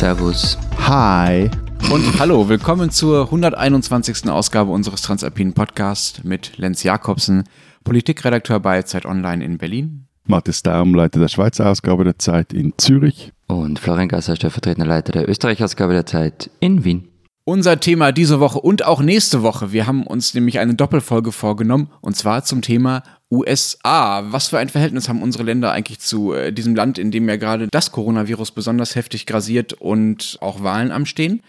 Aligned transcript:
Servus. 0.00 0.56
Hi. 0.78 1.50
Und 1.92 2.18
hallo, 2.18 2.48
willkommen 2.48 2.90
zur 2.90 3.24
121. 3.24 4.30
Ausgabe 4.30 4.70
unseres 4.70 5.02
Transalpinen 5.02 5.52
Podcasts 5.52 6.24
mit 6.24 6.56
Lenz 6.56 6.82
Jakobsen, 6.84 7.44
Politikredakteur 7.84 8.60
bei 8.60 8.80
Zeit 8.80 9.04
Online 9.04 9.44
in 9.44 9.58
Berlin. 9.58 10.06
Matthias 10.24 10.62
Daum, 10.62 10.94
Leiter 10.94 11.20
der 11.20 11.28
Schweizer 11.28 11.68
Ausgabe 11.68 12.04
der 12.04 12.18
Zeit 12.18 12.54
in 12.54 12.72
Zürich. 12.78 13.34
Und 13.46 13.78
Florian 13.78 14.08
Gasser, 14.08 14.36
stellvertretender 14.36 14.88
Leiter 14.88 15.12
der 15.12 15.28
Österreich-Ausgabe 15.28 15.92
der 15.92 16.06
Zeit 16.06 16.50
in 16.60 16.82
Wien. 16.82 17.09
Unser 17.50 17.80
Thema 17.80 18.12
diese 18.12 18.38
Woche 18.38 18.60
und 18.60 18.84
auch 18.84 19.02
nächste 19.02 19.42
Woche. 19.42 19.72
Wir 19.72 19.88
haben 19.88 20.06
uns 20.06 20.34
nämlich 20.34 20.60
eine 20.60 20.76
Doppelfolge 20.76 21.32
vorgenommen 21.32 21.90
und 22.00 22.16
zwar 22.16 22.44
zum 22.44 22.62
Thema 22.62 23.02
USA. 23.28 24.22
Was 24.30 24.50
für 24.50 24.58
ein 24.60 24.68
Verhältnis 24.68 25.08
haben 25.08 25.20
unsere 25.20 25.42
Länder 25.42 25.72
eigentlich 25.72 25.98
zu 25.98 26.32
äh, 26.32 26.52
diesem 26.52 26.76
Land, 26.76 26.96
in 26.96 27.10
dem 27.10 27.28
ja 27.28 27.34
gerade 27.34 27.66
das 27.68 27.90
Coronavirus 27.90 28.52
besonders 28.52 28.94
heftig 28.94 29.26
grasiert 29.26 29.72
und 29.72 30.38
auch 30.40 30.62
Wahlen 30.62 30.92
am 30.92 31.06
Stehen? 31.06 31.42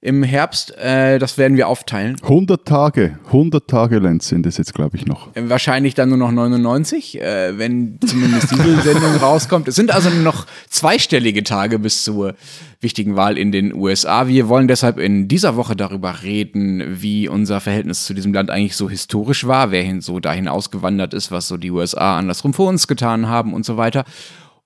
Im 0.00 0.22
Herbst. 0.22 0.76
Äh, 0.78 1.18
das 1.18 1.38
werden 1.38 1.56
wir 1.56 1.66
aufteilen. 1.66 2.16
100 2.22 2.64
Tage, 2.64 3.18
100 3.26 3.66
Tage 3.68 3.98
Lenz 3.98 4.28
sind 4.28 4.46
es 4.46 4.56
jetzt, 4.56 4.74
glaube 4.74 4.96
ich, 4.96 5.06
noch. 5.06 5.34
Äh, 5.34 5.48
wahrscheinlich 5.48 5.94
dann 5.94 6.10
nur 6.10 6.18
noch 6.18 6.30
99, 6.30 7.20
äh, 7.20 7.58
wenn 7.58 7.98
zumindest 8.06 8.52
diese 8.52 8.80
Sendung 8.82 9.16
rauskommt. 9.20 9.66
Es 9.66 9.74
sind 9.74 9.92
also 9.92 10.08
nur 10.10 10.22
noch 10.22 10.46
zweistellige 10.68 11.42
Tage 11.42 11.80
bis 11.80 12.04
zur 12.04 12.34
wichtigen 12.80 13.16
Wahl 13.16 13.36
in 13.36 13.50
den 13.50 13.74
USA. 13.74 14.28
Wir 14.28 14.48
wollen 14.48 14.68
deshalb 14.68 14.98
in 14.98 15.26
dieser 15.26 15.56
Woche 15.56 15.74
darüber 15.74 16.22
reden, 16.22 17.00
wie 17.00 17.28
unser 17.28 17.60
Verhältnis 17.60 18.04
zu 18.04 18.14
diesem 18.14 18.32
Land 18.32 18.50
eigentlich 18.50 18.76
so 18.76 18.88
historisch 18.88 19.48
war, 19.48 19.72
wer 19.72 19.82
hin 19.82 20.00
so 20.00 20.20
dahin 20.20 20.46
ausgewandert 20.46 21.12
ist, 21.12 21.32
was 21.32 21.48
so 21.48 21.56
die 21.56 21.72
USA 21.72 22.18
andersrum 22.18 22.54
vor 22.54 22.68
uns 22.68 22.86
getan 22.86 23.26
haben 23.26 23.52
und 23.52 23.64
so 23.64 23.76
weiter. 23.76 24.04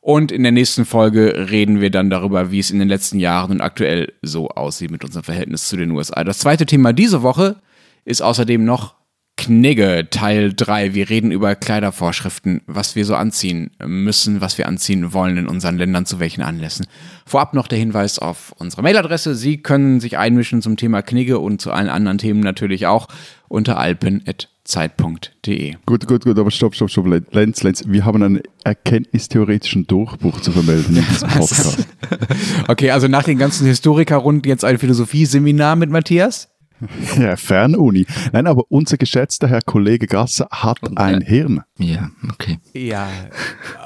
Und 0.04 0.32
in 0.32 0.42
der 0.42 0.50
nächsten 0.50 0.84
Folge 0.84 1.48
reden 1.52 1.80
wir 1.80 1.88
dann 1.88 2.10
darüber, 2.10 2.50
wie 2.50 2.58
es 2.58 2.72
in 2.72 2.80
den 2.80 2.88
letzten 2.88 3.20
Jahren 3.20 3.52
und 3.52 3.60
aktuell 3.60 4.12
so 4.20 4.48
aussieht 4.48 4.90
mit 4.90 5.04
unserem 5.04 5.22
Verhältnis 5.22 5.68
zu 5.68 5.76
den 5.76 5.92
USA. 5.92 6.24
Das 6.24 6.38
zweite 6.38 6.66
Thema 6.66 6.92
diese 6.92 7.22
Woche 7.22 7.54
ist 8.04 8.20
außerdem 8.20 8.64
noch 8.64 8.96
Knigge 9.36 10.08
Teil 10.10 10.52
3. 10.54 10.94
Wir 10.94 11.08
reden 11.08 11.32
über 11.32 11.54
Kleidervorschriften, 11.56 12.60
was 12.66 12.94
wir 12.94 13.04
so 13.04 13.16
anziehen 13.16 13.70
müssen, 13.84 14.40
was 14.40 14.56
wir 14.58 14.68
anziehen 14.68 15.12
wollen 15.12 15.36
in 15.36 15.48
unseren 15.48 15.78
Ländern, 15.78 16.06
zu 16.06 16.20
welchen 16.20 16.42
Anlässen. 16.42 16.86
Vorab 17.26 17.54
noch 17.54 17.66
der 17.66 17.78
Hinweis 17.78 18.18
auf 18.20 18.54
unsere 18.58 18.82
Mailadresse. 18.82 19.34
Sie 19.34 19.58
können 19.58 20.00
sich 20.00 20.18
einmischen 20.18 20.62
zum 20.62 20.76
Thema 20.76 21.02
Knigge 21.02 21.38
und 21.38 21.60
zu 21.60 21.72
allen 21.72 21.88
anderen 21.88 22.18
Themen 22.18 22.40
natürlich 22.40 22.86
auch 22.86 23.08
unter 23.48 23.78
alpen.zeit.de. 23.78 25.74
Gut, 25.86 26.06
gut, 26.06 26.24
gut, 26.24 26.38
aber 26.38 26.50
stopp, 26.50 26.74
stopp, 26.74 26.90
stopp. 26.90 27.06
Lenz, 27.32 27.62
Lenz, 27.62 27.82
wir 27.86 28.04
haben 28.04 28.22
einen 28.22 28.42
erkenntnistheoretischen 28.64 29.86
Durchbruch 29.86 30.40
zu 30.40 30.52
vermelden 30.52 30.96
in 30.96 31.04
diesem 31.06 31.28
Podcast. 31.36 31.88
okay, 32.68 32.90
also 32.92 33.08
nach 33.08 33.24
den 33.24 33.38
ganzen 33.38 33.66
Historikerrunden 33.66 34.48
jetzt 34.48 34.64
ein 34.64 34.78
Philosophieseminar 34.78 35.74
mit 35.74 35.90
Matthias? 35.90 36.51
Ja, 37.18 37.36
Fernuni. 37.36 38.06
Nein, 38.32 38.46
aber 38.46 38.64
unser 38.68 38.96
geschätzter 38.96 39.48
Herr 39.48 39.62
Kollege 39.62 40.06
Gasser 40.06 40.48
hat 40.50 40.82
Und, 40.82 40.98
ein 40.98 41.22
äh, 41.22 41.24
Hirn. 41.24 41.62
Ja, 41.78 42.10
okay. 42.30 42.58
Ja, 42.72 43.08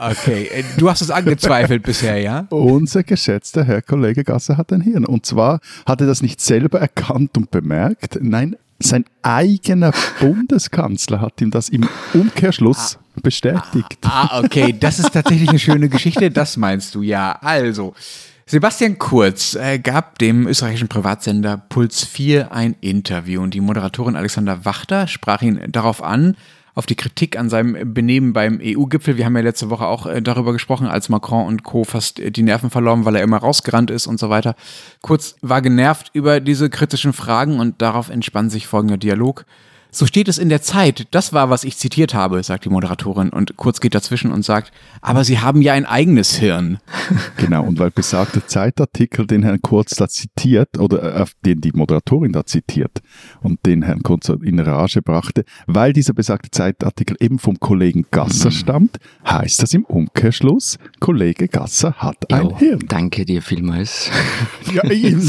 okay. 0.01 0.65
Du 0.77 0.89
hast 0.89 1.03
es 1.03 1.11
angezweifelt 1.11 1.83
bisher, 1.83 2.21
ja? 2.21 2.47
Unser 2.51 3.03
geschätzter 3.03 3.65
Herr 3.65 3.83
Kollege 3.83 4.25
Gasser 4.25 4.57
hat 4.57 4.73
ein 4.73 4.81
Hirn. 4.81 5.05
Und 5.05 5.27
zwar 5.27 5.61
hat 5.87 6.01
er 6.01 6.07
das 6.07 6.23
nicht 6.23 6.41
selber 6.41 6.81
erkannt 6.81 7.37
und 7.37 7.51
bemerkt. 7.51 8.19
Nein, 8.21 8.57
sein 8.79 9.05
eigener 9.23 9.93
Bundeskanzler 10.21 11.21
hat 11.21 11.41
ihm 11.41 11.51
das 11.51 11.69
im 11.69 11.89
Umkehrschluss 12.13 12.99
ah, 12.99 13.21
bestätigt. 13.23 13.99
Ah, 14.03 14.29
ah, 14.31 14.41
okay. 14.45 14.75
Das 14.79 14.99
ist 14.99 15.13
tatsächlich 15.13 15.49
eine 15.49 15.59
schöne 15.59 15.89
Geschichte. 15.89 16.31
Das 16.31 16.57
meinst 16.57 16.95
du, 16.95 17.03
ja. 17.03 17.33
Also. 17.41 17.95
Sebastian 18.49 18.97
Kurz 18.97 19.57
äh, 19.57 19.81
gab 19.81 20.21
dem 20.21 20.47
österreichischen 20.47 20.87
Privatsender 20.87 21.61
Puls 21.69 22.05
4 22.05 22.53
ein 22.53 22.77
Interview 22.81 23.43
und 23.43 23.55
die 23.55 23.61
Moderatorin 23.61 24.15
Alexander 24.15 24.65
Wachter 24.65 25.09
sprach 25.09 25.43
ihn 25.43 25.61
darauf 25.73 26.01
an, 26.01 26.37
auf 26.77 26.87
die 26.87 26.95
Kritik 26.95 27.37
an 27.37 27.51
seinem 27.51 27.93
Benehmen 27.93 28.33
beim 28.33 28.61
EU-Gipfel. 28.63 29.17
Wir 29.17 29.25
haben 29.25 29.35
ja 29.35 29.43
letzte 29.43 29.69
Woche 29.69 29.87
auch 29.87 30.07
äh, 30.07 30.23
darüber 30.23 30.53
gesprochen, 30.53 30.87
als 30.87 31.09
Macron 31.09 31.45
und 31.49 31.65
Co. 31.65 31.83
fast 31.83 32.21
die 32.25 32.43
Nerven 32.45 32.71
verloren, 32.71 33.05
weil 33.05 33.17
er 33.17 33.25
immer 33.25 33.39
rausgerannt 33.39 33.91
ist 33.91 34.07
und 34.07 34.21
so 34.21 34.31
weiter. 34.31 34.55
Kurz 35.03 35.35
war 35.43 35.61
genervt 35.61 36.13
über 36.13 36.39
diese 36.39 36.71
kritischen 36.71 37.13
Fragen 37.13 37.59
und 37.59 37.83
darauf 37.83 38.11
entspann 38.11 38.49
sich 38.49 38.69
folgender 38.69 38.97
Dialog. 38.97 39.45
So 39.97 40.05
steht 40.05 40.29
es 40.29 40.37
in 40.37 40.51
der 40.51 40.61
Zeit. 40.61 41.09
Das 41.13 41.33
war, 41.33 41.49
was 41.49 41.65
ich 41.65 41.79
zitiert 41.79 42.13
habe, 42.13 42.43
sagt 42.43 42.67
die 42.67 42.69
Moderatorin. 42.69 43.31
Und 43.31 43.57
kurz 43.57 43.81
geht 43.81 43.95
dazwischen 43.95 44.31
und 44.31 44.45
sagt, 44.45 44.71
aber 45.01 45.25
Sie 45.25 45.39
haben 45.39 45.63
ja 45.63 45.73
ein 45.73 45.87
eigenes 45.87 46.37
Hirn. 46.37 46.79
Genau, 47.39 47.65
und 47.65 47.79
weil 47.79 47.91
besagter 47.91 48.47
Zeitartikel, 48.47 49.27
den 49.27 49.43
Herrn 49.43 49.61
Kurz 49.63 49.95
da 49.95 50.09
zitiert, 50.09 50.79
oder 50.79 51.21
äh, 51.21 51.25
den 51.45 51.61
die 51.61 51.71
Moderatorin 51.73 52.33
da 52.33 52.45
zitiert 52.45 53.01
und 53.41 53.65
den 53.65 53.83
Herrn 53.83 54.03
Kurz 54.03 54.29
in 54.29 54.59
Rage 54.59 55.03
brachte, 55.03 55.45
weil 55.67 55.93
dieser 55.93 56.13
besagte 56.13 56.51
Zeitartikel 56.51 57.17
eben 57.21 57.39
vom 57.39 57.61
Kollegen 57.61 58.07
Gasser 58.11 58.49
mhm. 58.49 58.55
stammt, 58.55 58.97
heißt 59.27 59.63
das 59.63 59.75
im 59.75 59.85
Umkehrschluss, 59.85 60.79
Kollege 60.99 61.47
Gasser 61.47 61.93
hat 61.95 62.17
jo, 62.31 62.37
ein 62.37 62.59
Hirn. 62.59 62.81
Danke 62.89 63.25
dir 63.25 63.43
vielmals. 63.43 64.11
Ja, 64.75 64.83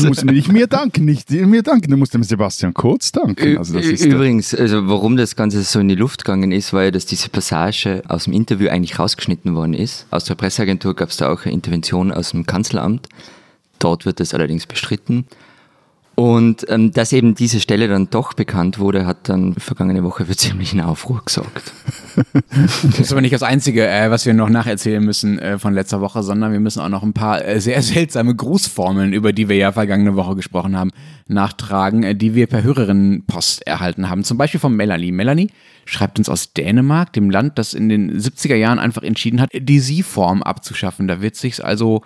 musst 0.09 0.25
mir 0.25 0.31
nicht 0.31 0.51
mir 0.51 0.65
danken, 0.65 1.05
nicht 1.05 1.29
mir 1.29 1.61
danken, 1.61 1.91
du 1.91 1.97
musst 1.97 2.13
dem 2.13 2.23
Sebastian 2.23 2.73
Kurz 2.73 3.11
danken. 3.11 3.57
Also 3.57 3.75
das 3.75 3.85
ist 3.85 4.03
Übrigens, 4.03 4.51
also 4.57 4.87
warum 4.87 5.17
das 5.17 5.35
Ganze 5.35 5.63
so 5.63 5.79
in 5.79 5.87
die 5.87 5.95
Luft 5.95 6.25
gegangen 6.25 6.51
ist, 6.51 6.73
war 6.73 6.83
ja, 6.83 6.91
dass 6.91 7.05
diese 7.05 7.29
Passage 7.29 8.01
aus 8.07 8.25
dem 8.25 8.33
Interview 8.33 8.69
eigentlich 8.69 8.99
rausgeschnitten 8.99 9.55
worden 9.55 9.73
ist. 9.73 10.05
Aus 10.11 10.25
der 10.25 10.35
Presseagentur 10.35 10.95
gab 10.95 11.09
es 11.09 11.17
da 11.17 11.31
auch 11.31 11.45
eine 11.45 11.53
Intervention 11.53 12.11
aus 12.11 12.31
dem 12.31 12.45
Kanzleramt. 12.45 13.07
Dort 13.79 14.05
wird 14.05 14.19
das 14.19 14.33
allerdings 14.33 14.65
bestritten. 14.65 15.25
Und 16.19 16.65
ähm, 16.69 16.91
dass 16.93 17.13
eben 17.13 17.35
diese 17.35 17.59
Stelle 17.59 17.87
dann 17.87 18.09
doch 18.09 18.33
bekannt 18.33 18.79
wurde, 18.79 19.05
hat 19.05 19.29
dann 19.29 19.53
vergangene 19.53 20.03
Woche 20.03 20.25
für 20.25 20.35
ziemlichen 20.35 20.81
Aufruhr 20.81 21.21
gesorgt. 21.23 21.73
Das 22.81 22.99
ist 22.99 23.11
aber 23.11 23.21
nicht 23.21 23.35
das 23.35 23.43
Einzige, 23.43 23.87
äh, 23.87 24.09
was 24.09 24.25
wir 24.25 24.33
noch 24.33 24.49
nacherzählen 24.49 25.05
müssen 25.05 25.37
äh, 25.37 25.59
von 25.59 25.75
letzter 25.75 26.01
Woche, 26.01 26.23
sondern 26.23 26.51
wir 26.51 26.59
müssen 26.59 26.79
auch 26.79 26.89
noch 26.89 27.03
ein 27.03 27.13
paar 27.13 27.45
äh, 27.45 27.61
sehr 27.61 27.79
seltsame 27.83 28.33
Grußformeln, 28.33 29.13
über 29.13 29.31
die 29.31 29.47
wir 29.47 29.57
ja 29.57 29.71
vergangene 29.71 30.15
Woche 30.15 30.35
gesprochen 30.35 30.75
haben, 30.75 30.89
nachtragen, 31.27 32.01
äh, 32.01 32.15
die 32.15 32.33
wir 32.33 32.47
per 32.47 32.63
Hörerinnenpost 32.63 33.67
erhalten 33.67 34.09
haben. 34.09 34.23
Zum 34.23 34.39
Beispiel 34.39 34.59
von 34.59 34.75
Melanie. 34.75 35.11
Melanie 35.11 35.51
schreibt 35.85 36.17
uns 36.17 36.29
aus 36.29 36.53
Dänemark, 36.53 37.13
dem 37.13 37.29
Land, 37.29 37.59
das 37.59 37.75
in 37.75 37.89
den 37.89 38.19
70er 38.19 38.55
Jahren 38.55 38.79
einfach 38.79 39.03
entschieden 39.03 39.39
hat, 39.39 39.51
die 39.53 39.79
Sie-Form 39.79 40.41
abzuschaffen. 40.41 41.07
Da 41.07 41.21
wird 41.21 41.35
sich 41.35 41.63
also 41.63 42.01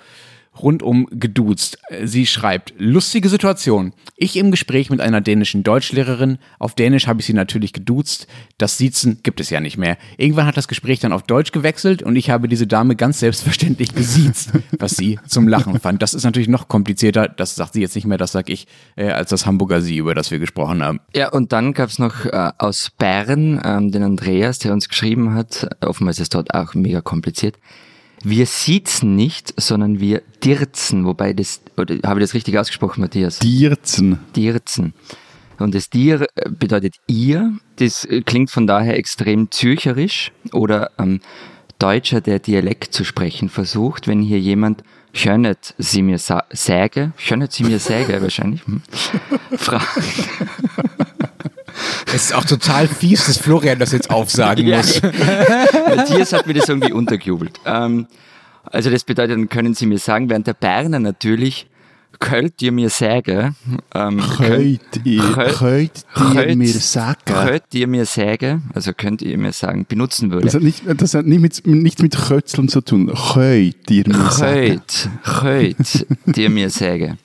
rundum 0.60 1.08
geduzt. 1.12 1.80
Sie 2.04 2.26
schreibt, 2.26 2.74
lustige 2.78 3.30
Situation. 3.30 3.94
Ich 4.18 4.36
im 4.36 4.52
Gespräch 4.52 4.90
mit 4.90 5.00
einer 5.00 5.22
dänischen 5.22 5.64
Deutschlehrerin. 5.64 6.38
Auf 6.60 6.76
Dänisch 6.76 7.08
habe 7.08 7.22
ich 7.22 7.26
sie 7.26 7.34
natürlich 7.34 7.74
geduzt. 7.74 8.28
Das 8.58 8.78
Siezen 8.78 9.20
gibt 9.24 9.40
es 9.40 9.50
ja 9.50 9.60
nicht 9.60 9.78
mehr. 9.78 9.98
Irgendwann 10.18 10.46
hat 10.46 10.58
das 10.58 10.68
Gespräch 10.68 11.00
dann 11.00 11.14
auf 11.14 11.24
Deutsch 11.24 11.52
gewechselt 11.52 12.04
und 12.04 12.16
ich 12.16 12.30
habe 12.30 12.48
diese 12.48 12.68
Dame 12.68 12.96
ganz 12.96 13.20
selbstverständlich 13.20 13.96
gesiezt, 13.96 14.52
was 14.80 14.92
sie 14.92 15.20
zum 15.28 15.48
Lachen 15.48 15.80
fand. 15.80 16.02
Das 16.02 16.14
ist 16.14 16.24
natürlich 16.24 16.50
noch 16.50 16.68
komplizierter. 16.68 17.28
Das 17.28 17.56
sagt 17.56 17.74
sie 17.74 17.82
jetzt 17.82 17.96
nicht 17.96 18.06
mehr, 18.06 18.18
das 18.18 18.34
sage 18.34 18.52
ich, 18.52 18.68
äh, 18.96 19.10
als 19.10 19.30
das 19.30 19.46
Hamburger 19.46 19.82
Sie, 19.82 19.98
über 19.98 20.16
das 20.16 20.32
wir 20.32 20.40
gesprochen 20.40 20.84
haben. 20.84 21.00
Ja, 21.16 21.30
und 21.30 21.54
dann 21.54 21.74
gab 21.74 21.90
es 21.90 21.98
noch 21.98 22.26
äh, 22.26 22.52
aus 22.58 22.92
Bern 22.98 23.62
ähm, 23.64 23.92
den 23.92 24.04
Andreas, 24.04 24.60
der 24.60 24.74
uns 24.74 24.90
geschrieben 24.90 25.34
hat. 25.34 25.68
Offenbar 25.82 26.12
ist 26.12 26.20
es 26.20 26.30
dort 26.30 26.54
auch 26.54 26.74
mega 26.74 27.02
kompliziert. 27.02 27.58
Wir 28.24 28.46
siezen 28.46 29.16
nicht, 29.16 29.54
sondern 29.60 30.00
wir 30.00 30.22
dirzen, 30.44 31.06
wobei 31.06 31.34
das, 31.34 31.62
oder 31.78 31.96
habe 32.06 32.20
ich 32.20 32.26
das 32.26 32.34
richtig 32.34 32.58
ausgesprochen, 32.58 33.02
Matthias? 33.02 33.40
Dirzen. 33.40 34.20
Dirzen. 34.36 34.94
Und 35.58 35.76
das 35.76 35.90
Dir 35.90 36.28
äh, 36.36 36.50
bedeutet 36.50 36.96
ihr. 37.08 37.54
Das 37.78 38.06
äh, 38.06 38.22
klingt 38.22 38.52
von 38.52 38.68
daher 38.68 38.98
extrem 38.98 39.50
zürcherisch 39.52 40.32
oder 40.52 40.92
ähm, 40.98 41.22
Deutscher, 41.80 42.22
der 42.22 42.40
Dialekt 42.40 42.94
zu 42.94 43.04
sprechen 43.04 43.50
versucht. 43.50 44.08
Wenn 44.08 44.22
hier 44.22 44.40
jemand 44.40 44.84
Schönet 45.14 45.74
sie 45.78 46.04
mir 46.04 46.20
säge, 46.20 47.12
Schönet 47.18 47.52
sie 47.52 47.64
mir 47.64 47.80
säge 47.80 48.22
wahrscheinlich, 48.22 48.66
hm, 48.66 48.82
fragt. 49.58 49.86
Es 52.14 52.26
ist 52.26 52.36
auch 52.36 52.44
total 52.44 52.88
fies, 52.88 53.26
dass 53.26 53.38
Florian 53.38 53.80
das 53.80 53.94
jetzt 53.94 54.10
aufsagen 54.10 54.70
muss. 54.70 55.02
Matthias 55.96 56.34
hat 56.34 56.46
mir 56.46 56.54
das 56.54 56.68
irgendwie 56.68 56.92
untergejubelt. 56.92 57.60
Ähm, 57.66 58.08
also 58.66 58.90
das 58.90 59.04
bedeutet, 59.04 59.38
dann 59.38 59.50
können 59.50 59.74
Sie 59.74 59.86
mir 59.86 59.98
sagen, 59.98 60.30
während 60.30 60.46
der 60.48 60.54
Berner 60.54 61.00
natürlich 61.00 61.68
könnt 62.20 62.62
ihr 62.62 62.72
mir 62.72 62.90
sagen, 62.90 63.56
ähm, 63.96 64.22
könnt, 64.38 64.82
ihr, 65.06 65.24
könnt, 65.56 66.06
ihr 66.48 66.56
mir 66.56 66.68
sagen, 66.68 67.20
könnt 67.26 67.74
ihr 67.74 67.88
mir 67.88 68.06
sagen, 68.06 68.70
also 68.76 68.92
könnt 68.94 69.22
ihr 69.22 69.38
mir 69.38 69.54
sagen, 69.54 69.86
benutzen 69.88 70.32
würde. 70.32 70.46
Das 70.46 70.56
hat, 70.56 70.62
nicht, 70.62 70.84
das 70.86 71.14
hat 71.14 71.26
nicht 71.26 71.40
mit, 71.40 71.66
nichts 71.66 72.02
mit 72.02 72.16
Kötzeln 72.16 72.68
zu 72.68 72.82
tun. 72.82 73.12
Könnt 73.34 73.90
ihr 73.90 74.04
mir 74.08 74.32
sagen. 74.32 74.82
Könnt, 75.24 76.06
könnt 76.26 76.38
ihr 76.38 76.50
mir 76.50 76.70
sagen 76.70 77.18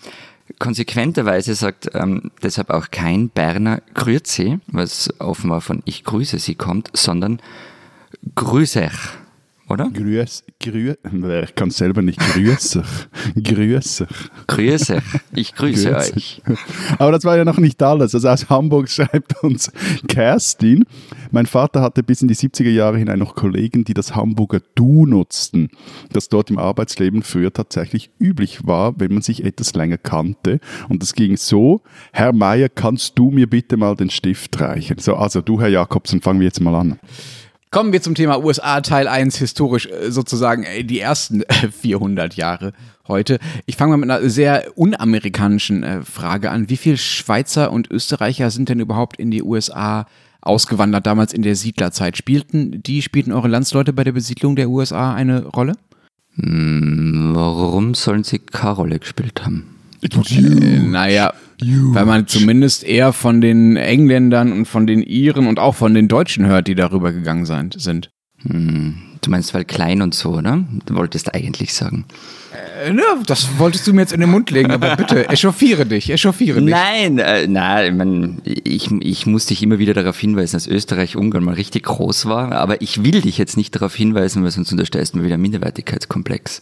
konsequenterweise 0.59 1.55
sagt 1.55 1.91
ähm, 1.95 2.31
deshalb 2.43 2.71
auch 2.71 2.91
kein 2.91 3.29
Berner 3.29 3.83
Grüezi, 3.95 4.59
was 4.69 5.13
offenbar 5.19 5.61
von 5.61 5.83
Ich 5.85 6.05
grüße 6.05 6.39
Sie 6.39 6.55
kommt, 6.55 6.91
sondern 6.95 7.41
Grüßech. 8.35 8.93
Oder? 9.69 9.91
Grüß, 9.91 10.45
grüß, 10.61 10.97
ich 11.45 11.55
kann 11.55 11.71
selber 11.71 12.03
nicht 12.03 12.21
grüße. 12.21 12.83
grüße. 13.43 14.07
Grüße. 14.47 15.03
Ich 15.35 15.55
grüße 15.55 15.91
Grüße. 15.93 16.15
euch. 16.15 16.43
Aber 16.99 17.13
das 17.13 17.25
war 17.25 17.37
ja 17.37 17.45
noch 17.45 17.59
nicht 17.59 17.83
alles. 17.83 18.15
Also 18.15 18.29
aus 18.29 18.49
Hamburg 18.49 18.89
schreibt 18.89 19.43
uns 19.43 19.73
Kerstin. 20.09 20.85
Mein 21.33 21.47
Vater 21.47 21.83
hatte 21.83 22.03
bis 22.03 22.23
in 22.23 22.29
die 22.29 22.37
70er 22.37 22.71
Jahre 22.71 22.99
hinein 22.99 23.19
noch 23.19 23.35
Kollegen, 23.35 23.85
die 23.85 23.95
das 23.95 24.15
Hamburger 24.15 24.61
Du 24.75 25.07
nutzten, 25.07 25.71
das 26.13 26.29
dort 26.29 26.51
im 26.51 26.59
Arbeitsleben 26.59 27.23
früher 27.23 27.53
tatsächlich 27.53 28.11
üblich 28.21 28.67
war, 28.67 28.99
wenn 29.01 29.13
man 29.13 29.23
sich 29.23 29.45
etwas 29.45 29.75
länger 29.75 29.99
kannte. 29.99 30.61
Und 30.89 31.03
es 31.03 31.15
ging 31.15 31.37
so, 31.37 31.83
Herr 32.13 32.33
Meier, 32.33 32.69
kannst 32.69 33.19
du 33.19 33.31
mir 33.31 33.49
bitte 33.49 33.77
mal 33.77 33.97
den 33.97 34.11
Stift 34.11 34.61
reichen? 34.61 34.99
So, 34.99 35.17
also 35.17 35.41
du, 35.41 35.61
Herr 35.61 35.69
Jakobsen, 35.69 36.21
fangen 36.21 36.41
wir 36.41 36.47
jetzt 36.47 36.61
mal 36.61 36.75
an. 36.75 36.99
Kommen 37.71 37.93
wir 37.93 38.01
zum 38.01 38.15
Thema 38.15 38.43
USA 38.43 38.81
Teil 38.81 39.09
1, 39.09 39.37
historisch 39.39 39.87
äh, 39.87 40.11
sozusagen 40.11 40.63
äh, 40.63 40.85
die 40.85 41.01
ersten 41.01 41.43
äh, 41.43 41.69
400 41.73 42.35
Jahre 42.35 42.73
heute. 43.09 43.39
Ich 43.67 43.77
fange 43.77 43.91
mal 43.91 43.97
mit 43.97 44.11
einer 44.11 44.29
sehr 44.31 44.73
unamerikanischen 44.77 45.83
äh, 45.83 46.03
Frage 46.03 46.51
an. 46.51 46.71
Wie 46.71 46.77
viele 46.77 46.97
Schweizer 46.97 47.73
und 47.73 47.91
Österreicher 47.91 48.51
sind 48.51 48.69
denn 48.69 48.81
überhaupt 48.81 49.17
in 49.17 49.31
die 49.31 49.43
USA 49.43 50.07
ausgewandert, 50.41 51.07
damals 51.07 51.33
in 51.33 51.43
der 51.43 51.57
Siedlerzeit? 51.57 52.17
Spielten 52.17 52.83
die, 52.83 53.03
spielten 53.03 53.33
eure 53.33 53.49
Landsleute 53.49 53.93
bei 53.93 54.05
der 54.05 54.13
Besiedlung 54.13 54.55
der 54.55 54.71
USA 54.71 55.15
eine 55.15 55.45
Rolle? 55.47 55.75
Hm, 56.37 57.33
warum 57.35 57.95
sollen 57.95 58.23
sie 58.23 58.39
keine 58.39 58.73
Rolle 58.73 58.99
gespielt 59.01 59.45
haben? 59.45 59.76
Äh, 60.03 60.79
naja, 60.81 61.33
weil 61.61 62.07
man 62.07 62.27
zumindest 62.27 62.85
eher 62.85 63.13
von 63.13 63.41
den 63.41 63.77
Engländern 63.77 64.53
und 64.53 64.67
von 64.67 64.87
den 64.87 65.03
Iren 65.03 65.47
und 65.47 65.59
auch 65.59 65.75
von 65.75 65.95
den 65.95 66.09
Deutschen 66.09 66.47
hört, 66.47 66.69
die 66.69 66.75
darüber 66.75 67.13
gegangen 67.13 67.47
sind. 67.47 68.11
Hm, 68.43 68.95
du 69.23 69.31
meinst, 69.31 69.55
weil 69.55 69.65
klein 69.65 70.03
und 70.03 70.15
so, 70.15 70.35
oder? 70.35 70.65
Du 70.85 70.95
wolltest 70.95 71.35
eigentlich 71.35 71.73
sagen. 71.73 72.05
Äh, 72.85 72.93
ne, 72.93 73.03
das 73.27 73.59
wolltest 73.59 73.87
du 73.87 73.95
mir 73.95 74.03
jetzt 74.03 74.13
in 74.13 74.21
den 74.21 74.31
Mund 74.31 74.51
legen, 74.51 74.71
aber 74.71 74.97
bitte, 74.97 75.29
echauffiere 75.31 75.87
dich, 75.87 76.11
echauffiere 76.11 76.61
dich. 76.61 76.71
Nein, 76.71 77.19
äh, 77.19 77.47
nein, 77.47 77.87
ich, 77.87 77.97
mein, 77.97 78.39
ich, 78.45 78.91
ich 79.01 79.27
muss 79.27 79.47
dich 79.47 79.63
immer 79.63 79.79
wieder 79.79 79.95
darauf 79.95 80.19
hinweisen, 80.19 80.57
dass 80.57 80.67
Österreich-Ungarn 80.67 81.45
mal 81.45 81.55
richtig 81.55 81.85
groß 81.85 82.27
war, 82.27 82.53
aber 82.53 82.83
ich 82.83 83.05
will 83.05 83.23
dich 83.23 83.39
jetzt 83.39 83.57
nicht 83.57 83.75
darauf 83.75 83.95
hinweisen, 83.95 84.45
weil 84.45 84.51
sonst 84.51 84.71
unterstellst 84.71 85.15
du 85.15 85.19
mir 85.19 85.25
wieder 85.25 85.39
Minderwertigkeitskomplex. 85.39 86.61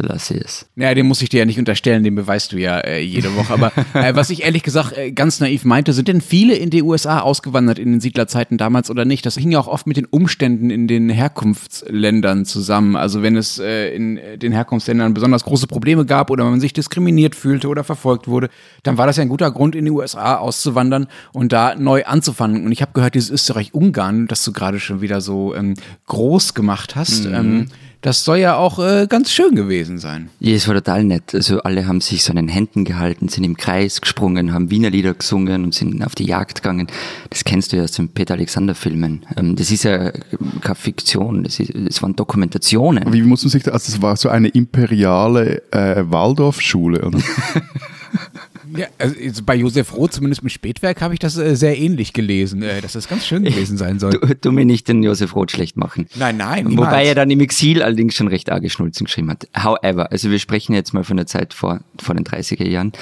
Es. 0.00 0.66
Ja, 0.76 0.94
den 0.94 1.06
muss 1.06 1.22
ich 1.22 1.28
dir 1.28 1.38
ja 1.38 1.44
nicht 1.44 1.58
unterstellen, 1.58 2.04
den 2.04 2.14
beweist 2.14 2.52
du 2.52 2.58
ja 2.58 2.78
äh, 2.78 3.00
jede 3.00 3.34
Woche. 3.36 3.52
Aber 3.52 3.72
äh, 3.94 4.14
was 4.14 4.30
ich 4.30 4.42
ehrlich 4.44 4.62
gesagt 4.62 4.96
äh, 4.96 5.12
ganz 5.12 5.40
naiv 5.40 5.64
meinte, 5.64 5.92
sind 5.92 6.08
denn 6.08 6.20
viele 6.20 6.54
in 6.54 6.70
die 6.70 6.82
USA 6.82 7.20
ausgewandert 7.20 7.78
in 7.78 7.92
den 7.92 8.00
Siedlerzeiten 8.00 8.58
damals 8.58 8.90
oder 8.90 9.04
nicht? 9.04 9.26
Das 9.26 9.36
hing 9.36 9.50
ja 9.50 9.58
auch 9.58 9.68
oft 9.68 9.86
mit 9.86 9.96
den 9.96 10.06
Umständen 10.06 10.70
in 10.70 10.88
den 10.88 11.08
Herkunftsländern 11.08 12.44
zusammen. 12.44 12.96
Also 12.96 13.22
wenn 13.22 13.36
es 13.36 13.58
äh, 13.58 13.94
in 13.94 14.18
den 14.36 14.52
Herkunftsländern 14.52 15.14
besonders 15.14 15.44
große 15.44 15.66
Probleme 15.66 16.06
gab 16.06 16.30
oder 16.30 16.44
man 16.44 16.60
sich 16.60 16.72
diskriminiert 16.72 17.34
fühlte 17.34 17.68
oder 17.68 17.84
verfolgt 17.84 18.28
wurde, 18.28 18.48
dann 18.82 18.98
war 18.98 19.06
das 19.06 19.16
ja 19.16 19.22
ein 19.22 19.28
guter 19.28 19.50
Grund, 19.50 19.74
in 19.74 19.84
die 19.84 19.90
USA 19.90 20.36
auszuwandern 20.36 21.08
und 21.32 21.52
da 21.52 21.74
neu 21.74 22.04
anzufangen. 22.04 22.64
Und 22.64 22.72
ich 22.72 22.82
habe 22.82 22.92
gehört, 22.92 23.14
dieses 23.14 23.30
Österreich-Ungarn, 23.30 24.26
das 24.26 24.44
du 24.44 24.52
gerade 24.52 24.80
schon 24.80 25.00
wieder 25.00 25.20
so 25.20 25.54
ähm, 25.54 25.74
groß 26.06 26.54
gemacht 26.54 26.96
hast, 26.96 27.26
ähm, 27.26 27.68
das 28.00 28.24
soll 28.24 28.38
ja 28.38 28.56
auch 28.56 28.78
äh, 28.78 29.06
ganz 29.08 29.32
schön 29.32 29.56
gewesen 29.56 29.98
sein. 29.98 30.30
Ja, 30.38 30.54
es 30.54 30.68
war 30.68 30.74
total 30.74 31.02
nett. 31.04 31.34
Also 31.34 31.60
alle 31.62 31.86
haben 31.86 32.00
sich 32.00 32.22
so 32.22 32.30
an 32.30 32.36
den 32.36 32.48
Händen 32.48 32.84
gehalten, 32.84 33.28
sind 33.28 33.42
im 33.44 33.56
Kreis 33.56 34.00
gesprungen, 34.00 34.52
haben 34.52 34.70
Wiener 34.70 34.90
Lieder 34.90 35.14
gesungen 35.14 35.64
und 35.64 35.74
sind 35.74 36.04
auf 36.04 36.14
die 36.14 36.26
Jagd 36.26 36.62
gegangen. 36.62 36.86
Das 37.30 37.42
kennst 37.42 37.72
du 37.72 37.76
ja 37.76 37.82
aus 37.82 37.92
den 37.92 38.08
Peter 38.08 38.34
Alexander 38.34 38.74
Filmen. 38.74 39.26
Ähm, 39.36 39.56
Das 39.56 39.70
ist 39.72 39.82
ja 39.82 40.12
keine 40.60 40.74
Fiktion, 40.76 41.42
das, 41.42 41.58
ist, 41.58 41.72
das 41.74 42.00
waren 42.02 42.14
Dokumentationen. 42.14 43.12
Wie 43.12 43.22
muss 43.22 43.42
man 43.42 43.50
sich 43.50 43.64
da, 43.64 43.72
also 43.72 43.92
es 43.92 44.00
war 44.00 44.16
so 44.16 44.28
eine 44.28 44.48
imperiale 44.48 45.62
äh, 45.72 46.04
Waldorfschule, 46.08 47.04
oder? 47.04 47.18
Ja, 48.76 48.86
also 48.98 49.42
bei 49.44 49.56
Josef 49.56 49.94
Roth, 49.94 50.12
zumindest 50.14 50.42
mit 50.42 50.52
Spätwerk, 50.52 51.00
habe 51.00 51.14
ich 51.14 51.20
das 51.20 51.36
äh, 51.36 51.56
sehr 51.56 51.78
ähnlich 51.78 52.12
gelesen, 52.12 52.62
äh, 52.62 52.80
dass 52.80 52.92
das 52.92 53.08
ganz 53.08 53.26
schön 53.26 53.44
gewesen 53.44 53.76
sein 53.76 53.98
soll. 53.98 54.12
Du, 54.12 54.34
du 54.34 54.52
mir 54.52 54.64
nicht 54.64 54.88
den 54.88 55.02
Josef 55.02 55.34
Roth 55.34 55.50
schlecht 55.50 55.76
machen. 55.76 56.06
Nein, 56.16 56.36
nein, 56.36 56.66
niemals. 56.66 56.88
Wobei 56.88 57.06
er 57.06 57.14
dann 57.14 57.30
im 57.30 57.40
Exil 57.40 57.82
allerdings 57.82 58.14
schon 58.14 58.28
recht 58.28 58.50
arge 58.50 58.70
Schnulzen 58.70 59.06
geschrieben 59.06 59.30
hat. 59.30 59.48
However, 59.56 60.10
also 60.12 60.30
wir 60.30 60.38
sprechen 60.38 60.74
jetzt 60.74 60.92
mal 60.92 61.04
von 61.04 61.16
der 61.16 61.26
Zeit 61.26 61.54
vor, 61.54 61.80
vor 62.00 62.14
den 62.14 62.24
30er 62.24 62.66
Jahren. 62.66 62.92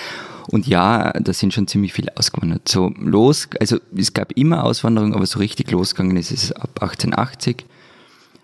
Und 0.49 0.67
ja, 0.67 1.13
da 1.13 1.33
sind 1.33 1.53
schon 1.53 1.67
ziemlich 1.67 1.93
viele 1.93 2.17
ausgewandert. 2.17 2.69
So 2.69 2.93
los, 2.99 3.49
also 3.59 3.79
es 3.97 4.13
gab 4.13 4.33
immer 4.33 4.65
Auswanderung, 4.65 5.15
aber 5.15 5.27
so 5.27 5.39
richtig 5.39 5.71
losgegangen 5.71 6.17
ist 6.17 6.31
es 6.31 6.53
ab 6.53 6.71
1880. 6.81 7.65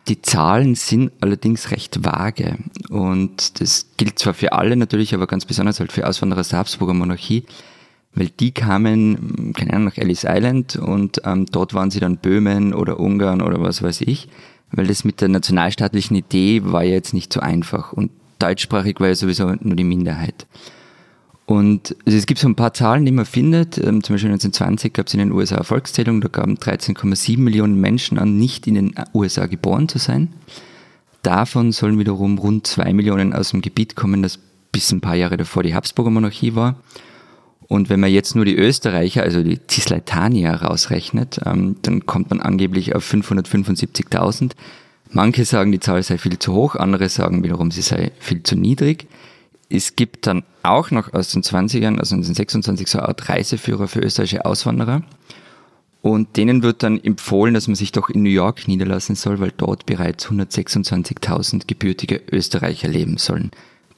Die 0.08 0.20
Zahlen 0.20 0.74
sind 0.74 1.12
allerdings 1.20 1.70
recht 1.70 2.04
vage. 2.04 2.58
Und 2.90 3.60
das 3.60 3.86
gilt 3.96 4.18
zwar 4.18 4.34
für 4.34 4.52
alle 4.52 4.76
natürlich, 4.76 5.14
aber 5.14 5.26
ganz 5.26 5.44
besonders 5.44 5.78
halt 5.78 5.92
für 5.92 6.06
Auswanderer 6.06 6.40
aus 6.40 6.48
der 6.48 6.58
Habsburger 6.58 6.94
Monarchie, 6.94 7.44
weil 8.14 8.28
die 8.28 8.50
kamen, 8.50 9.52
keine 9.56 9.72
Ahnung, 9.72 9.84
nach 9.86 9.98
Ellis 9.98 10.24
Island 10.26 10.76
und 10.76 11.22
ähm, 11.24 11.46
dort 11.46 11.72
waren 11.72 11.90
sie 11.90 12.00
dann 12.00 12.18
Böhmen 12.18 12.74
oder 12.74 13.00
Ungarn 13.00 13.40
oder 13.40 13.60
was 13.60 13.82
weiß 13.82 14.02
ich, 14.02 14.28
weil 14.72 14.86
das 14.86 15.04
mit 15.04 15.20
der 15.20 15.28
nationalstaatlichen 15.28 16.16
Idee 16.16 16.62
war 16.64 16.82
ja 16.82 16.92
jetzt 16.92 17.14
nicht 17.14 17.32
so 17.32 17.40
einfach 17.40 17.92
und 17.92 18.10
deutschsprachig 18.38 18.98
war 18.98 19.08
ja 19.08 19.14
sowieso 19.14 19.46
nur 19.60 19.76
die 19.76 19.84
Minderheit. 19.84 20.46
Und 21.44 21.96
es 22.04 22.26
gibt 22.26 22.40
so 22.40 22.48
ein 22.48 22.54
paar 22.54 22.72
Zahlen, 22.72 23.04
die 23.04 23.12
man 23.12 23.26
findet. 23.26 23.76
Ähm, 23.78 24.02
zum 24.02 24.14
Beispiel 24.14 24.30
1920 24.30 24.92
gab 24.92 25.08
es 25.08 25.14
in 25.14 25.18
den 25.18 25.32
USA 25.32 25.56
eine 25.56 25.64
Volkszählung, 25.64 26.20
da 26.20 26.28
gaben 26.28 26.56
13,7 26.56 27.38
Millionen 27.38 27.80
Menschen 27.80 28.18
an, 28.18 28.38
nicht 28.38 28.66
in 28.66 28.74
den 28.74 28.94
USA 29.12 29.46
geboren 29.46 29.88
zu 29.88 29.98
sein. 29.98 30.32
Davon 31.22 31.72
sollen 31.72 31.98
wiederum 31.98 32.38
rund 32.38 32.66
zwei 32.66 32.92
Millionen 32.92 33.32
aus 33.32 33.50
dem 33.50 33.60
Gebiet 33.60 33.96
kommen, 33.96 34.22
das 34.22 34.38
bis 34.72 34.90
ein 34.90 35.00
paar 35.00 35.14
Jahre 35.14 35.36
davor 35.36 35.62
die 35.62 35.74
Habsburger 35.74 36.10
Monarchie 36.10 36.54
war. 36.54 36.76
Und 37.68 37.88
wenn 37.88 38.00
man 38.00 38.10
jetzt 38.10 38.34
nur 38.34 38.44
die 38.44 38.56
Österreicher, 38.56 39.22
also 39.22 39.42
die 39.42 39.60
Cisleitanier 39.70 40.52
rausrechnet, 40.52 41.40
ähm, 41.46 41.76
dann 41.82 42.06
kommt 42.06 42.30
man 42.30 42.40
angeblich 42.40 42.94
auf 42.94 43.10
575.000. 43.10 44.52
Manche 45.10 45.44
sagen, 45.44 45.72
die 45.72 45.80
Zahl 45.80 46.02
sei 46.02 46.18
viel 46.18 46.38
zu 46.38 46.54
hoch, 46.54 46.74
andere 46.76 47.08
sagen 47.08 47.42
wiederum, 47.42 47.70
sie 47.70 47.82
sei 47.82 48.12
viel 48.18 48.42
zu 48.42 48.56
niedrig. 48.56 49.06
Es 49.74 49.96
gibt 49.96 50.26
dann 50.26 50.42
auch 50.62 50.90
noch 50.90 51.14
aus 51.14 51.30
den 51.30 51.42
20ern, 51.42 51.98
also 51.98 52.14
1926, 52.14 52.88
so 52.88 52.98
eine 52.98 53.08
Art 53.08 53.30
Reiseführer 53.30 53.88
für 53.88 54.00
österreichische 54.00 54.44
Auswanderer. 54.44 55.02
Und 56.02 56.36
denen 56.36 56.62
wird 56.62 56.82
dann 56.82 57.02
empfohlen, 57.02 57.54
dass 57.54 57.68
man 57.68 57.74
sich 57.74 57.90
doch 57.90 58.10
in 58.10 58.22
New 58.22 58.28
York 58.28 58.68
niederlassen 58.68 59.14
soll, 59.14 59.40
weil 59.40 59.52
dort 59.56 59.86
bereits 59.86 60.26
126.000 60.26 61.66
gebürtige 61.66 62.20
Österreicher 62.30 62.88
leben 62.88 63.16
sollen. 63.16 63.50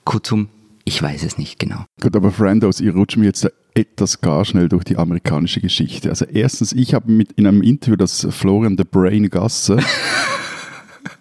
Kurzum, 0.05 0.49
ich 0.85 1.03
weiß 1.03 1.25
es 1.25 1.39
nicht 1.39 1.59
genau. 1.59 1.87
Gut, 2.01 2.15
aber 2.15 2.31
Frandos, 2.31 2.81
ihr 2.81 2.95
rutscht 2.95 3.17
mir 3.17 3.25
jetzt 3.25 3.51
etwas 3.75 4.21
gar 4.21 4.45
schnell 4.45 4.69
durch 4.69 4.85
die 4.85 4.97
amerikanische 4.97 5.61
Geschichte. 5.61 6.11
Also 6.11 6.25
erstens, 6.27 6.73
ich 6.73 6.95
habe 6.95 7.25
in 7.35 7.47
einem 7.49 7.63
Interview, 7.63 7.97
das 7.97 8.29
Florian 8.31 8.77
the 8.79 8.85
Brain 8.85 9.29
Gasse 9.29 9.79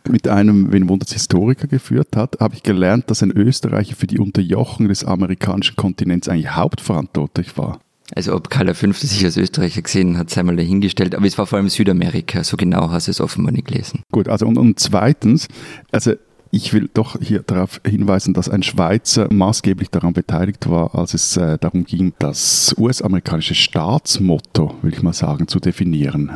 mit 0.09 0.27
einem, 0.27 0.71
wen 0.71 0.89
wundert 0.89 1.11
Historiker 1.11 1.67
geführt 1.67 2.15
hat, 2.15 2.37
habe 2.39 2.55
ich 2.55 2.63
gelernt, 2.63 3.09
dass 3.09 3.23
ein 3.23 3.31
Österreicher 3.31 3.95
für 3.95 4.07
die 4.07 4.19
Unterjochung 4.19 4.87
des 4.87 5.05
amerikanischen 5.05 5.75
Kontinents 5.75 6.27
eigentlich 6.27 6.55
hauptverantwortlich 6.55 7.57
war. 7.57 7.79
Also 8.15 8.35
ob 8.35 8.49
Karl 8.49 8.73
V. 8.73 8.91
sich 8.91 9.23
als 9.23 9.37
Österreicher 9.37 9.81
gesehen 9.81 10.17
hat, 10.17 10.29
sei 10.29 10.43
mal 10.43 10.55
dahingestellt. 10.55 11.15
Aber 11.15 11.25
es 11.25 11.37
war 11.37 11.47
vor 11.47 11.57
allem 11.57 11.69
Südamerika. 11.69 12.43
So 12.43 12.57
genau 12.57 12.91
hast 12.91 13.07
du 13.07 13.11
es 13.11 13.21
offenbar 13.21 13.51
nicht 13.51 13.67
gelesen. 13.67 14.01
Gut, 14.11 14.27
also 14.27 14.45
und, 14.45 14.57
und 14.57 14.79
zweitens, 14.79 15.47
also 15.91 16.13
ich 16.51 16.71
will 16.71 16.87
doch 16.93 17.17
hier 17.19 17.41
darauf 17.41 17.81
hinweisen, 17.83 18.35
dass 18.35 18.47
ein 18.47 18.61
Schweizer 18.61 19.27
maßgeblich 19.33 19.89
daran 19.89 20.13
beteiligt 20.13 20.69
war, 20.69 20.93
als 20.93 21.15
es 21.15 21.35
äh, 21.35 21.57
darum 21.57 21.85
ging, 21.85 22.13
das 22.19 22.75
US-amerikanische 22.77 23.55
Staatsmotto, 23.55 24.75
will 24.83 24.93
ich 24.93 25.01
mal 25.01 25.13
sagen, 25.13 25.47
zu 25.47 25.59
definieren. 25.59 26.33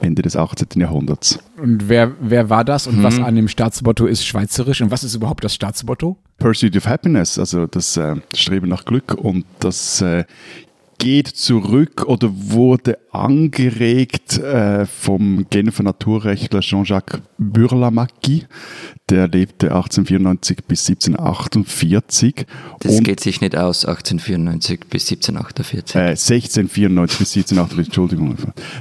Ende 0.00 0.22
des 0.22 0.36
18. 0.36 0.80
Jahrhunderts. 0.80 1.38
Und 1.56 1.88
wer, 1.88 2.12
wer 2.20 2.50
war 2.50 2.64
das 2.64 2.86
und 2.86 3.02
was 3.02 3.18
an 3.18 3.36
dem 3.36 3.48
Staatsmotto 3.48 4.06
ist 4.06 4.24
schweizerisch 4.24 4.80
und 4.80 4.90
was 4.90 5.04
ist 5.04 5.14
überhaupt 5.14 5.44
das 5.44 5.54
Staatsmotto? 5.54 6.16
Pursuit 6.38 6.76
of 6.76 6.86
Happiness, 6.86 7.38
also 7.38 7.66
das 7.66 7.96
äh, 7.96 8.16
Streben 8.34 8.68
nach 8.68 8.84
Glück 8.84 9.14
und 9.14 9.44
das 9.58 10.00
äh, 10.00 10.24
geht 10.98 11.28
zurück 11.28 12.04
oder 12.06 12.30
wurde 12.32 12.98
angeregt 13.12 14.38
äh, 14.38 14.86
vom 14.86 15.46
Genfer 15.50 15.82
Naturrechtler 15.82 16.60
Jean-Jacques 16.60 17.20
Burlamaqui. 17.38 18.46
Der 19.08 19.26
lebte 19.26 19.66
1894 19.66 20.58
bis 20.68 20.88
1748. 20.88 22.46
Das 22.78 22.96
und, 22.96 23.04
geht 23.04 23.18
sich 23.18 23.40
nicht 23.40 23.56
aus, 23.56 23.84
1894 23.84 24.80
bis 24.88 25.10
1748. 25.10 25.96
äh, 25.96 26.10
1694 26.10 27.18
bis 27.18 27.36
1748, 27.36 27.86
Entschuldigung. 27.86 28.36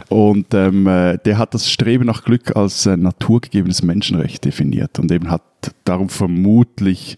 Und 0.09 0.53
ähm, 0.53 0.85
äh, 0.85 1.17
der 1.17 1.37
hat 1.39 1.55
das 1.55 1.69
Streben 1.69 2.05
nach 2.05 2.23
Glück 2.23 2.55
als 2.55 2.85
äh, 2.85 2.95
naturgegebenes 2.95 3.81
Menschenrecht 3.81 4.45
definiert 4.45 4.99
und 4.99 5.11
eben 5.11 5.31
hat 5.31 5.41
darum 5.83 6.09
vermutlich 6.09 7.17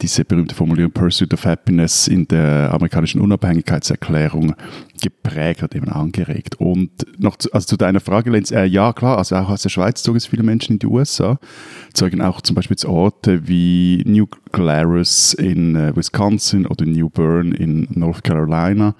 diese 0.00 0.24
berühmte 0.24 0.54
Formulierung 0.54 0.92
Pursuit 0.92 1.34
of 1.34 1.44
Happiness 1.44 2.08
in 2.08 2.26
der 2.28 2.72
amerikanischen 2.72 3.20
Unabhängigkeitserklärung 3.20 4.54
geprägt, 5.02 5.62
hat 5.62 5.74
eben 5.74 5.88
angeregt. 5.88 6.54
Und 6.58 6.90
noch 7.18 7.36
zu, 7.36 7.52
also 7.52 7.66
zu 7.66 7.76
deiner 7.76 8.00
Frage, 8.00 8.30
Lenz, 8.30 8.50
äh, 8.50 8.64
ja 8.64 8.92
klar, 8.92 9.18
also 9.18 9.36
auch 9.36 9.50
aus 9.50 9.62
der 9.62 9.68
Schweiz 9.68 10.02
zogen 10.02 10.16
es 10.16 10.26
viele 10.26 10.42
Menschen 10.42 10.74
in 10.74 10.78
die 10.78 10.86
USA, 10.86 11.38
zeugen 11.92 12.22
auch 12.22 12.40
zum 12.40 12.56
Beispiel 12.56 12.76
zu 12.76 12.88
Orte 12.88 13.46
wie 13.46 14.02
New 14.06 14.26
Glarus 14.52 15.34
in 15.34 15.76
äh, 15.76 15.94
Wisconsin 15.94 16.66
oder 16.66 16.86
New 16.86 17.10
Bern 17.10 17.52
in 17.52 17.88
North 17.90 18.24
Carolina. 18.24 18.94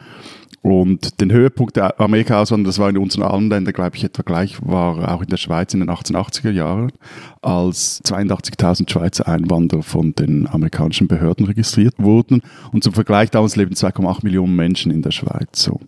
Und 0.63 1.21
den 1.21 1.33
Höhepunkt 1.33 1.75
der 1.75 2.01
Amerika-Auswanderung, 2.01 2.67
das 2.67 2.79
war 2.79 2.89
in 2.89 2.97
unseren 2.97 3.25
allen 3.25 3.51
Ländern, 3.51 3.75
glaube 3.75 3.97
ich, 3.97 4.05
etwa 4.05 4.23
gleich, 4.23 4.65
war 4.65 5.13
auch 5.13 5.21
in 5.21 5.29
der 5.29 5.37
Schweiz 5.37 5.75
in 5.75 5.81
den 5.81 5.91
1880er 5.91 6.53
Jahren, 6.53 6.93
als 7.41 8.01
82.000 8.05 8.89
Schweizer 8.89 9.27
Einwanderer 9.27 9.83
von 9.83 10.15
den 10.15 10.47
amerikanischen 10.47 11.09
Behörden 11.09 11.47
registriert 11.47 11.95
wurden. 11.99 12.43
Und 12.71 12.85
zum 12.85 12.93
Vergleich, 12.93 13.31
damals 13.31 13.57
leben 13.57 13.75
2,8 13.75 14.21
Millionen 14.23 14.55
Menschen 14.55 14.93
in 14.93 15.03
der 15.03 15.11
Schweiz. 15.11 15.65
So. 15.65 15.81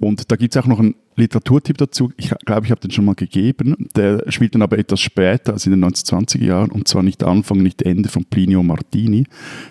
Und 0.00 0.28
da 0.28 0.34
gibt 0.34 0.56
es 0.56 0.60
auch 0.60 0.66
noch 0.66 0.80
einen 0.80 0.96
Literaturtipp 1.14 1.78
dazu. 1.78 2.10
Ich 2.16 2.30
glaube, 2.44 2.66
ich 2.66 2.72
habe 2.72 2.80
den 2.80 2.90
schon 2.90 3.04
mal 3.04 3.14
gegeben. 3.14 3.88
Der 3.94 4.24
spielt 4.32 4.56
dann 4.56 4.62
aber 4.62 4.76
etwas 4.76 5.00
später, 5.00 5.52
als 5.52 5.66
in 5.66 5.70
den 5.70 5.84
1920er 5.84 6.44
Jahren, 6.44 6.72
und 6.72 6.88
zwar 6.88 7.04
nicht 7.04 7.22
Anfang, 7.22 7.62
nicht 7.62 7.80
Ende 7.80 8.08
von 8.08 8.24
Plinio 8.24 8.64
Martini. 8.64 9.24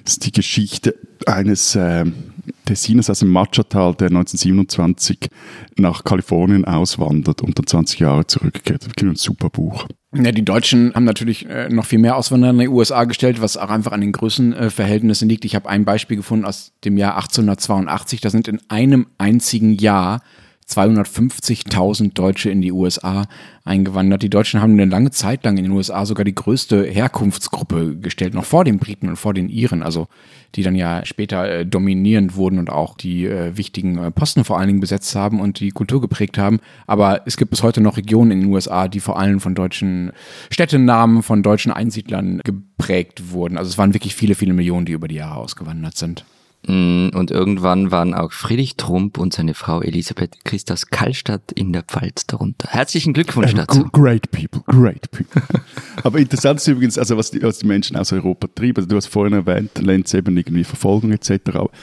Das 0.06 0.14
ist 0.14 0.26
die 0.26 0.32
Geschichte 0.32 0.96
eines... 1.26 1.76
Äh, 1.76 2.06
Tessiners 2.66 3.10
aus 3.10 3.20
dem 3.20 3.30
Machatal, 3.30 3.96
der 3.96 4.08
1927 4.08 5.30
nach 5.78 6.04
Kalifornien 6.04 6.66
auswandert 6.66 7.42
und 7.42 7.58
dann 7.58 7.68
20 7.68 8.00
Jahre 8.00 8.28
zurückkehrt. 8.28 8.86
Ist 8.86 9.02
ein 9.02 9.16
super 9.16 9.50
Buch. 9.50 9.88
Ja, 10.14 10.32
die 10.32 10.46
Deutschen 10.46 10.94
haben 10.96 11.04
natürlich 11.04 11.46
äh, 11.48 11.68
noch 11.70 11.86
viel 11.86 12.00
mehr 12.00 12.16
Auswanderer 12.16 12.52
in 12.52 12.60
die 12.60 12.68
USA 12.70 13.04
gestellt, 13.04 13.42
was 13.42 13.58
auch 13.58 13.70
einfach 13.70 13.92
an 13.92 14.02
den 14.02 14.14
Größenverhältnissen 14.14 15.28
liegt. 15.28 15.44
Ich 15.44 15.56
habe 15.56 15.68
ein 15.68 15.84
Beispiel 15.84 16.18
gefunden 16.18 16.46
aus 16.46 16.72
dem 16.86 16.98
Jahr 16.98 17.16
1882. 17.16 18.22
Da 18.22 18.30
sind 18.30 18.48
in 18.48 18.62
einem 18.70 19.08
einzigen 19.18 19.74
Jahr 19.74 20.22
250.000 20.70 22.14
Deutsche 22.14 22.50
in 22.50 22.62
die 22.62 22.72
USA 22.72 23.28
eingewandert. 23.64 24.24
Die 24.24 24.30
Deutschen 24.30 24.62
haben 24.62 24.74
eine 24.74 24.86
lange 24.86 25.12
Zeit 25.12 25.44
lang 25.44 25.58
in 25.58 25.64
den 25.64 25.74
USA 25.74 26.06
sogar 26.06 26.26
die 26.26 26.34
größte 26.34 26.84
Herkunftsgruppe 26.84 27.98
gestellt, 27.98 28.34
noch 28.34 28.46
vor 28.46 28.64
den 28.64 28.80
Briten 28.80 29.08
und 29.08 29.16
vor 29.16 29.34
den 29.34 29.50
Iren, 29.50 29.84
also 29.84 30.08
die 30.56 30.64
dann 30.64 30.76
ja 30.76 31.06
später 31.06 31.50
äh, 31.50 31.66
dominierend 31.66 32.36
wurden 32.36 32.58
und 32.58 32.70
auch 32.70 32.98
die 32.98 33.26
äh, 33.26 33.56
wichtigen 33.58 33.98
äh, 33.98 34.12
Posten 34.12 34.44
vor 34.44 34.58
allen 34.58 34.68
Dingen 34.68 34.80
besetzt 34.80 35.16
haben 35.16 35.40
und 35.40 35.60
die 35.60 35.70
Kultur 35.70 36.02
geprägt 36.02 36.38
haben. 36.38 36.60
Aber 36.88 37.22
es 37.26 37.38
gibt 37.38 37.52
bis 37.52 37.62
heute 37.62 37.82
noch 37.82 37.98
Regionen 37.98 38.32
in 38.32 38.42
den 38.42 38.54
USA, 38.54 38.88
die 38.88 39.00
vor 39.00 39.20
allem 39.20 39.40
von 39.40 39.54
deutschen 39.54 40.12
Städtenamen, 40.50 41.22
von 41.22 41.44
deutschen 41.44 41.72
Einsiedlern 41.72 42.42
geprägt 42.44 43.32
wurden. 43.32 43.58
Also 43.58 43.70
es 43.70 43.78
waren 43.78 43.94
wirklich 43.94 44.16
viele, 44.16 44.36
viele 44.36 44.54
Millionen, 44.54 44.86
die 44.86 44.94
über 44.94 45.08
die 45.08 45.16
Jahre 45.16 45.38
ausgewandert 45.38 45.98
sind. 45.98 46.26
Mm, 46.68 47.10
und 47.16 47.32
irgendwann 47.32 47.92
waren 47.92 48.14
auch 48.14 48.32
Friedrich 48.32 48.76
Trump 48.76 49.18
und 49.18 49.34
seine 49.34 49.54
Frau 49.54 49.82
Elisabeth 49.82 50.44
Christus 50.46 50.88
Kallstadt 50.88 51.52
in 51.52 51.74
der 51.74 51.84
Pfalz 51.84 52.26
darunter. 52.26 52.68
Herzlichen 52.70 53.14
Glückwunsch 53.14 53.52
Ähm, 53.52 53.58
dazu. 53.58 53.84
Great 53.92 54.32
people, 54.32 54.62
great 54.68 55.10
people. 55.12 55.42
Aber 56.04 56.20
interessant 56.20 56.60
ist 56.60 56.68
übrigens, 56.68 56.98
also 56.98 57.18
was 57.18 57.32
die, 57.32 57.42
was 57.44 57.60
die 57.60 57.68
Menschen 57.68 57.98
aus 57.98 58.12
Europa 58.12 58.48
trieben. 58.54 58.78
Also 58.78 58.90
du 58.90 58.96
hast 58.96 59.08
vorhin 59.08 59.34
erwähnt, 59.34 59.72
Lenz 59.80 60.14
eben 60.14 60.36
irgendwie 60.36 60.64
Verfolgung 60.64 61.12
etc. 61.12 61.40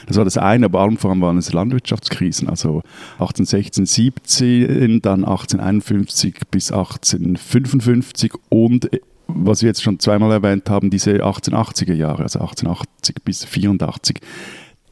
Das 0.07 0.17
war 0.17 0.25
das 0.25 0.37
eine, 0.37 0.67
aber 0.67 0.81
allem 0.81 0.97
vor 0.97 1.11
allem 1.11 1.21
waren 1.21 1.39
es 1.39 1.53
Landwirtschaftskrisen. 1.53 2.49
Also 2.49 2.83
1816, 3.15 3.87
17, 3.87 5.01
dann 5.03 5.25
1851 5.25 6.41
bis 6.51 6.73
1855 6.73 8.33
und 8.49 8.93
äh, 8.93 9.01
was 9.35 9.63
wir 9.63 9.69
jetzt 9.69 9.83
schon 9.83 9.99
zweimal 9.99 10.31
erwähnt 10.31 10.69
haben, 10.69 10.91
diese 10.91 11.25
1880er 11.25 11.95
Jahre, 11.95 12.23
also 12.25 12.41
1880 12.41 13.17
bis 13.25 13.45
84. 13.45 14.21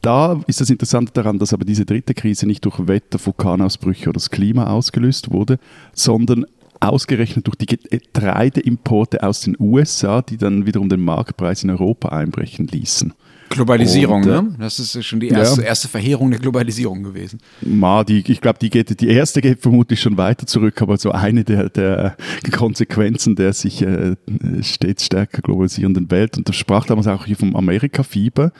Da 0.01 0.41
ist 0.47 0.59
das 0.61 0.69
Interessante 0.69 1.11
daran, 1.13 1.37
dass 1.37 1.53
aber 1.53 1.65
diese 1.65 1.85
dritte 1.85 2.13
Krise 2.13 2.47
nicht 2.47 2.65
durch 2.65 2.87
Wetter, 2.87 3.19
Vulkanausbrüche 3.23 4.05
oder 4.09 4.13
das 4.13 4.29
Klima 4.31 4.67
ausgelöst 4.67 5.31
wurde, 5.31 5.59
sondern 5.93 6.45
ausgerechnet 6.79 7.45
durch 7.45 7.57
die 7.57 7.67
Getreideimporte 7.67 9.21
aus 9.21 9.41
den 9.41 9.55
USA, 9.59 10.21
die 10.23 10.37
dann 10.37 10.65
wiederum 10.65 10.89
den 10.89 11.01
Marktpreis 11.01 11.63
in 11.63 11.69
Europa 11.69 12.09
einbrechen 12.09 12.65
ließen. 12.67 13.13
Globalisierung, 13.49 14.23
Und, 14.23 14.29
äh, 14.29 14.41
ne? 14.41 14.55
Das 14.59 14.79
ist 14.79 15.03
schon 15.05 15.19
die 15.19 15.27
erste, 15.27 15.61
Ja. 15.61 15.67
erste 15.67 15.89
Verheerung 15.89 16.31
der 16.31 16.39
Globalisierung 16.39 17.03
gewesen. 17.03 17.39
Ma, 17.61 18.03
die, 18.03 18.23
ich 18.25 18.39
glaube, 18.41 18.57
die, 18.59 18.69
geht, 18.69 18.99
die 18.99 19.09
erste 19.09 19.41
geht 19.41 19.61
vermutlich 19.61 19.99
schon 19.99 20.17
weiter 20.17 20.47
zurück, 20.47 20.81
aber 20.81 20.97
so 20.97 21.11
eine 21.11 21.43
der, 21.43 21.69
der 21.69 22.15
Konsequenzen 22.51 23.35
der 23.35 23.51
sich 23.53 23.81
äh, 23.81 24.15
stets 24.61 25.05
stärker 25.05 25.41
globalisierenden 25.41 26.09
Welt. 26.09 26.37
Und 26.37 26.47
das 26.47 26.55
sprach 26.55 26.85
damals 26.85 27.07
auch 27.07 27.25
hier 27.25 27.35
vom 27.35 27.55
Amerika-Fieber. 27.55 28.53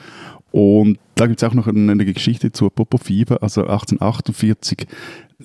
Und 0.50 0.98
da 1.22 1.28
gibt 1.28 1.40
es 1.40 1.48
auch 1.48 1.54
noch 1.54 1.68
eine, 1.68 1.92
eine 1.92 2.04
Geschichte 2.04 2.50
zur 2.50 2.74
Popo-Fieber. 2.74 3.44
Also 3.44 3.60
1848 3.60 4.88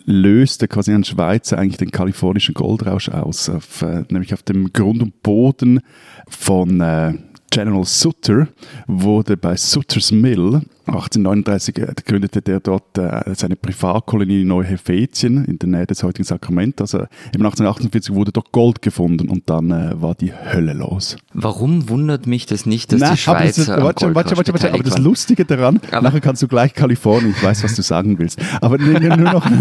löste 0.05 0.67
quasi 0.67 0.91
ein 0.91 1.03
Schweizer 1.03 1.60
eigentlich 1.60 1.77
den 1.77 1.91
kalifornischen 1.91 2.55
Goldrausch 2.55 3.10
aus, 3.10 3.48
auf, 3.48 3.84
äh, 3.84 4.03
nämlich 4.10 4.34
auf 4.34 4.41
dem 4.41 4.74
Grund 4.74 5.03
und 5.03 5.22
Boden 5.22 5.81
von 6.27 6.81
äh, 6.81 7.13
General 7.51 7.86
Sutter 7.86 8.48
wurde 8.88 9.38
bei 9.38 9.55
Sutters 9.55 10.12
Mill 10.12 10.63
1839 10.88 11.77
äh, 11.77 11.88
gründete 12.06 12.41
der 12.41 12.60
dort 12.60 12.98
äh, 12.98 13.22
seine 13.36 13.56
Privatkolonie 13.56 14.41
in 14.41 14.48
Neu-Helvetien 14.48 15.46
in 15.46 15.60
der 15.60 15.70
Nähe 15.70 15.86
des 15.86 16.03
heutigen 16.03 16.24
Sacramento. 16.24 16.84
Also 16.84 17.00
eben 17.00 17.46
1848 17.46 18.13
wurde 18.13 18.32
dort 18.32 18.51
Gold 18.51 18.82
gefunden 18.82 19.29
und 19.29 19.50
dann 19.50 19.72
äh, 19.72 20.01
war 20.01 20.15
die 20.15 20.32
Hölle 20.34 20.74
los. 20.74 21.17
Warum 21.34 21.89
wundert 21.89 22.27
mich 22.27 22.46
das 22.46 22.65
nicht, 22.65 22.91
dass 22.94 23.00
Nein, 23.01 23.15
die 23.15 23.27
aber 23.29 23.39
das, 23.46 23.56
Schweizer 23.56 23.77
am 23.77 23.84
warte, 23.84 24.15
warte, 24.15 24.38
warte, 24.38 24.53
warte, 24.53 24.74
aber 24.74 24.84
das? 24.84 24.98
Lustige 24.98 25.46
daran, 25.46 25.79
Aber- 25.91 26.01
nachher 26.01 26.22
kannst 26.22 26.41
du 26.41 26.48
gleich 26.48 26.74
Kalifornien, 26.74 27.34
ich 27.38 27.44
weiß, 27.44 27.63
was 27.63 27.75
du 27.75 27.82
sagen 27.82 28.17
willst. 28.20 28.39
Aber 28.62 28.77
nur, 28.77 29.00
nur 29.00 29.17
noch 29.17 29.46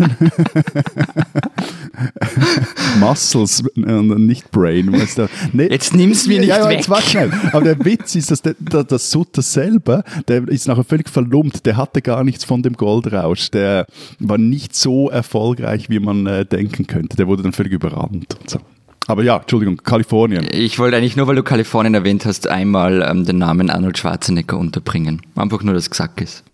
Muscles 3.00 3.62
und 3.76 4.26
nicht 4.26 4.50
Brain. 4.50 4.92
Weißt 4.92 5.18
du. 5.18 5.28
Nee, 5.52 5.68
Jetzt 5.68 5.94
nimm's 5.94 6.26
mir 6.26 6.40
nicht 6.40 6.48
ja, 6.48 6.58
ja, 6.58 6.68
weg. 6.68 6.88
Warte 6.88 7.08
schnell. 7.10 7.32
Aber 7.52 7.62
der 7.62 7.84
Witz 7.84 8.14
ist, 8.14 8.30
dass 8.30 8.42
der, 8.42 8.54
der, 8.58 8.84
der 8.84 8.98
Sutter 8.98 9.42
selber, 9.42 10.04
der 10.28 10.46
ist 10.48 10.66
nachher 10.68 10.84
völlig 10.84 11.08
verlumpt. 11.16 11.64
Der 11.64 11.78
hatte 11.78 12.02
gar 12.02 12.24
nichts 12.24 12.44
von 12.44 12.62
dem 12.62 12.74
Goldrausch. 12.74 13.50
Der 13.50 13.86
war 14.18 14.36
nicht 14.36 14.74
so 14.74 15.08
erfolgreich, 15.08 15.88
wie 15.88 15.98
man 15.98 16.26
äh, 16.26 16.44
denken 16.44 16.86
könnte. 16.86 17.16
Der 17.16 17.26
wurde 17.26 17.42
dann 17.42 17.52
völlig 17.52 17.72
überrannt 17.72 18.36
und 18.38 18.50
so. 18.50 18.58
Aber 19.06 19.22
ja, 19.22 19.38
Entschuldigung, 19.38 19.78
Kalifornien. 19.78 20.46
Ich 20.50 20.78
wollte 20.78 20.96
eigentlich 20.96 21.16
nur, 21.16 21.26
weil 21.26 21.36
du 21.36 21.42
Kalifornien 21.42 21.94
erwähnt 21.94 22.26
hast, 22.26 22.48
einmal 22.48 23.02
ähm, 23.08 23.24
den 23.24 23.38
Namen 23.38 23.70
Arnold 23.70 23.96
Schwarzenegger 23.96 24.58
unterbringen. 24.58 25.22
Einfach 25.36 25.62
nur, 25.62 25.72
dass 25.72 25.84
es 25.84 25.90
gesagt 25.90 26.20
ist. 26.20 26.44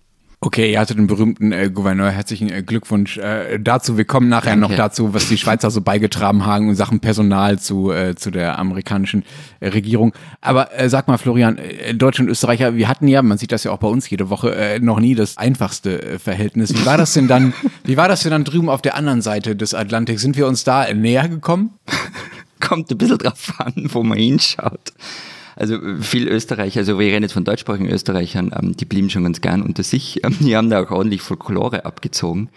Okay, 0.45 0.73
ihr 0.73 0.81
hattet 0.81 0.99
den 0.99 1.07
berühmten 1.07 1.53
äh, 1.53 1.71
Gouverneur. 1.71 2.11
Herzlichen 2.11 2.51
äh, 2.51 2.65
Glückwunsch 2.65 3.17
äh, 3.17 3.61
dazu. 3.61 3.97
Wir 3.97 4.05
kommen 4.05 4.29
nachher 4.29 4.57
Danke. 4.57 4.71
noch 4.71 4.77
dazu, 4.77 5.15
was 5.15 5.29
die 5.29 5.39
Schweizer 5.39 5.71
so 5.71 5.83
beigetragen 5.83 6.45
haben 6.45 6.71
in 6.71 6.75
Sachen 6.75 6.99
Personal 6.99 7.61
zu, 7.61 7.93
äh, 7.93 8.17
zu 8.17 8.33
der 8.33 8.59
amerikanischen 8.59 9.23
äh, 9.61 9.69
Regierung. 9.69 10.13
Aber 10.41 10.77
äh, 10.77 10.89
sag 10.89 11.07
mal, 11.07 11.17
Florian, 11.17 11.59
äh, 11.59 11.95
Deutsche 11.95 12.23
und 12.23 12.29
Österreicher, 12.29 12.75
wir 12.75 12.89
hatten 12.89 13.07
ja, 13.07 13.23
man 13.23 13.39
sieht 13.39 13.53
das 13.53 13.63
ja 13.63 13.71
auch 13.71 13.79
bei 13.79 13.87
uns 13.87 14.11
jede 14.11 14.31
Woche, 14.31 14.53
äh, 14.53 14.81
noch 14.81 14.99
nie 14.99 15.15
das 15.15 15.39
einfachste 15.39 16.03
äh, 16.03 16.19
Verhältnis. 16.19 16.75
Wie 16.75 16.85
war 16.85 16.97
das 16.97 17.13
denn 17.13 17.29
dann, 17.29 17.55
wie 17.85 17.97
war 17.97 18.09
das 18.09 18.25
denn 18.25 18.33
dann 18.33 18.43
drüben 18.43 18.69
auf 18.69 18.83
der 18.83 18.97
anderen 18.97 19.23
Seite 19.23 19.55
des 19.55 19.75
Atlantiks? 19.75 20.23
Sind 20.23 20.37
wir 20.37 20.49
uns 20.49 20.65
da 20.65 20.85
äh, 20.85 20.93
näher 20.93 21.29
gekommen? 21.29 21.71
Kommt 22.59 22.91
ein 22.91 22.99
bisschen 22.99 23.19
drauf 23.19 23.55
an, 23.59 23.75
wo 23.93 24.03
man 24.03 24.19
hinschaut. 24.19 24.93
Also 25.57 25.75
äh, 25.77 26.01
viel 26.01 26.29
Österreicher, 26.29 26.81
also 26.81 26.99
wir 26.99 27.07
reden 27.07 27.23
jetzt 27.23 27.33
von 27.33 27.45
deutschsprachigen 27.45 27.89
Österreichern, 27.89 28.53
ähm, 28.59 28.77
die 28.77 28.85
blieben 28.85 29.11
schon 29.11 29.25
ganz 29.25 29.41
gern 29.41 29.63
unter 29.63 29.83
sich. 29.83 30.21
Ähm, 30.25 30.37
die 30.41 30.57
haben 30.57 30.71
da 30.71 30.83
auch 30.83 30.91
ordentlich 30.91 31.21
Folklore 31.21 31.85
abgezogen. 31.85 32.49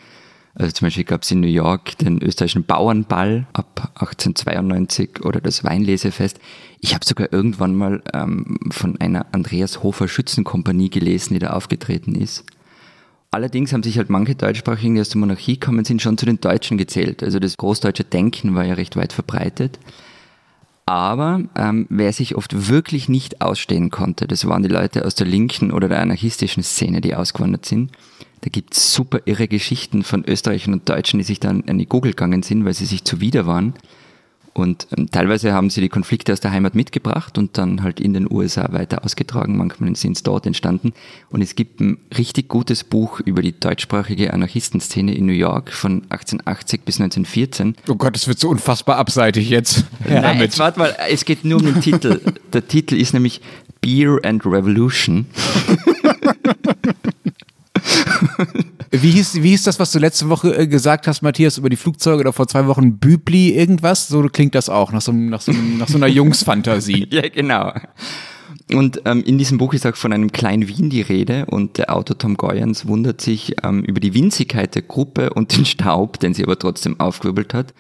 Also 0.54 0.72
zum 0.72 0.86
Beispiel 0.86 1.04
gab 1.04 1.24
es 1.24 1.32
in 1.32 1.42
New 1.42 1.48
York 1.48 1.98
den 1.98 2.22
österreichischen 2.22 2.64
Bauernball 2.64 3.48
ab 3.54 3.92
1892 3.96 5.26
oder 5.26 5.42
das 5.42 5.64
Weinlesefest. 5.64 6.40
Ich 6.80 6.94
habe 6.94 7.04
sogar 7.04 7.34
irgendwann 7.34 7.76
mal 7.76 8.02
ähm, 8.14 8.58
von 8.72 9.00
einer 9.02 9.26
Andreas 9.34 9.84
Hofer 9.84 10.08
Schützenkompanie 10.08 10.90
gelesen, 10.90 11.34
die 11.34 11.40
da 11.40 11.52
aufgetreten 11.52 12.16
ist. 12.16 12.46
Allerdings 13.32 13.74
haben 13.74 13.84
sich 13.84 13.98
halt 13.98 14.10
manche 14.10 14.36
Deutschsprachigen, 14.36 14.96
die 14.96 15.02
aus 15.02 15.10
der 15.10 15.20
Monarchie 15.20 15.58
kommen 15.58 15.84
sind, 15.84 16.02
schon 16.02 16.18
zu 16.18 16.26
den 16.26 16.40
Deutschen 16.40 16.78
gezählt. 16.78 17.22
Also 17.22 17.40
das 17.40 17.58
großdeutsche 17.58 18.06
Denken 18.06 18.56
war 18.56 18.64
ja 18.64 18.76
recht 18.76 18.96
weit 18.96 19.12
verbreitet. 19.12 19.78
Aber 20.88 21.42
ähm, 21.56 21.88
wer 21.90 22.14
sich 22.14 22.36
oft 22.36 22.68
wirklich 22.70 23.10
nicht 23.10 23.42
ausstehen 23.42 23.90
konnte, 23.90 24.28
das 24.28 24.48
waren 24.48 24.62
die 24.62 24.70
Leute 24.70 25.04
aus 25.06 25.16
der 25.16 25.26
linken 25.26 25.72
oder 25.72 25.90
der 25.90 26.00
anarchistischen 26.00 26.62
Szene, 26.62 27.02
die 27.02 27.16
ausgewandert 27.16 27.66
sind. 27.66 27.92
Da 28.42 28.50
gibt's 28.52 28.94
super 28.94 29.22
irre 29.26 29.48
Geschichten 29.48 30.04
von 30.04 30.24
Österreichern 30.24 30.74
und 30.74 30.88
Deutschen, 30.88 31.18
die 31.18 31.24
sich 31.24 31.40
dann 31.40 31.64
an 31.68 31.80
die 31.80 31.88
Google 31.88 32.12
gegangen 32.12 32.44
sind, 32.44 32.66
weil 32.66 32.76
sie 32.76 32.86
sich 32.86 33.04
zuwider 33.04 33.48
waren. 33.48 33.74
Und 34.56 34.88
ähm, 34.98 35.12
teilweise 35.12 35.52
haben 35.52 35.70
sie 35.70 35.82
die 35.82 35.90
Konflikte 35.90 36.32
aus 36.32 36.40
der 36.40 36.52
Heimat 36.52 36.76
mitgebracht 36.76 37.38
und 37.38 37.58
dann 37.58 37.84
halt 37.84 38.00
in 38.00 38.14
den 38.14 38.32
USA 38.32 38.72
weiter 38.72 39.04
ausgetragen. 39.04 39.58
Manchmal 39.58 39.94
sind 39.98 40.16
es 40.16 40.24
dort 40.24 40.46
entstanden. 40.46 40.94
Und 41.30 41.42
es 41.42 41.56
gibt 41.56 41.82
ein 41.82 41.98
richtig 42.18 42.48
gutes 42.48 42.86
Buch 42.86 43.20
über 43.20 43.42
die 43.42 43.60
deutschsprachige 43.60 44.34
Anarchistenszene 44.34 45.14
in 45.14 45.26
New 45.26 45.34
York 45.34 45.74
von 45.74 46.04
1880 46.04 46.86
bis 46.86 47.02
1914. 47.02 47.76
Oh 47.90 47.96
Gott, 47.96 48.16
das 48.16 48.30
wird 48.30 48.40
so 48.40 48.48
unfassbar 48.48 48.96
abseitig 48.96 49.50
jetzt. 49.50 49.84
Nein, 50.08 50.40
jetzt 50.40 50.58
warte 50.58 50.80
mal, 50.80 50.96
es 51.10 51.26
geht 51.26 51.44
nur 51.44 51.60
um 51.60 51.66
den 51.66 51.82
Titel. 51.82 52.22
Der 52.54 52.66
Titel 52.66 52.96
ist 52.96 53.14
nämlich 53.14 53.42
Beer 53.82 54.20
and 54.24 54.46
Revolution. 54.46 55.26
Wie 59.02 59.12
hieß, 59.12 59.42
wie 59.42 59.50
hieß 59.50 59.64
das, 59.64 59.80
was 59.80 59.92
du 59.92 60.00
letzte 60.00 60.30
Woche 60.30 60.56
äh, 60.56 60.68
gesagt 60.68 61.08
hast, 61.08 61.22
Matthias, 61.22 61.58
über 61.58 61.70
die 61.70 61.76
Flugzeuge 61.76 62.22
oder 62.22 62.34
vor 62.34 62.48
zwei 62.48 62.68
Wochen? 62.68 62.98
Bübli 62.98 63.52
irgendwas? 63.56 64.08
So 64.08 64.24
klingt 64.24 64.56
das 64.56 64.70
auch, 64.70 64.92
nach 64.92 65.02
so, 65.02 65.12
nach 65.12 65.42
so, 65.42 65.52
nach 65.52 65.88
so 65.88 65.98
einer 65.98 66.08
Jungsfantasie. 66.08 67.08
ja, 67.12 67.28
genau. 67.30 67.74
Und 68.74 69.02
ähm, 69.06 69.24
in 69.24 69.38
diesem 69.38 69.58
Buch 69.58 69.74
ist 69.74 69.86
auch 69.86 69.96
von 69.96 70.12
einem 70.12 70.32
kleinen 70.32 70.68
Wien 70.68 70.90
die 70.90 71.02
Rede 71.02 71.46
und 71.46 71.78
der 71.78 71.96
Autor 71.96 72.18
Tom 72.18 72.36
Goyans 72.36 72.88
wundert 72.88 73.22
sich 73.22 73.56
ähm, 73.64 73.84
über 73.84 74.00
die 74.00 74.14
Winzigkeit 74.14 74.74
der 74.74 74.82
Gruppe 74.82 75.32
und 75.32 75.56
den 75.56 75.66
Staub, 75.66 76.20
den 76.20 76.34
sie 76.34 76.44
aber 76.44 76.58
trotzdem 76.58 77.00
aufgewirbelt 77.00 77.54
hat. 77.54 77.74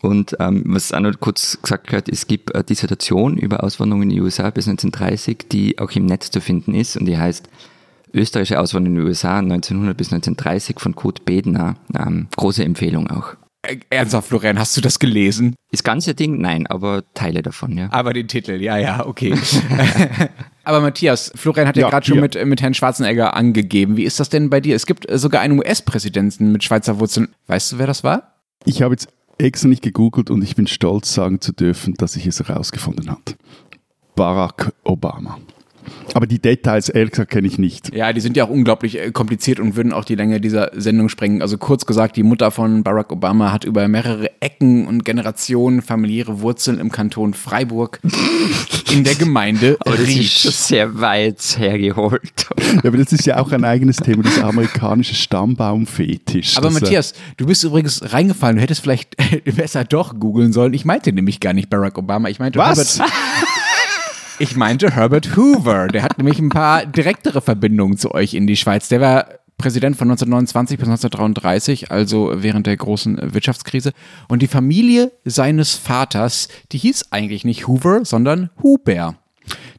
Und 0.00 0.36
ähm, 0.40 0.64
was 0.66 0.90
noch 0.90 1.20
kurz 1.20 1.58
gesagt 1.62 1.88
gehört, 1.88 2.08
es 2.08 2.26
gibt 2.26 2.54
eine 2.54 2.64
Dissertation 2.64 3.36
über 3.36 3.62
Auswanderung 3.62 4.02
in 4.02 4.08
die 4.08 4.20
USA 4.20 4.50
bis 4.50 4.66
1930, 4.66 5.46
die 5.50 5.78
auch 5.78 5.90
im 5.92 6.06
Netz 6.06 6.30
zu 6.30 6.40
finden 6.40 6.74
ist 6.74 6.96
und 6.96 7.06
die 7.06 7.18
heißt 7.18 7.48
Österreichische 8.16 8.58
Auswanderung 8.58 8.96
in 8.96 9.02
die 9.02 9.08
USA 9.08 9.38
1900 9.38 9.96
bis 9.96 10.12
1930 10.12 10.80
von 10.80 10.94
Kurt 10.94 11.24
Bedner. 11.24 11.76
Ähm, 11.98 12.28
große 12.36 12.64
Empfehlung 12.64 13.10
auch. 13.10 13.34
Äh, 13.62 13.78
Ernsthaft, 13.90 14.28
Florian, 14.28 14.58
hast 14.58 14.76
du 14.76 14.80
das 14.80 14.98
gelesen? 14.98 15.54
Das 15.70 15.82
ganze 15.82 16.14
Ding? 16.14 16.40
Nein, 16.40 16.66
aber 16.66 17.02
Teile 17.14 17.42
davon, 17.42 17.76
ja. 17.76 17.88
Aber 17.90 18.12
den 18.12 18.28
Titel, 18.28 18.60
ja, 18.62 18.76
ja, 18.76 19.06
okay. 19.06 19.34
aber 20.64 20.80
Matthias, 20.80 21.32
Florian 21.34 21.68
hat 21.68 21.76
ja, 21.76 21.82
Ja, 21.82 21.90
gerade 21.90 22.06
schon 22.06 22.20
mit, 22.20 22.42
mit 22.44 22.62
Herrn 22.62 22.74
Schwarzenegger 22.74 23.34
angegeben. 23.34 23.96
Wie 23.96 24.04
ist 24.04 24.20
das 24.20 24.28
denn 24.28 24.50
bei 24.50 24.60
dir? 24.60 24.76
Es 24.76 24.86
gibt 24.86 25.06
sogar 25.10 25.40
einen 25.40 25.58
US-Präsidenten 25.58 26.52
mit 26.52 26.64
Schweizer 26.64 27.00
Wurzeln. 27.00 27.28
Weißt 27.46 27.72
du, 27.72 27.78
wer 27.78 27.86
das 27.86 28.04
war? 28.04 28.34
Ich 28.64 28.82
habe 28.82 28.94
jetzt 28.94 29.08
extra 29.38 29.68
nicht 29.68 29.82
gegoogelt 29.82 30.30
und 30.30 30.42
ich 30.42 30.56
bin 30.56 30.66
stolz 30.66 31.12
sagen 31.12 31.40
zu 31.40 31.52
dürfen, 31.52 31.94
dass 31.94 32.16
ich 32.16 32.26
es 32.26 32.40
herausgefunden 32.40 33.10
habe. 33.10 33.22
Barack 34.14 34.72
Obama. 34.82 35.38
Aber 36.14 36.26
die 36.26 36.38
Details, 36.38 36.88
ehrlich 36.88 37.12
gesagt, 37.12 37.30
kenne 37.30 37.46
ich 37.46 37.58
nicht. 37.58 37.94
Ja, 37.94 38.12
die 38.12 38.20
sind 38.20 38.36
ja 38.36 38.44
auch 38.44 38.48
unglaublich 38.48 38.98
äh, 38.98 39.10
kompliziert 39.10 39.60
und 39.60 39.76
würden 39.76 39.92
auch 39.92 40.04
die 40.04 40.14
Länge 40.14 40.40
dieser 40.40 40.70
Sendung 40.74 41.08
sprengen. 41.08 41.42
Also 41.42 41.58
kurz 41.58 41.86
gesagt, 41.86 42.16
die 42.16 42.22
Mutter 42.22 42.50
von 42.50 42.82
Barack 42.82 43.12
Obama 43.12 43.52
hat 43.52 43.64
über 43.64 43.86
mehrere 43.88 44.30
Ecken 44.40 44.86
und 44.86 45.04
Generationen 45.04 45.82
familiäre 45.82 46.40
Wurzeln 46.40 46.78
im 46.78 46.90
Kanton 46.90 47.34
Freiburg 47.34 48.00
in 48.92 49.04
der 49.04 49.14
Gemeinde 49.14 49.76
Aber 49.80 49.96
das 49.96 50.08
ist 50.08 50.68
sehr 50.68 51.00
weit 51.00 51.56
hergeholt. 51.58 52.46
Ja, 52.58 52.84
aber 52.84 52.96
das 52.96 53.12
ist 53.12 53.26
ja 53.26 53.38
auch 53.38 53.52
ein 53.52 53.64
eigenes 53.64 53.96
Thema, 53.96 54.22
das 54.22 54.38
amerikanische 54.38 55.14
Stammbaumfetisch. 55.14 56.56
Aber 56.56 56.68
äh, 56.68 56.72
Matthias, 56.72 57.14
du 57.36 57.46
bist 57.46 57.64
übrigens 57.64 58.00
reingefallen. 58.12 58.56
Du 58.56 58.62
hättest 58.62 58.82
vielleicht 58.82 59.16
besser 59.56 59.84
doch 59.84 60.18
googeln 60.18 60.52
sollen. 60.52 60.74
Ich 60.74 60.84
meinte 60.84 61.12
nämlich 61.12 61.40
gar 61.40 61.52
nicht 61.52 61.70
Barack 61.70 61.98
Obama. 61.98 62.28
Ich 62.28 62.38
meinte 62.38 62.58
Was? 62.58 62.98
Herbert. 62.98 63.12
Ich 64.38 64.54
meinte 64.54 64.94
Herbert 64.94 65.34
Hoover. 65.34 65.88
Der 65.88 66.02
hat 66.02 66.18
nämlich 66.18 66.38
ein 66.38 66.50
paar 66.50 66.84
direktere 66.84 67.40
Verbindungen 67.40 67.96
zu 67.96 68.12
euch 68.12 68.34
in 68.34 68.46
die 68.46 68.56
Schweiz. 68.56 68.88
Der 68.88 69.00
war 69.00 69.28
Präsident 69.56 69.96
von 69.96 70.10
1929 70.10 70.78
bis 70.78 70.88
1933, 70.88 71.90
also 71.90 72.32
während 72.34 72.66
der 72.66 72.76
großen 72.76 73.32
Wirtschaftskrise. 73.32 73.92
Und 74.28 74.42
die 74.42 74.46
Familie 74.46 75.12
seines 75.24 75.76
Vaters, 75.76 76.48
die 76.72 76.78
hieß 76.78 77.12
eigentlich 77.12 77.46
nicht 77.46 77.66
Hoover, 77.66 78.04
sondern 78.04 78.50
Huber. 78.62 79.14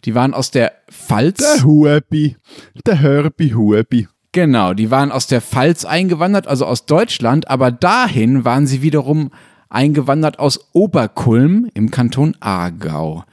Die 0.06 0.16
waren 0.16 0.34
aus 0.34 0.50
der 0.50 0.72
Pfalz. 0.90 1.38
Der 1.38 1.64
Huebi, 1.64 2.38
der 2.84 2.96
Herbie 2.96 3.54
Huebi. 3.54 4.08
Genau, 4.32 4.74
die 4.74 4.90
waren 4.90 5.12
aus 5.12 5.28
der 5.28 5.42
Pfalz 5.42 5.86
eingewandert, 5.86 6.48
also 6.48 6.66
aus 6.66 6.88
Deutschland, 6.88 7.48
aber 7.48 7.72
dahin 7.72 8.44
waren 8.44 8.66
sie 8.66 8.82
wiederum 8.82 9.30
eingewandert 9.70 10.40
aus 10.40 10.74
Oberkulm 10.74 11.70
im 11.76 11.92
Kanton 11.92 12.36
Aargau. 12.40 13.24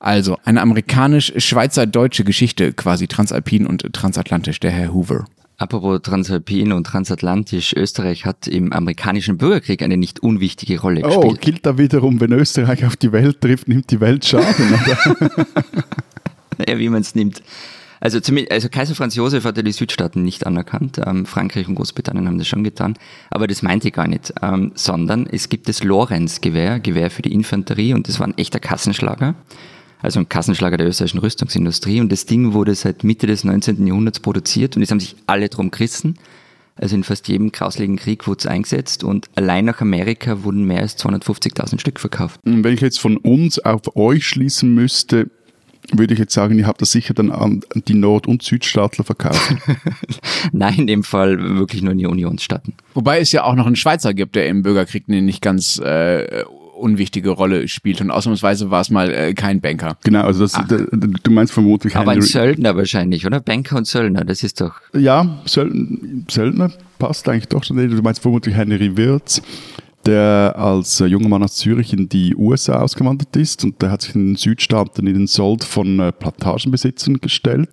Also 0.00 0.38
eine 0.44 0.60
amerikanisch-schweizer-deutsche 0.62 2.24
Geschichte, 2.24 2.72
quasi 2.72 3.08
transalpin 3.08 3.66
und 3.66 3.92
transatlantisch, 3.92 4.60
der 4.60 4.70
Herr 4.70 4.94
Hoover. 4.94 5.24
Apropos 5.56 6.02
Transalpin 6.02 6.72
und 6.72 6.84
Transatlantisch, 6.86 7.72
Österreich 7.74 8.24
hat 8.24 8.46
im 8.46 8.72
amerikanischen 8.72 9.38
Bürgerkrieg 9.38 9.82
eine 9.82 9.96
nicht 9.96 10.20
unwichtige 10.20 10.80
Rolle 10.80 11.02
Oh, 11.04 11.08
gespielt. 11.20 11.40
gilt 11.40 11.66
da 11.66 11.78
wiederum, 11.78 12.20
wenn 12.20 12.30
Österreich 12.30 12.84
auf 12.84 12.94
die 12.96 13.10
Welt 13.10 13.40
trifft, 13.40 13.66
nimmt 13.66 13.90
die 13.90 14.00
Welt 14.00 14.24
Schaden. 14.24 14.72
Oder? 14.72 15.44
Ja, 16.68 16.76
wie 16.78 16.88
man 16.88 17.02
es 17.02 17.14
nimmt. 17.14 17.40
Also, 18.00 18.18
zumindest, 18.18 18.52
also 18.52 18.68
Kaiser 18.68 18.96
Franz 18.96 19.14
Josef 19.14 19.44
hat 19.44 19.56
ja 19.56 19.62
die 19.62 19.70
Südstaaten 19.72 20.24
nicht 20.24 20.44
anerkannt. 20.44 21.00
Ähm, 21.04 21.24
Frankreich 21.24 21.68
und 21.68 21.76
Großbritannien 21.76 22.26
haben 22.26 22.38
das 22.38 22.48
schon 22.48 22.64
getan. 22.64 22.94
Aber 23.30 23.46
das 23.46 23.62
meinte 23.62 23.88
ich 23.88 23.94
gar 23.94 24.08
nicht. 24.08 24.32
Ähm, 24.42 24.72
sondern 24.74 25.26
es 25.30 25.48
gibt 25.48 25.68
das 25.68 25.84
Lorenz-Gewehr, 25.84 26.80
Gewehr 26.80 27.10
für 27.12 27.22
die 27.22 27.32
Infanterie 27.32 27.94
und 27.94 28.08
das 28.08 28.18
war 28.18 28.26
ein 28.26 28.36
echter 28.38 28.58
Kassenschlager. 28.58 29.36
Also 30.00 30.20
ein 30.20 30.28
Kassenschlager 30.28 30.76
der 30.76 30.86
österreichischen 30.86 31.18
Rüstungsindustrie. 31.18 32.00
Und 32.00 32.12
das 32.12 32.26
Ding 32.26 32.52
wurde 32.52 32.74
seit 32.74 33.04
Mitte 33.04 33.26
des 33.26 33.44
19. 33.44 33.86
Jahrhunderts 33.86 34.20
produziert 34.20 34.76
und 34.76 34.82
es 34.82 34.90
haben 34.90 35.00
sich 35.00 35.16
alle 35.26 35.48
drum 35.48 35.70
gerissen. 35.70 36.16
Also 36.76 36.94
in 36.94 37.02
fast 37.02 37.26
jedem 37.26 37.50
grausligen 37.50 37.96
Krieg 37.96 38.26
wurde 38.28 38.38
es 38.38 38.46
eingesetzt 38.46 39.02
und 39.02 39.26
allein 39.34 39.64
nach 39.64 39.80
Amerika 39.80 40.44
wurden 40.44 40.64
mehr 40.64 40.80
als 40.80 40.96
250.000 40.96 41.80
Stück 41.80 41.98
verkauft. 41.98 42.40
Und 42.44 42.62
Wenn 42.62 42.74
ich 42.74 42.80
jetzt 42.80 43.00
von 43.00 43.16
uns 43.16 43.58
auf 43.58 43.96
euch 43.96 44.24
schließen 44.24 44.72
müsste, 44.72 45.28
würde 45.92 46.14
ich 46.14 46.20
jetzt 46.20 46.34
sagen, 46.34 46.58
ihr 46.58 46.66
habt 46.66 46.82
das 46.82 46.92
sicher 46.92 47.14
dann 47.14 47.32
an 47.32 47.62
die 47.74 47.94
Nord- 47.94 48.26
und 48.26 48.42
Südstaatler 48.42 49.04
verkauft. 49.04 49.56
Nein, 50.52 50.80
in 50.80 50.86
dem 50.86 51.02
Fall 51.02 51.56
wirklich 51.58 51.82
nur 51.82 51.92
in 51.92 51.98
die 51.98 52.06
Unionsstaaten. 52.06 52.74
Wobei 52.94 53.20
es 53.20 53.32
ja 53.32 53.44
auch 53.44 53.54
noch 53.54 53.66
einen 53.66 53.76
Schweizer 53.76 54.12
gibt, 54.14 54.36
der 54.36 54.48
im 54.48 54.62
Bürgerkrieg 54.62 55.08
nicht 55.08 55.40
ganz 55.40 55.78
äh, 55.78 56.44
unwichtige 56.78 57.30
Rolle 57.30 57.68
spielt. 57.68 58.00
Und 58.00 58.10
ausnahmsweise 58.10 58.70
war 58.70 58.80
es 58.80 58.90
mal 58.90 59.10
äh, 59.12 59.34
kein 59.34 59.60
Banker. 59.60 59.96
genau, 60.04 60.22
also 60.22 60.40
das, 60.40 60.52
d- 60.68 60.86
d- 60.92 61.08
du 61.22 61.30
meinst 61.30 61.52
vermutlich 61.52 61.96
Aber 61.96 62.12
ein 62.12 62.18
Henry- 62.20 62.26
Söldner 62.28 62.76
wahrscheinlich, 62.76 63.26
oder? 63.26 63.40
Banker 63.40 63.76
und 63.76 63.86
Söldner, 63.86 64.24
das 64.24 64.42
ist 64.42 64.60
doch. 64.60 64.74
Ja, 64.94 65.38
Söldner, 65.44 65.98
Söldner 66.30 66.70
passt 66.98 67.28
eigentlich 67.28 67.48
doch 67.48 67.64
schon. 67.64 67.76
Du 67.76 68.02
meinst 68.02 68.22
vermutlich 68.22 68.54
Henry 68.54 68.96
Wirz, 68.96 69.42
der 70.06 70.54
als 70.56 71.00
äh, 71.00 71.06
junger 71.06 71.28
Mann 71.28 71.42
aus 71.42 71.56
Zürich 71.56 71.92
in 71.92 72.08
die 72.08 72.34
USA 72.36 72.80
ausgewandert 72.80 73.34
ist 73.36 73.64
und 73.64 73.82
der 73.82 73.90
hat 73.90 74.02
sich 74.02 74.14
in 74.14 74.28
den 74.28 74.36
Südstaaten 74.36 75.06
in 75.06 75.14
den 75.14 75.26
Sold 75.26 75.64
von 75.64 76.00
äh, 76.00 76.12
Plantagenbesitzern 76.12 77.20
gestellt 77.20 77.70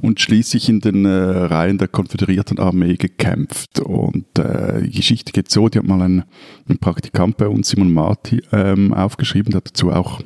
und 0.00 0.20
schließlich 0.20 0.68
in 0.68 0.80
den 0.80 1.04
äh, 1.04 1.08
Reihen 1.08 1.78
der 1.78 1.88
konföderierten 1.88 2.58
Armee 2.58 2.96
gekämpft. 2.96 3.80
Und 3.80 4.38
äh, 4.38 4.82
die 4.82 4.90
Geschichte 4.90 5.32
geht 5.32 5.50
so, 5.50 5.68
die 5.68 5.78
hat 5.78 5.86
mal 5.86 6.02
ein, 6.02 6.24
ein 6.68 6.78
Praktikant 6.78 7.36
bei 7.36 7.48
uns, 7.48 7.68
Simon 7.68 7.92
Marti, 7.92 8.42
ähm, 8.52 8.94
aufgeschrieben, 8.94 9.50
der 9.50 9.58
hat 9.58 9.68
dazu 9.68 9.90
auch 9.90 10.20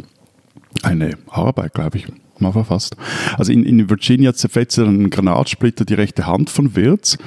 eine 0.82 1.16
Arbeit, 1.28 1.74
glaube 1.74 1.98
ich, 1.98 2.06
mal 2.38 2.52
verfasst. 2.52 2.96
Also 3.38 3.52
in, 3.52 3.64
in 3.64 3.88
Virginia 3.88 4.34
zerfetzt 4.34 4.78
er 4.78 4.86
einen 4.86 5.10
Granatsplitter 5.10 5.84
die 5.84 5.94
rechte 5.94 6.26
Hand 6.26 6.50
von 6.50 6.74
Wirz 6.76 7.18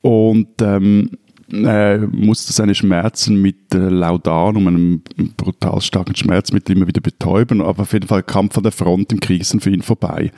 und 0.00 0.48
ähm, 0.60 1.10
äh, 1.52 1.98
musste 1.98 2.52
seine 2.52 2.74
Schmerzen 2.74 3.40
mit 3.40 3.74
äh, 3.74 3.78
Laudanum, 3.88 4.66
einem 4.66 5.02
brutal 5.36 5.80
starken 5.80 6.16
Schmerzmittel, 6.16 6.76
immer 6.76 6.86
wieder 6.86 7.00
betäuben. 7.00 7.60
Aber 7.60 7.82
auf 7.82 7.92
jeden 7.92 8.08
Fall 8.08 8.22
Kampf 8.22 8.56
an 8.56 8.62
der 8.62 8.72
Front 8.72 9.12
im 9.12 9.20
Krieg 9.20 9.48
dann 9.48 9.60
für 9.60 9.70
ihn 9.70 9.82
vorbei. 9.82 10.32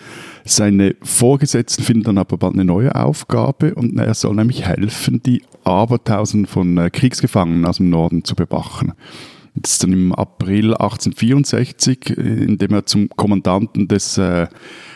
Seine 0.44 0.96
Vorgesetzten 1.02 1.84
finden 1.84 2.04
dann 2.04 2.18
aber 2.18 2.36
bald 2.36 2.54
eine 2.54 2.64
neue 2.64 2.94
Aufgabe 2.94 3.74
und 3.74 3.96
er 3.98 4.14
soll 4.14 4.34
nämlich 4.34 4.66
helfen, 4.66 5.22
die 5.24 5.42
Abertausenden 5.64 6.46
von 6.46 6.76
äh, 6.78 6.90
Kriegsgefangenen 6.90 7.64
aus 7.66 7.78
dem 7.78 7.90
Norden 7.90 8.24
zu 8.24 8.34
bewachen. 8.34 8.92
Das 9.54 9.72
ist 9.72 9.84
dann 9.84 9.92
im 9.92 10.12
April 10.12 10.74
1864, 10.74 12.10
äh, 12.10 12.44
indem 12.44 12.72
er 12.72 12.86
zum 12.86 13.08
Kommandanten 13.10 13.86
des 13.88 14.18
äh, 14.18 14.48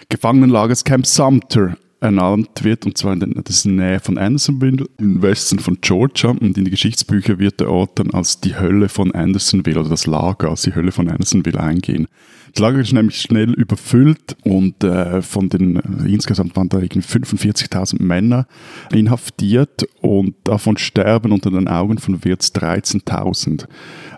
Gefangenenlagers 0.09 0.85
Camp 0.85 1.07
Sumter 1.07 1.77
ernannt 2.01 2.63
wird, 2.63 2.87
und 2.87 2.97
zwar 2.97 3.15
in 3.15 3.21
der, 3.21 3.45
Nähe 3.65 4.01
von 4.01 4.19
Andersonville, 4.19 4.87
im 4.99 5.21
Westen 5.21 5.59
von 5.59 5.79
Georgia. 5.81 6.31
Und 6.31 6.57
in 6.57 6.65
die 6.65 6.71
Geschichtsbücher 6.71 7.39
wird 7.39 7.61
der 7.61 7.71
Ort 7.71 7.99
dann 7.99 8.11
als 8.11 8.41
die 8.41 8.57
Hölle 8.57 8.89
von 8.89 9.13
Andersonville 9.13 9.81
oder 9.81 9.89
das 9.89 10.07
Lager 10.07 10.51
als 10.51 10.63
die 10.63 10.75
Hölle 10.75 10.93
von 10.93 11.09
Andersonville 11.09 11.61
eingehen. 11.61 12.07
Das 12.53 12.61
Lager 12.61 12.81
ist 12.81 12.93
nämlich 12.93 13.21
schnell 13.21 13.53
überfüllt 13.53 14.37
und 14.45 14.83
äh, 14.83 15.23
von 15.23 15.49
den, 15.49 15.77
äh, 15.77 16.09
insgesamt 16.09 16.57
waren 16.57 16.69
da 16.69 16.79
irgendwie 16.79 17.01
45.000 17.01 18.03
Männer 18.03 18.47
inhaftiert 18.91 19.87
und 20.01 20.35
davon 20.45 20.79
sterben 20.79 21.33
unter 21.33 21.51
den 21.51 21.69
Augen 21.69 21.99
von 21.99 22.25
Wirz 22.25 22.49
13.000. 22.49 23.67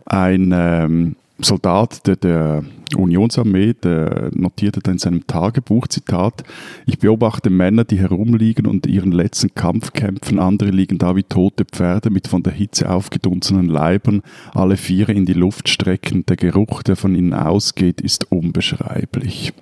Ein 0.06 0.52
ähm, 0.54 1.16
Soldat 1.42 2.06
der, 2.06 2.16
der 2.16 2.64
Unionsarmee, 2.96 3.74
der 3.74 4.30
notierte 4.34 4.80
da 4.80 4.90
in 4.90 4.98
seinem 4.98 5.26
Tagebuch, 5.26 5.86
Zitat, 5.88 6.44
ich 6.86 6.98
beobachte 6.98 7.50
Männer, 7.50 7.84
die 7.84 7.98
herumliegen 7.98 8.66
und 8.66 8.86
ihren 8.86 9.12
letzten 9.12 9.54
Kampf 9.54 9.92
kämpfen, 9.92 10.38
andere 10.38 10.70
liegen 10.70 10.98
da 10.98 11.16
wie 11.16 11.22
tote 11.22 11.64
Pferde 11.64 12.10
mit 12.10 12.28
von 12.28 12.42
der 12.42 12.52
Hitze 12.52 12.90
aufgedunsenen 12.90 13.68
Leibern, 13.68 14.22
alle 14.52 14.76
Viere 14.76 15.12
in 15.12 15.26
die 15.26 15.32
Luft 15.32 15.68
strecken, 15.68 16.24
der 16.26 16.36
Geruch, 16.36 16.82
der 16.82 16.96
von 16.96 17.14
ihnen 17.14 17.34
ausgeht, 17.34 18.00
ist 18.00 18.30
unbeschreiblich. 18.30 19.52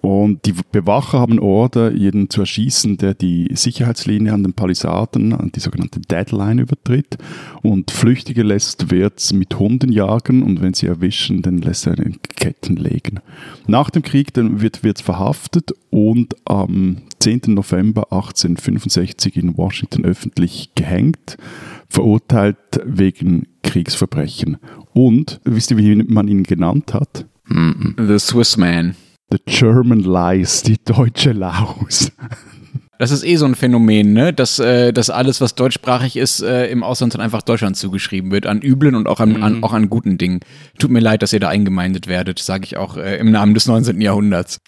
Und 0.00 0.46
die 0.46 0.54
Bewacher 0.70 1.18
haben 1.18 1.40
Order, 1.40 1.92
jeden 1.92 2.30
zu 2.30 2.40
erschießen, 2.40 2.98
der 2.98 3.14
die 3.14 3.48
Sicherheitslinie 3.52 4.32
an 4.32 4.44
den 4.44 4.52
Palisaden, 4.52 5.32
an 5.32 5.50
die 5.52 5.60
sogenannte 5.60 6.00
Deadline 6.00 6.60
übertritt. 6.60 7.18
Und 7.62 7.90
Flüchtige 7.90 8.42
lässt 8.42 8.90
Wirtz 8.90 9.32
mit 9.32 9.58
Hunden 9.58 9.90
jagen 9.90 10.42
und 10.42 10.62
wenn 10.62 10.74
sie 10.74 10.86
erwischen, 10.86 11.42
dann 11.42 11.58
lässt 11.58 11.86
er 11.86 11.98
in 11.98 12.18
Ketten 12.36 12.76
legen. 12.76 13.20
Nach 13.66 13.90
dem 13.90 14.02
Krieg 14.02 14.32
dann 14.34 14.60
wird 14.60 14.84
Wirtz 14.84 15.00
verhaftet 15.00 15.72
und 15.90 16.36
am 16.44 16.98
10. 17.18 17.42
November 17.48 18.12
1865 18.12 19.36
in 19.36 19.56
Washington 19.56 20.04
öffentlich 20.04 20.70
gehängt, 20.76 21.36
verurteilt 21.88 22.56
wegen 22.84 23.48
Kriegsverbrechen. 23.62 24.58
Und 24.92 25.40
wisst 25.44 25.72
ihr, 25.72 25.76
wie 25.78 25.96
man 25.96 26.28
ihn 26.28 26.44
genannt 26.44 26.94
hat? 26.94 27.26
The 27.48 28.18
Swiss 28.18 28.56
Man. 28.56 28.94
The 29.30 29.38
German 29.44 30.00
Lies, 30.00 30.62
die 30.62 30.78
deutsche 30.82 31.32
Laus. 31.32 32.10
Das 32.98 33.10
ist 33.10 33.24
eh 33.24 33.36
so 33.36 33.44
ein 33.44 33.54
Phänomen, 33.54 34.12
ne? 34.14 34.32
dass, 34.32 34.58
äh, 34.58 34.92
dass 34.92 35.10
alles, 35.10 35.40
was 35.40 35.54
deutschsprachig 35.54 36.16
ist, 36.16 36.40
äh, 36.40 36.66
im 36.68 36.82
Ausland 36.82 37.14
dann 37.14 37.20
einfach 37.20 37.42
Deutschland 37.42 37.76
zugeschrieben 37.76 38.30
wird. 38.30 38.46
An 38.46 38.62
üblen 38.62 38.94
und 38.94 39.06
auch 39.06 39.20
an, 39.20 39.34
mhm. 39.34 39.42
an, 39.42 39.62
auch 39.62 39.74
an 39.74 39.90
guten 39.90 40.16
Dingen. 40.16 40.40
Tut 40.78 40.90
mir 40.90 41.00
leid, 41.00 41.22
dass 41.22 41.32
ihr 41.32 41.40
da 41.40 41.48
eingemeindet 41.48 42.08
werdet, 42.08 42.38
sage 42.38 42.64
ich 42.64 42.76
auch 42.78 42.96
äh, 42.96 43.18
im 43.18 43.30
Namen 43.30 43.54
des 43.54 43.66
19. 43.66 44.00
Jahrhunderts. 44.00 44.60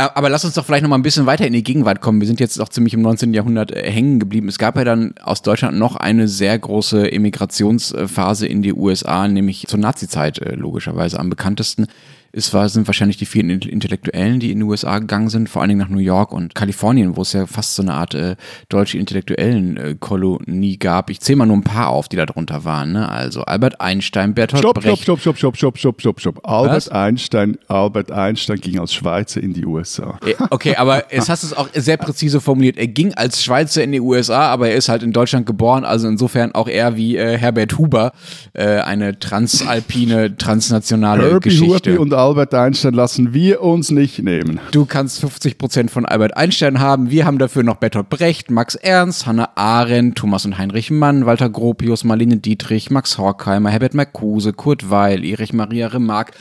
Aber 0.00 0.30
lass 0.30 0.44
uns 0.44 0.54
doch 0.54 0.64
vielleicht 0.64 0.84
noch 0.84 0.90
mal 0.90 0.96
ein 0.96 1.02
bisschen 1.02 1.26
weiter 1.26 1.44
in 1.44 1.52
die 1.52 1.64
Gegenwart 1.64 2.00
kommen. 2.00 2.20
Wir 2.20 2.28
sind 2.28 2.38
jetzt 2.38 2.60
auch 2.60 2.68
ziemlich 2.68 2.94
im 2.94 3.02
19. 3.02 3.34
Jahrhundert 3.34 3.72
äh, 3.72 3.90
hängen 3.90 4.20
geblieben. 4.20 4.46
Es 4.46 4.58
gab 4.58 4.76
ja 4.76 4.84
dann 4.84 5.14
aus 5.20 5.42
Deutschland 5.42 5.76
noch 5.76 5.96
eine 5.96 6.28
sehr 6.28 6.56
große 6.56 7.10
Emigrationsphase 7.10 8.46
in 8.46 8.62
die 8.62 8.72
USA, 8.72 9.26
nämlich 9.26 9.66
zur 9.66 9.80
Nazizeit 9.80 10.38
äh, 10.38 10.54
logischerweise 10.54 11.18
am 11.18 11.30
bekanntesten 11.30 11.88
es 12.32 12.52
war, 12.52 12.68
sind 12.68 12.86
wahrscheinlich 12.86 13.16
die 13.16 13.26
vielen 13.26 13.48
Intellektuellen, 13.50 14.38
die 14.38 14.52
in 14.52 14.58
die 14.58 14.64
USA 14.64 14.98
gegangen 14.98 15.30
sind, 15.30 15.48
vor 15.48 15.62
allen 15.62 15.70
Dingen 15.70 15.80
nach 15.80 15.88
New 15.88 15.98
York 15.98 16.32
und 16.32 16.54
Kalifornien, 16.54 17.16
wo 17.16 17.22
es 17.22 17.32
ja 17.32 17.46
fast 17.46 17.74
so 17.74 17.82
eine 17.82 17.94
Art 17.94 18.14
äh, 18.14 18.36
deutsche 18.68 18.98
Intellektuellen-Kolonie 18.98 20.74
äh, 20.74 20.76
gab. 20.76 21.08
Ich 21.08 21.20
zähle 21.20 21.36
mal 21.36 21.46
nur 21.46 21.56
ein 21.56 21.64
paar 21.64 21.88
auf, 21.88 22.08
die 22.08 22.16
da 22.16 22.26
drunter 22.26 22.64
waren. 22.64 22.92
Ne? 22.92 23.08
Also 23.08 23.42
Albert 23.42 23.80
Einstein, 23.80 24.34
Bertolt 24.34 24.60
stopp, 24.60 24.74
Brecht. 24.82 25.02
Stopp, 25.02 25.20
stopp, 25.20 25.38
stopp, 25.38 25.56
stopp, 25.56 25.78
stopp, 25.78 26.00
stopp, 26.00 26.20
stopp. 26.20 26.40
Albert 26.48 26.76
Was? 26.76 26.88
Einstein, 26.90 27.56
Albert 27.66 28.12
Einstein 28.12 28.60
ging 28.60 28.78
als 28.78 28.92
Schweizer 28.92 29.42
in 29.42 29.54
die 29.54 29.64
USA. 29.64 30.18
Okay, 30.50 30.76
aber 30.76 31.10
es 31.10 31.28
hast 31.30 31.44
es 31.44 31.54
auch 31.54 31.68
sehr 31.74 31.96
präzise 31.96 32.40
formuliert. 32.40 32.76
Er 32.76 32.88
ging 32.88 33.14
als 33.14 33.42
Schweizer 33.42 33.82
in 33.82 33.92
die 33.92 34.00
USA, 34.00 34.48
aber 34.48 34.68
er 34.68 34.76
ist 34.76 34.88
halt 34.88 35.02
in 35.02 35.12
Deutschland 35.12 35.46
geboren, 35.46 35.84
also 35.84 36.06
insofern 36.08 36.52
auch 36.52 36.68
er 36.68 36.96
wie 36.96 37.16
äh, 37.16 37.38
Herbert 37.38 37.78
Huber 37.78 38.12
äh, 38.52 38.80
eine 38.80 39.18
transalpine, 39.18 40.36
transnationale 40.36 41.30
Herbie, 41.30 41.48
Geschichte. 41.48 41.90
Herbie 41.90 41.98
und 41.98 42.17
Albert 42.18 42.52
Einstein 42.52 42.94
lassen 42.94 43.32
wir 43.32 43.62
uns 43.62 43.92
nicht 43.92 44.24
nehmen. 44.24 44.58
Du 44.72 44.86
kannst 44.86 45.24
50% 45.24 45.88
von 45.88 46.04
Albert 46.04 46.36
Einstein 46.36 46.80
haben. 46.80 47.10
Wir 47.12 47.24
haben 47.24 47.38
dafür 47.38 47.62
noch 47.62 47.76
Bertolt 47.76 48.10
Brecht, 48.10 48.50
Max 48.50 48.74
Ernst, 48.74 49.26
Hannah 49.26 49.50
Arendt, 49.54 50.18
Thomas 50.18 50.44
und 50.44 50.58
Heinrich 50.58 50.90
Mann, 50.90 51.26
Walter 51.26 51.48
Gropius, 51.48 52.02
Marlene 52.02 52.38
Dietrich, 52.38 52.90
Max 52.90 53.18
Horkheimer, 53.18 53.70
Herbert 53.70 53.94
Marcuse, 53.94 54.52
Kurt 54.52 54.90
Weil, 54.90 55.24
Erich 55.24 55.52
Maria 55.52 55.86
Remarque. 55.86 56.32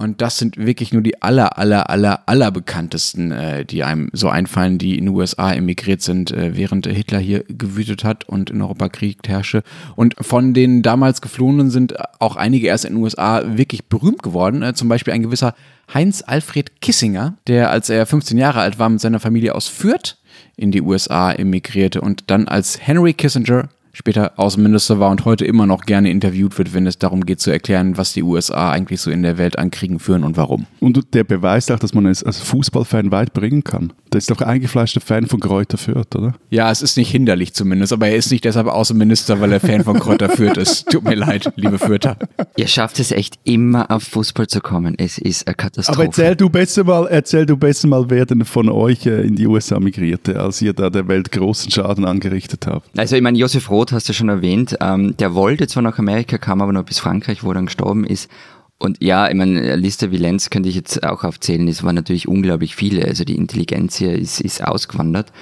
Und 0.00 0.22
das 0.22 0.38
sind 0.38 0.56
wirklich 0.56 0.94
nur 0.94 1.02
die 1.02 1.20
aller, 1.20 1.58
aller, 1.58 1.90
aller, 1.90 2.22
aller 2.24 2.50
bekanntesten, 2.50 3.32
äh, 3.32 3.66
die 3.66 3.84
einem 3.84 4.08
so 4.14 4.30
einfallen, 4.30 4.78
die 4.78 4.96
in 4.96 5.04
den 5.04 5.14
USA 5.14 5.52
emigriert 5.52 6.00
sind, 6.00 6.30
äh, 6.30 6.56
während 6.56 6.86
Hitler 6.86 7.18
hier 7.18 7.44
gewütet 7.46 8.02
hat 8.02 8.26
und 8.26 8.48
in 8.48 8.62
Europa 8.62 8.88
Krieg 8.88 9.18
herrschte. 9.26 9.62
Und 9.96 10.14
von 10.18 10.54
den 10.54 10.80
damals 10.80 11.20
Geflohenen 11.20 11.68
sind 11.68 11.96
auch 12.18 12.36
einige 12.36 12.66
erst 12.66 12.86
in 12.86 12.94
den 12.94 13.02
USA 13.02 13.42
wirklich 13.44 13.90
berühmt 13.90 14.22
geworden. 14.22 14.62
Äh, 14.62 14.72
zum 14.72 14.88
Beispiel 14.88 15.12
ein 15.12 15.22
gewisser 15.22 15.54
Heinz 15.92 16.24
Alfred 16.26 16.80
Kissinger, 16.80 17.36
der, 17.46 17.70
als 17.70 17.90
er 17.90 18.06
15 18.06 18.38
Jahre 18.38 18.60
alt 18.60 18.78
war, 18.78 18.88
mit 18.88 19.02
seiner 19.02 19.20
Familie 19.20 19.54
aus 19.54 19.68
Fürth 19.68 20.16
in 20.56 20.70
die 20.70 20.80
USA 20.80 21.30
emigrierte 21.30 22.00
und 22.00 22.30
dann 22.30 22.48
als 22.48 22.80
Henry 22.80 23.12
Kissinger 23.12 23.68
später 24.00 24.32
Außenminister 24.38 24.98
war 24.98 25.10
und 25.10 25.26
heute 25.26 25.44
immer 25.44 25.66
noch 25.66 25.82
gerne 25.82 26.10
interviewt 26.10 26.56
wird, 26.56 26.72
wenn 26.72 26.86
es 26.86 26.96
darum 26.96 27.26
geht 27.26 27.40
zu 27.40 27.50
erklären, 27.50 27.98
was 27.98 28.14
die 28.14 28.22
USA 28.22 28.72
eigentlich 28.72 29.02
so 29.02 29.10
in 29.10 29.22
der 29.22 29.36
Welt 29.36 29.58
an 29.58 29.70
Kriegen 29.70 29.98
führen 29.98 30.24
und 30.24 30.38
warum. 30.38 30.66
Und 30.80 31.12
der 31.12 31.22
beweist 31.22 31.70
auch, 31.70 31.78
dass 31.78 31.92
man 31.92 32.06
es 32.06 32.24
als 32.24 32.40
Fußballfan 32.40 33.12
weit 33.12 33.34
bringen 33.34 33.62
kann. 33.62 33.92
Der 34.12 34.18
ist 34.18 34.30
doch 34.30 34.40
eingefleischter 34.40 35.02
Fan 35.02 35.26
von 35.26 35.38
Kräuter 35.38 35.76
Fürth, 35.76 36.16
oder? 36.16 36.34
Ja, 36.48 36.70
es 36.70 36.80
ist 36.80 36.96
nicht 36.96 37.10
hinderlich 37.10 37.52
zumindest, 37.52 37.92
aber 37.92 38.08
er 38.08 38.16
ist 38.16 38.32
nicht 38.32 38.44
deshalb 38.44 38.66
Außenminister, 38.66 39.40
weil 39.40 39.52
er 39.52 39.60
Fan 39.60 39.84
von 39.84 40.00
Kräuter 40.00 40.30
Fürth 40.30 40.56
ist. 40.56 40.86
Tut 40.90 41.04
mir 41.04 41.14
leid, 41.14 41.52
liebe 41.56 41.78
Fürther. 41.78 42.16
Ihr 42.56 42.66
schafft 42.66 42.98
es 43.00 43.12
echt 43.12 43.38
immer 43.44 43.90
auf 43.90 44.02
Fußball 44.04 44.46
zu 44.46 44.60
kommen. 44.62 44.94
Es 44.98 45.18
ist 45.18 45.46
eine 45.46 45.54
Katastrophe. 45.54 45.98
Aber 45.98 46.06
erzähl 46.06 46.36
du 46.36 46.48
besser 46.48 46.84
mal, 46.84 47.06
erzähl 47.08 47.44
du 47.44 47.56
besser 47.56 47.86
mal, 47.86 48.08
wer 48.08 48.24
denn 48.24 48.46
von 48.46 48.70
euch 48.70 49.04
äh, 49.04 49.20
in 49.26 49.36
die 49.36 49.46
USA 49.46 49.78
migrierte, 49.78 50.40
als 50.40 50.62
ihr 50.62 50.72
da 50.72 50.88
der 50.88 51.06
Welt 51.06 51.30
großen 51.30 51.70
Schaden 51.70 52.06
angerichtet 52.06 52.66
habt. 52.66 52.98
Also 52.98 53.14
ich 53.14 53.22
meine, 53.22 53.38
Josef 53.38 53.70
Roth 53.70 53.89
hast 53.92 54.08
du 54.08 54.12
schon 54.12 54.28
erwähnt. 54.28 54.76
Ähm, 54.80 55.16
der 55.16 55.34
wollte 55.34 55.66
zwar 55.66 55.82
nach 55.82 55.98
Amerika, 55.98 56.38
kam 56.38 56.60
aber 56.60 56.72
noch 56.72 56.84
bis 56.84 56.98
Frankreich, 56.98 57.44
wo 57.44 57.50
er 57.50 57.54
dann 57.54 57.66
gestorben 57.66 58.04
ist. 58.04 58.30
Und 58.78 59.02
ja, 59.02 59.28
ich 59.28 59.34
meine, 59.34 59.76
Liste 59.76 60.10
wie 60.10 60.16
Lenz 60.16 60.48
könnte 60.48 60.68
ich 60.68 60.74
jetzt 60.74 61.04
auch 61.04 61.22
aufzählen. 61.22 61.68
Es 61.68 61.82
waren 61.82 61.94
natürlich 61.94 62.26
unglaublich 62.26 62.74
viele. 62.74 63.04
Also 63.04 63.24
die 63.24 63.36
Intelligenz 63.36 63.96
hier 63.96 64.12
ist, 64.12 64.40
ist 64.40 64.64
ausgewandert 64.64 65.32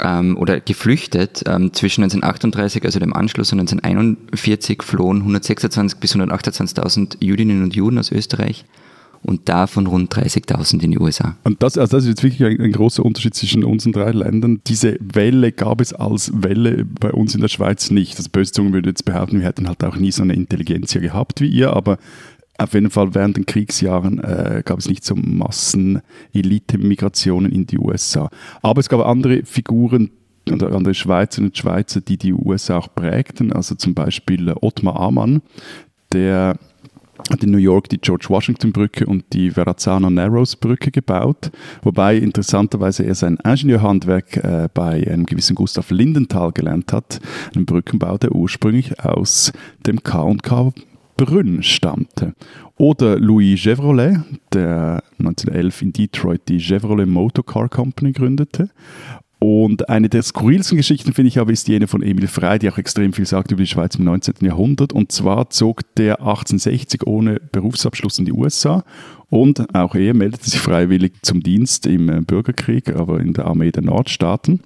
ähm, 0.00 0.36
oder 0.36 0.60
geflüchtet. 0.60 1.42
Ähm, 1.46 1.72
zwischen 1.72 2.04
1938, 2.04 2.84
also 2.84 3.00
dem 3.00 3.14
Anschluss, 3.14 3.52
und 3.52 3.60
1941 3.60 4.82
flohen 4.82 5.18
126 5.18 5.98
bis 5.98 6.14
128.000 6.14 7.16
Jüdinnen 7.20 7.64
und 7.64 7.74
Juden 7.74 7.98
aus 7.98 8.12
Österreich 8.12 8.64
und 9.22 9.48
davon 9.48 9.86
rund 9.86 10.14
30.000 10.14 10.82
in 10.82 10.90
die 10.92 10.98
USA. 10.98 11.36
Und 11.44 11.62
das, 11.62 11.78
also 11.78 11.96
das 11.96 12.04
ist 12.04 12.10
jetzt 12.10 12.22
wirklich 12.22 12.44
ein, 12.44 12.60
ein, 12.60 12.72
großer 12.72 13.02
Unterschied 13.04 13.34
zwischen 13.34 13.64
unseren 13.64 13.92
drei 13.92 14.12
Ländern. 14.12 14.60
Diese 14.66 14.96
Welle 15.00 15.52
gab 15.52 15.80
es 15.80 15.92
als 15.92 16.30
Welle 16.34 16.84
bei 16.84 17.10
uns 17.12 17.34
in 17.34 17.40
der 17.40 17.48
Schweiz 17.48 17.90
nicht. 17.90 18.16
Das 18.18 18.28
böse 18.28 18.52
Zungen 18.52 18.72
würde 18.72 18.90
jetzt 18.90 19.04
behaupten, 19.04 19.40
wir 19.40 19.46
hätten 19.46 19.66
halt 19.68 19.82
auch 19.84 19.96
nie 19.96 20.12
so 20.12 20.22
eine 20.22 20.34
Intelligenz 20.34 20.92
hier 20.92 21.02
gehabt 21.02 21.40
wie 21.40 21.48
ihr, 21.48 21.72
aber 21.72 21.98
auf 22.58 22.74
jeden 22.74 22.90
Fall 22.90 23.14
während 23.14 23.36
den 23.36 23.46
Kriegsjahren 23.46 24.18
äh, 24.18 24.62
gab 24.64 24.80
es 24.80 24.88
nicht 24.88 25.04
so 25.04 25.14
Massen-Elite-Migrationen 25.14 27.52
in 27.52 27.66
die 27.66 27.78
USA. 27.78 28.28
Aber 28.62 28.80
es 28.80 28.88
gab 28.88 29.06
andere 29.06 29.44
Figuren, 29.44 30.10
oder 30.50 30.72
andere 30.72 30.94
Schweizerinnen 30.94 31.50
und 31.50 31.58
Schweizer, 31.58 32.00
die 32.00 32.16
die 32.16 32.32
USA 32.32 32.78
auch 32.78 32.94
prägten. 32.94 33.52
Also 33.52 33.74
zum 33.74 33.94
Beispiel 33.94 34.52
Ottmar 34.60 34.98
Amann, 34.98 35.42
der 36.12 36.58
in 37.42 37.50
New 37.50 37.58
York 37.58 37.88
die 37.88 37.98
George 37.98 38.26
Washington 38.28 38.72
Brücke 38.72 39.06
und 39.06 39.24
die 39.32 39.50
Verrazzano 39.50 40.10
Narrows 40.10 40.56
Brücke 40.56 40.90
gebaut, 40.90 41.50
wobei 41.82 42.16
interessanterweise 42.16 43.04
er 43.04 43.14
sein 43.14 43.38
Ingenieurhandwerk 43.44 44.36
äh, 44.38 44.68
bei 44.72 45.06
einem 45.06 45.26
gewissen 45.26 45.54
Gustav 45.54 45.90
Lindenthal 45.90 46.52
gelernt 46.52 46.92
hat, 46.92 47.20
einem 47.54 47.66
Brückenbau, 47.66 48.18
der 48.18 48.32
ursprünglich 48.32 48.98
aus 49.00 49.52
dem 49.86 50.02
K&K 50.02 50.72
Brünn 51.16 51.62
stammte. 51.62 52.34
Oder 52.76 53.18
Louis 53.18 53.60
Chevrolet, 53.60 54.20
der 54.52 55.02
1911 55.18 55.82
in 55.82 55.92
Detroit 55.92 56.42
die 56.48 56.60
Chevrolet 56.60 57.08
Motor 57.08 57.44
Car 57.44 57.68
Company 57.68 58.12
gründete. 58.12 58.70
Und 59.40 59.88
eine 59.88 60.08
der 60.08 60.22
skurrilsten 60.22 60.76
Geschichten, 60.76 61.12
finde 61.12 61.28
ich 61.28 61.38
aber, 61.38 61.52
ist 61.52 61.68
jene 61.68 61.86
von 61.86 62.02
Emil 62.02 62.26
Frey, 62.26 62.58
die 62.58 62.68
auch 62.70 62.78
extrem 62.78 63.12
viel 63.12 63.26
sagt 63.26 63.52
über 63.52 63.62
die 63.62 63.68
Schweiz 63.68 63.94
im 63.94 64.04
19. 64.04 64.34
Jahrhundert. 64.40 64.92
Und 64.92 65.12
zwar 65.12 65.50
zog 65.50 65.82
der 65.94 66.20
1860 66.20 67.06
ohne 67.06 67.40
Berufsabschluss 67.52 68.18
in 68.18 68.24
die 68.24 68.32
USA 68.32 68.84
und 69.30 69.74
auch 69.74 69.94
er 69.94 70.14
meldete 70.14 70.48
sich 70.48 70.60
freiwillig 70.60 71.12
zum 71.22 71.42
Dienst 71.42 71.86
im 71.86 72.24
Bürgerkrieg, 72.24 72.94
aber 72.96 73.20
in 73.20 73.34
der 73.34 73.46
Armee 73.46 73.70
der 73.70 73.82
Nordstaaten. 73.82 74.60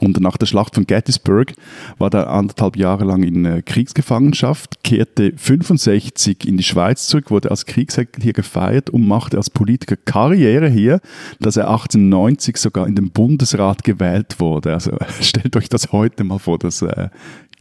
Und 0.00 0.20
nach 0.20 0.36
der 0.36 0.46
Schlacht 0.46 0.74
von 0.74 0.86
Gettysburg 0.86 1.52
war 1.98 2.12
er 2.14 2.30
anderthalb 2.30 2.76
Jahre 2.76 3.04
lang 3.04 3.22
in 3.22 3.44
äh, 3.44 3.62
Kriegsgefangenschaft, 3.62 4.82
kehrte 4.82 5.32
65 5.36 6.46
in 6.46 6.56
die 6.56 6.62
Schweiz 6.62 7.06
zurück, 7.06 7.30
wurde 7.30 7.50
als 7.50 7.66
Kriegsheld 7.66 8.08
hier 8.20 8.32
gefeiert 8.32 8.90
und 8.90 9.06
machte 9.06 9.36
als 9.36 9.50
Politiker 9.50 9.96
Karriere 9.96 10.68
hier, 10.68 11.00
dass 11.40 11.56
er 11.56 11.68
1890 11.68 12.56
sogar 12.56 12.86
in 12.86 12.94
den 12.94 13.10
Bundesrat 13.10 13.84
gewählt 13.84 14.40
wurde. 14.40 14.72
Also 14.72 14.92
stellt 15.20 15.56
euch 15.56 15.68
das 15.68 15.92
heute 15.92 16.24
mal 16.24 16.38
vor, 16.38 16.58
das 16.58 16.82
äh, 16.82 17.08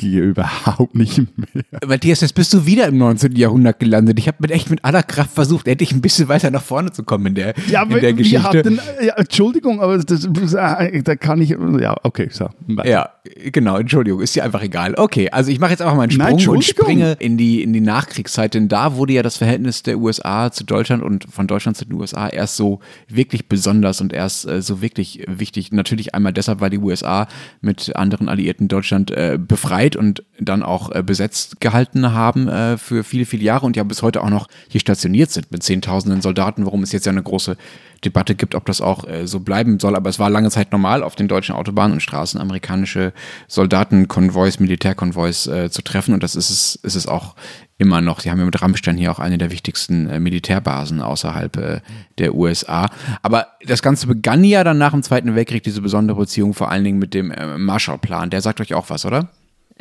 gehe 0.02 0.24
überhaupt 0.24 0.96
nicht 0.96 1.18
mehr. 1.18 1.64
Matthias, 1.88 2.22
jetzt 2.22 2.34
bist 2.34 2.52
du 2.54 2.66
wieder 2.66 2.88
im 2.88 2.98
19. 2.98 3.36
Jahrhundert 3.36 3.80
gelandet. 3.80 4.18
Ich 4.18 4.28
habe 4.28 4.38
mit 4.40 4.50
echt 4.50 4.70
mit 4.72 4.84
aller 4.84 5.04
Kraft 5.04 5.32
versucht, 5.32 5.68
endlich 5.68 5.92
ein 5.92 6.02
bisschen 6.02 6.28
weiter 6.28 6.50
nach 6.50 6.64
vorne 6.64 6.92
zu 6.92 7.04
kommen 7.04 7.28
in 7.28 7.36
der, 7.36 7.54
ja, 7.70 7.84
in 7.84 7.90
der 7.90 8.14
Geschichte. 8.14 8.42
Hatten, 8.42 8.80
ja, 9.00 9.14
Entschuldigung, 9.16 9.80
aber 9.80 10.00
das, 10.00 10.28
da 10.28 11.16
kann 11.16 11.40
ich, 11.42 11.56
ja, 11.80 11.96
okay, 12.02 12.30
so. 12.32 12.50
Ja, 12.84 13.10
genau, 13.52 13.78
Entschuldigung, 13.78 14.22
ist 14.22 14.36
dir 14.36 14.44
einfach 14.44 14.64
egal. 14.64 14.96
Okay, 14.98 15.30
also 15.30 15.52
ich 15.52 15.60
mache 15.60 15.72
jetzt 15.72 15.82
einfach 15.82 15.96
mal 15.96 16.04
einen 16.04 16.12
Sprung 16.12 16.36
Nein, 16.36 16.48
und 16.50 16.64
springe 16.64 17.16
in 17.20 17.38
die, 17.38 17.62
in 17.62 17.72
die 17.72 17.82
Nachkriegszeit, 17.82 18.56
denn 18.56 18.68
da 18.68 18.96
wurde 18.96 19.14
ja 19.14 19.22
das 19.22 19.38
Verhältnis 19.38 19.84
der 19.84 20.00
USA 20.00 20.52
zu 20.52 20.64
Deutschland 20.64 21.04
und 21.04 21.26
von 21.32 21.46
Deutschland 21.46 21.78
zu 21.78 21.86
den 21.86 21.94
USA 21.94 22.28
erst 22.28 22.56
so 22.56 22.80
wirklich 23.08 23.48
besonders 23.48 24.02
und 24.02 24.14
erst 24.14 24.48
äh, 24.48 24.64
so 24.64 24.82
wirklich 24.82 25.24
wichtig. 25.28 25.72
Natürlich 25.72 26.16
einmal 26.16 26.34
deshalb, 26.34 26.60
weil 26.60 26.72
die 26.72 26.80
USA 26.80 27.28
mit 27.62 27.96
anderen 27.96 28.30
Alliierten 28.30 28.68
Deutschland 28.68 29.12
äh, 29.12 29.38
befreit 29.40 29.91
Zeit 29.92 29.96
und 29.96 30.24
dann 30.40 30.64
auch 30.64 30.92
äh, 30.92 31.04
besetzt 31.04 31.60
gehalten 31.60 32.14
haben 32.14 32.48
äh, 32.48 32.78
für 32.78 33.04
viele, 33.04 33.26
viele 33.26 33.44
Jahre 33.44 33.66
und 33.66 33.76
ja 33.76 33.84
bis 33.84 34.02
heute 34.02 34.22
auch 34.22 34.30
noch 34.30 34.48
hier 34.70 34.82
stationiert 34.82 35.32
sind 35.32 35.52
mit 35.52 35.64
Zehntausenden 35.64 36.22
Soldaten, 36.22 36.66
warum 36.66 36.84
es 36.84 36.92
jetzt 36.92 37.06
ja 37.06 37.12
eine 37.12 37.24
große 37.24 37.58
Debatte 38.04 38.34
gibt, 38.34 38.56
ob 38.56 38.66
das 38.66 38.82
auch 38.82 39.08
äh, 39.08 39.28
so 39.28 39.40
bleiben 39.40 39.80
soll. 39.80 39.96
Aber 39.96 40.10
es 40.10 40.18
war 40.18 40.30
lange 40.30 40.50
Zeit 40.50 40.72
normal, 40.72 41.04
auf 41.04 41.16
den 41.16 41.28
deutschen 41.28 41.56
Autobahnen 41.56 41.94
und 41.94 42.02
Straßen 42.02 42.42
amerikanische 42.42 43.14
Soldatenkonvois, 43.48 44.60
Militärkonvois 44.60 45.48
äh, 45.48 45.70
zu 45.70 45.84
treffen 45.84 46.14
und 46.14 46.24
das 46.24 46.36
ist 46.36 46.50
es, 46.50 46.76
ist 46.76 46.96
es 46.96 47.08
auch 47.08 47.36
immer 47.78 48.02
noch. 48.02 48.20
Sie 48.20 48.30
haben 48.30 48.40
ja 48.40 48.46
mit 48.46 48.62
Rammstein 48.62 48.96
hier 48.96 49.12
auch 49.12 49.20
eine 49.20 49.38
der 49.38 49.52
wichtigsten 49.52 50.08
äh, 50.08 50.20
Militärbasen 50.20 51.02
außerhalb 51.02 51.58
äh, 51.58 51.82
der 52.20 52.36
USA. 52.36 52.90
Aber 53.24 53.48
das 53.66 53.82
Ganze 53.82 54.08
begann 54.08 54.44
ja 54.44 54.64
dann 54.64 54.78
nach 54.78 54.92
dem 54.92 55.04
Zweiten 55.04 55.36
Weltkrieg, 55.36 55.64
diese 55.64 55.82
besondere 55.82 56.20
Beziehung 56.20 56.54
vor 56.54 56.70
allen 56.70 56.84
Dingen 56.84 57.00
mit 57.00 57.14
dem 57.14 57.32
äh, 57.32 57.58
Marshallplan. 57.58 58.30
Der 58.30 58.42
sagt 58.42 58.62
euch 58.62 58.74
auch 58.76 58.90
was, 58.90 59.06
oder? 59.06 59.30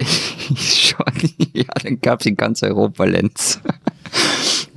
Schon, 0.57 1.05
ja, 1.53 1.65
dann 1.83 2.01
gab 2.01 2.21
es 2.21 2.27
in 2.27 2.37
ganz 2.37 2.63
Europa 2.63 3.05
Lenz. 3.05 3.61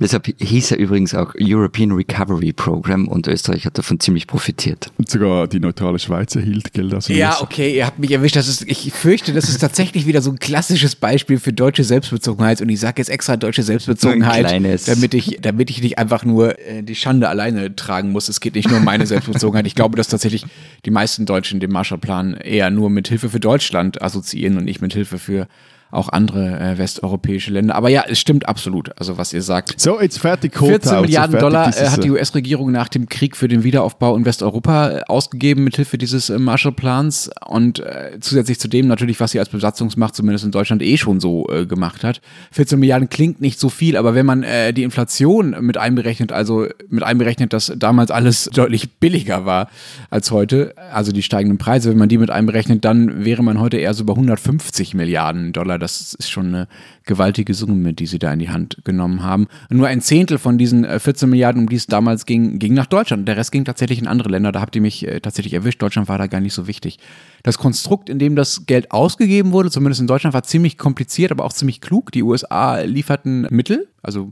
Deshalb 0.00 0.26
hieß 0.38 0.72
er 0.72 0.78
übrigens 0.78 1.14
auch 1.14 1.34
European 1.40 1.92
Recovery 1.92 2.52
Program 2.52 3.08
und 3.08 3.26
Österreich 3.26 3.64
hat 3.66 3.78
davon 3.78 4.00
ziemlich 4.00 4.26
profitiert. 4.26 4.90
Und 4.98 5.08
sogar 5.08 5.46
die 5.46 5.60
neutrale 5.60 5.98
Schweiz 5.98 6.34
erhielt 6.34 6.72
Geld 6.72 6.92
aus 6.94 7.08
Ja, 7.08 7.40
okay, 7.40 7.76
ihr 7.76 7.86
habt 7.86 7.98
mich 7.98 8.10
erwischt. 8.10 8.36
Das 8.36 8.48
ist, 8.48 8.62
ich 8.68 8.92
fürchte, 8.92 9.32
das 9.32 9.48
ist 9.48 9.60
tatsächlich 9.60 10.06
wieder 10.06 10.22
so 10.22 10.30
ein 10.30 10.38
klassisches 10.38 10.96
Beispiel 10.96 11.38
für 11.38 11.52
deutsche 11.52 11.84
Selbstbezogenheit 11.84 12.60
und 12.60 12.68
ich 12.68 12.80
sage 12.80 12.94
jetzt 12.98 13.08
extra 13.08 13.36
deutsche 13.36 13.62
Selbstbezogenheit, 13.62 14.50
damit 14.86 15.14
ich, 15.14 15.38
damit 15.40 15.70
ich 15.70 15.82
nicht 15.82 15.98
einfach 15.98 16.24
nur 16.24 16.58
äh, 16.58 16.82
die 16.82 16.94
Schande 16.94 17.28
alleine 17.28 17.74
tragen 17.76 18.10
muss. 18.10 18.28
Es 18.28 18.40
geht 18.40 18.54
nicht 18.54 18.68
nur 18.68 18.78
um 18.78 18.84
meine 18.84 19.06
Selbstbezogenheit. 19.06 19.66
Ich 19.66 19.74
glaube, 19.74 19.96
dass 19.96 20.08
tatsächlich 20.08 20.44
die 20.84 20.90
meisten 20.90 21.26
Deutschen 21.26 21.60
den 21.60 21.70
Marshallplan 21.70 22.34
eher 22.34 22.70
nur 22.70 22.90
mit 22.90 23.08
Hilfe 23.08 23.28
für 23.28 23.40
Deutschland 23.40 24.02
assoziieren 24.02 24.58
und 24.58 24.64
nicht 24.64 24.80
mit 24.80 24.92
Hilfe 24.92 25.18
für 25.18 25.46
auch 25.94 26.08
andere 26.08 26.58
äh, 26.58 26.78
westeuropäische 26.78 27.52
Länder. 27.52 27.74
Aber 27.74 27.88
ja, 27.88 28.04
es 28.08 28.18
stimmt 28.18 28.48
absolut, 28.48 28.90
also 28.98 29.18
was 29.18 29.32
ihr 29.32 29.42
sagt. 29.42 29.80
So, 29.80 30.00
jetzt 30.00 30.18
fertig. 30.18 30.56
14 30.56 31.00
Milliarden 31.00 31.38
Dollar 31.38 31.68
äh, 31.76 31.88
hat 31.88 32.04
die 32.04 32.10
US-Regierung 32.10 32.72
nach 32.72 32.88
dem 32.88 33.08
Krieg 33.08 33.36
für 33.36 33.48
den 33.48 33.64
Wiederaufbau 33.64 34.16
in 34.16 34.24
Westeuropa 34.24 34.90
äh, 34.90 35.00
ausgegeben 35.06 35.64
mithilfe 35.64 35.98
dieses 35.98 36.30
äh, 36.30 36.38
Marshallplans 36.38 37.30
und 37.46 37.80
äh, 37.80 38.18
zusätzlich 38.20 38.58
zu 38.60 38.68
dem 38.68 38.86
natürlich, 38.88 39.20
was 39.20 39.32
sie 39.32 39.38
als 39.38 39.48
Besatzungsmacht 39.48 40.14
zumindest 40.14 40.44
in 40.44 40.50
Deutschland 40.50 40.82
eh 40.82 40.96
schon 40.96 41.20
so 41.20 41.48
äh, 41.50 41.66
gemacht 41.66 42.04
hat. 42.04 42.20
14 42.52 42.78
Milliarden 42.78 43.08
klingt 43.08 43.40
nicht 43.40 43.58
so 43.58 43.68
viel, 43.68 43.96
aber 43.96 44.14
wenn 44.14 44.26
man 44.26 44.42
äh, 44.42 44.72
die 44.72 44.82
Inflation 44.82 45.56
mit 45.60 45.76
einberechnet, 45.76 46.32
also 46.32 46.66
mit 46.88 47.02
einberechnet, 47.02 47.52
dass 47.52 47.72
damals 47.76 48.10
alles 48.10 48.44
deutlich 48.52 48.92
billiger 48.94 49.46
war 49.46 49.68
als 50.10 50.30
heute, 50.30 50.74
also 50.92 51.12
die 51.12 51.22
steigenden 51.22 51.58
Preise, 51.58 51.90
wenn 51.90 51.98
man 51.98 52.08
die 52.08 52.18
mit 52.18 52.30
einberechnet, 52.30 52.84
dann 52.84 53.24
wäre 53.24 53.42
man 53.42 53.60
heute 53.60 53.76
eher 53.76 53.94
so 53.94 54.04
bei 54.04 54.12
150 54.12 54.94
Milliarden 54.94 55.52
Dollar 55.52 55.78
das 55.84 56.14
ist 56.14 56.30
schon 56.30 56.46
eine 56.48 56.68
gewaltige 57.04 57.54
Summe, 57.54 57.92
die 57.92 58.06
sie 58.06 58.18
da 58.18 58.32
in 58.32 58.38
die 58.38 58.48
Hand 58.48 58.78
genommen 58.84 59.22
haben. 59.22 59.46
Nur 59.70 59.86
ein 59.86 60.00
Zehntel 60.00 60.38
von 60.38 60.58
diesen 60.58 60.84
14 60.84 61.28
äh, 61.28 61.30
Milliarden, 61.30 61.62
um 61.62 61.68
die 61.68 61.76
es 61.76 61.86
damals 61.86 62.26
ging, 62.26 62.58
ging 62.58 62.74
nach 62.74 62.86
Deutschland. 62.86 63.28
Der 63.28 63.36
Rest 63.36 63.52
ging 63.52 63.64
tatsächlich 63.64 63.98
in 63.98 64.06
andere 64.06 64.30
Länder. 64.30 64.50
Da 64.50 64.60
habt 64.60 64.74
ihr 64.74 64.82
mich 64.82 65.06
äh, 65.06 65.20
tatsächlich 65.20 65.54
erwischt. 65.54 65.80
Deutschland 65.80 66.08
war 66.08 66.18
da 66.18 66.26
gar 66.26 66.40
nicht 66.40 66.54
so 66.54 66.66
wichtig. 66.66 66.98
Das 67.42 67.58
Konstrukt, 67.58 68.08
in 68.08 68.18
dem 68.18 68.34
das 68.34 68.66
Geld 68.66 68.90
ausgegeben 68.90 69.52
wurde, 69.52 69.70
zumindest 69.70 70.00
in 70.00 70.06
Deutschland, 70.06 70.34
war 70.34 70.42
ziemlich 70.42 70.78
kompliziert, 70.78 71.30
aber 71.30 71.44
auch 71.44 71.52
ziemlich 71.52 71.80
klug. 71.80 72.10
Die 72.12 72.22
USA 72.22 72.80
lieferten 72.80 73.46
Mittel, 73.50 73.88
also 74.02 74.30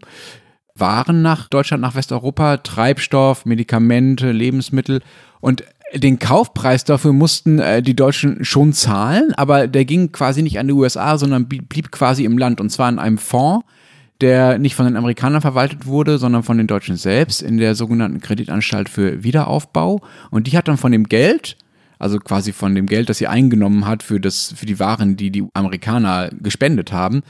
waren 0.75 1.23
nach 1.23 1.49
Deutschland, 1.49 1.83
nach 1.83 1.95
Westeuropa, 1.95 2.57
Treibstoff, 2.57 3.45
Medikamente, 3.45 4.33
Lebensmittel. 4.33 5.03
Und 5.41 5.65
den 5.95 6.19
Kaufpreis 6.19 6.85
dafür 6.85 7.13
mussten 7.13 7.59
äh, 7.59 7.83
die 7.83 7.97
Deutschen 7.97 8.45
schon 8.45 8.73
zahlen, 8.73 9.33
aber 9.35 9.69
der 9.69 9.85
ging 9.85 10.13
quasi 10.13 10.43
nicht 10.43 10.59
an 10.59 10.69
die 10.69 10.73
USA, 10.73 11.19
sondern 11.19 11.49
blieb 11.49 11.91
quasi 11.91 12.25
im 12.25 12.39
Land 12.39 12.61
und 12.61 12.71
zwar 12.71 12.89
in 12.89 12.99
einem 12.99 13.19
Fonds, 13.19 13.67
der 14.21 14.59
nicht 14.59 14.75
von 14.75 14.87
den 14.87 14.97
Amerikanern 14.97 15.41
verwaltet 15.41 15.87
wurde, 15.87 16.17
sondern 16.19 16.45
von 16.45 16.57
den 16.57 16.69
Deutschen 16.69 16.97
selbst 16.97 17.43
in 17.43 17.59
der 17.59 17.75
sogenannten 17.75 18.21
Kreditanstalt 18.21 18.89
für 18.89 19.25
Wiederaufbau. 19.25 20.01
Und 20.31 20.47
die 20.47 20.57
hat 20.57 20.69
dann 20.69 20.77
von 20.77 20.93
dem 20.93 21.05
Geld, 21.05 21.57
also 21.99 22.19
quasi 22.19 22.53
von 22.53 22.75
dem 22.75 22.87
Geld, 22.87 23.09
das 23.09 23.19
sie 23.19 23.27
eingenommen 23.27 23.87
hat 23.87 24.05
für, 24.05 24.21
das, 24.21 24.55
für 24.57 24.67
die 24.67 24.79
Waren, 24.79 25.17
die 25.17 25.31
die 25.31 25.45
Amerikaner 25.55 26.31
gespendet 26.41 26.93
haben, 26.93 27.23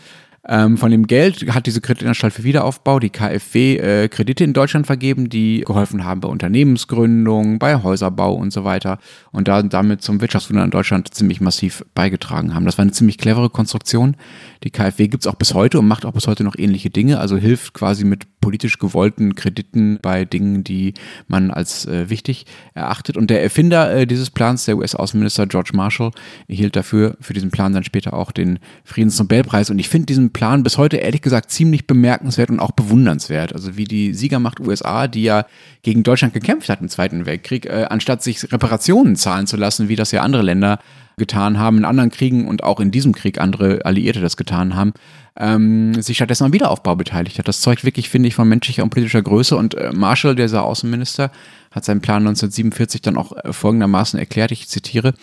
ähm, 0.48 0.76
von 0.76 0.90
dem 0.90 1.06
Geld 1.06 1.54
hat 1.54 1.66
diese 1.66 1.80
Kreditanstalt 1.80 2.32
für 2.32 2.42
Wiederaufbau, 2.42 2.98
die 2.98 3.10
KfW, 3.10 3.76
äh, 3.76 4.08
Kredite 4.08 4.42
in 4.42 4.52
Deutschland 4.52 4.86
vergeben, 4.86 5.28
die 5.28 5.60
geholfen 5.60 6.04
haben 6.04 6.20
bei 6.20 6.28
Unternehmensgründung, 6.28 7.60
bei 7.60 7.80
Häuserbau 7.80 8.34
und 8.34 8.52
so 8.52 8.64
weiter 8.64 8.98
und 9.30 9.46
da 9.46 9.62
damit 9.62 10.02
zum 10.02 10.20
Wirtschaftswunder 10.20 10.64
in 10.64 10.70
Deutschland 10.72 11.14
ziemlich 11.14 11.40
massiv 11.40 11.84
beigetragen 11.94 12.54
haben. 12.54 12.64
Das 12.64 12.76
war 12.76 12.82
eine 12.82 12.90
ziemlich 12.90 13.18
clevere 13.18 13.50
Konstruktion. 13.50 14.16
Die 14.64 14.70
KfW 14.70 15.06
gibt 15.06 15.24
es 15.24 15.28
auch 15.28 15.36
bis 15.36 15.54
heute 15.54 15.78
und 15.78 15.86
macht 15.86 16.04
auch 16.04 16.12
bis 16.12 16.26
heute 16.26 16.42
noch 16.42 16.56
ähnliche 16.58 16.90
Dinge, 16.90 17.20
also 17.20 17.36
hilft 17.36 17.72
quasi 17.72 18.04
mit 18.04 18.26
politisch 18.42 18.78
gewollten 18.78 19.34
Krediten 19.34 19.98
bei 20.02 20.26
Dingen, 20.26 20.62
die 20.64 20.92
man 21.28 21.50
als 21.50 21.86
äh, 21.86 22.10
wichtig 22.10 22.44
erachtet. 22.74 23.16
Und 23.16 23.30
der 23.30 23.42
Erfinder 23.42 23.90
äh, 23.94 24.06
dieses 24.06 24.28
Plans, 24.28 24.66
der 24.66 24.76
US-Außenminister 24.76 25.46
George 25.46 25.70
Marshall, 25.72 26.10
erhielt 26.48 26.76
dafür 26.76 27.16
für 27.20 27.32
diesen 27.32 27.50
Plan 27.50 27.72
dann 27.72 27.84
später 27.84 28.12
auch 28.12 28.32
den 28.32 28.58
Friedensnobelpreis. 28.84 29.70
Und 29.70 29.78
ich 29.78 29.88
finde 29.88 30.06
diesen 30.06 30.32
Plan 30.34 30.62
bis 30.62 30.76
heute 30.76 30.98
ehrlich 30.98 31.22
gesagt 31.22 31.50
ziemlich 31.50 31.86
bemerkenswert 31.86 32.50
und 32.50 32.60
auch 32.60 32.72
bewundernswert. 32.72 33.54
Also 33.54 33.78
wie 33.78 33.84
die 33.84 34.12
Siegermacht 34.12 34.60
USA, 34.60 35.08
die 35.08 35.22
ja 35.22 35.46
gegen 35.82 36.02
Deutschland 36.02 36.34
gekämpft 36.34 36.68
hat 36.68 36.82
im 36.82 36.88
Zweiten 36.88 37.24
Weltkrieg, 37.24 37.64
äh, 37.64 37.86
anstatt 37.88 38.22
sich 38.22 38.52
Reparationen 38.52 39.16
zahlen 39.16 39.46
zu 39.46 39.56
lassen, 39.56 39.88
wie 39.88 39.96
das 39.96 40.10
ja 40.10 40.20
andere 40.20 40.42
Länder 40.42 40.80
getan 41.22 41.58
haben, 41.58 41.78
in 41.78 41.84
anderen 41.84 42.10
Kriegen 42.10 42.46
und 42.46 42.62
auch 42.64 42.80
in 42.80 42.90
diesem 42.90 43.12
Krieg 43.12 43.40
andere 43.40 43.84
Alliierte 43.84 44.20
das 44.20 44.36
getan 44.36 44.74
haben, 44.74 44.92
ähm, 45.38 46.00
sich 46.02 46.16
stattdessen 46.16 46.44
am 46.44 46.52
Wiederaufbau 46.52 46.96
beteiligt 46.96 47.38
hat. 47.38 47.48
Das 47.48 47.60
zeugt 47.60 47.84
wirklich, 47.84 48.10
finde 48.10 48.28
ich, 48.28 48.34
von 48.34 48.48
menschlicher 48.48 48.82
und 48.82 48.90
politischer 48.90 49.22
Größe. 49.22 49.56
Und 49.56 49.74
äh, 49.74 49.92
Marshall, 49.92 50.34
dieser 50.34 50.64
Außenminister, 50.64 51.30
hat 51.70 51.84
seinen 51.84 52.00
Plan 52.00 52.22
1947 52.26 53.00
dann 53.00 53.16
auch 53.16 53.32
äh, 53.32 53.52
folgendermaßen 53.52 54.18
erklärt, 54.18 54.52
ich 54.52 54.68
zitiere, 54.68 55.14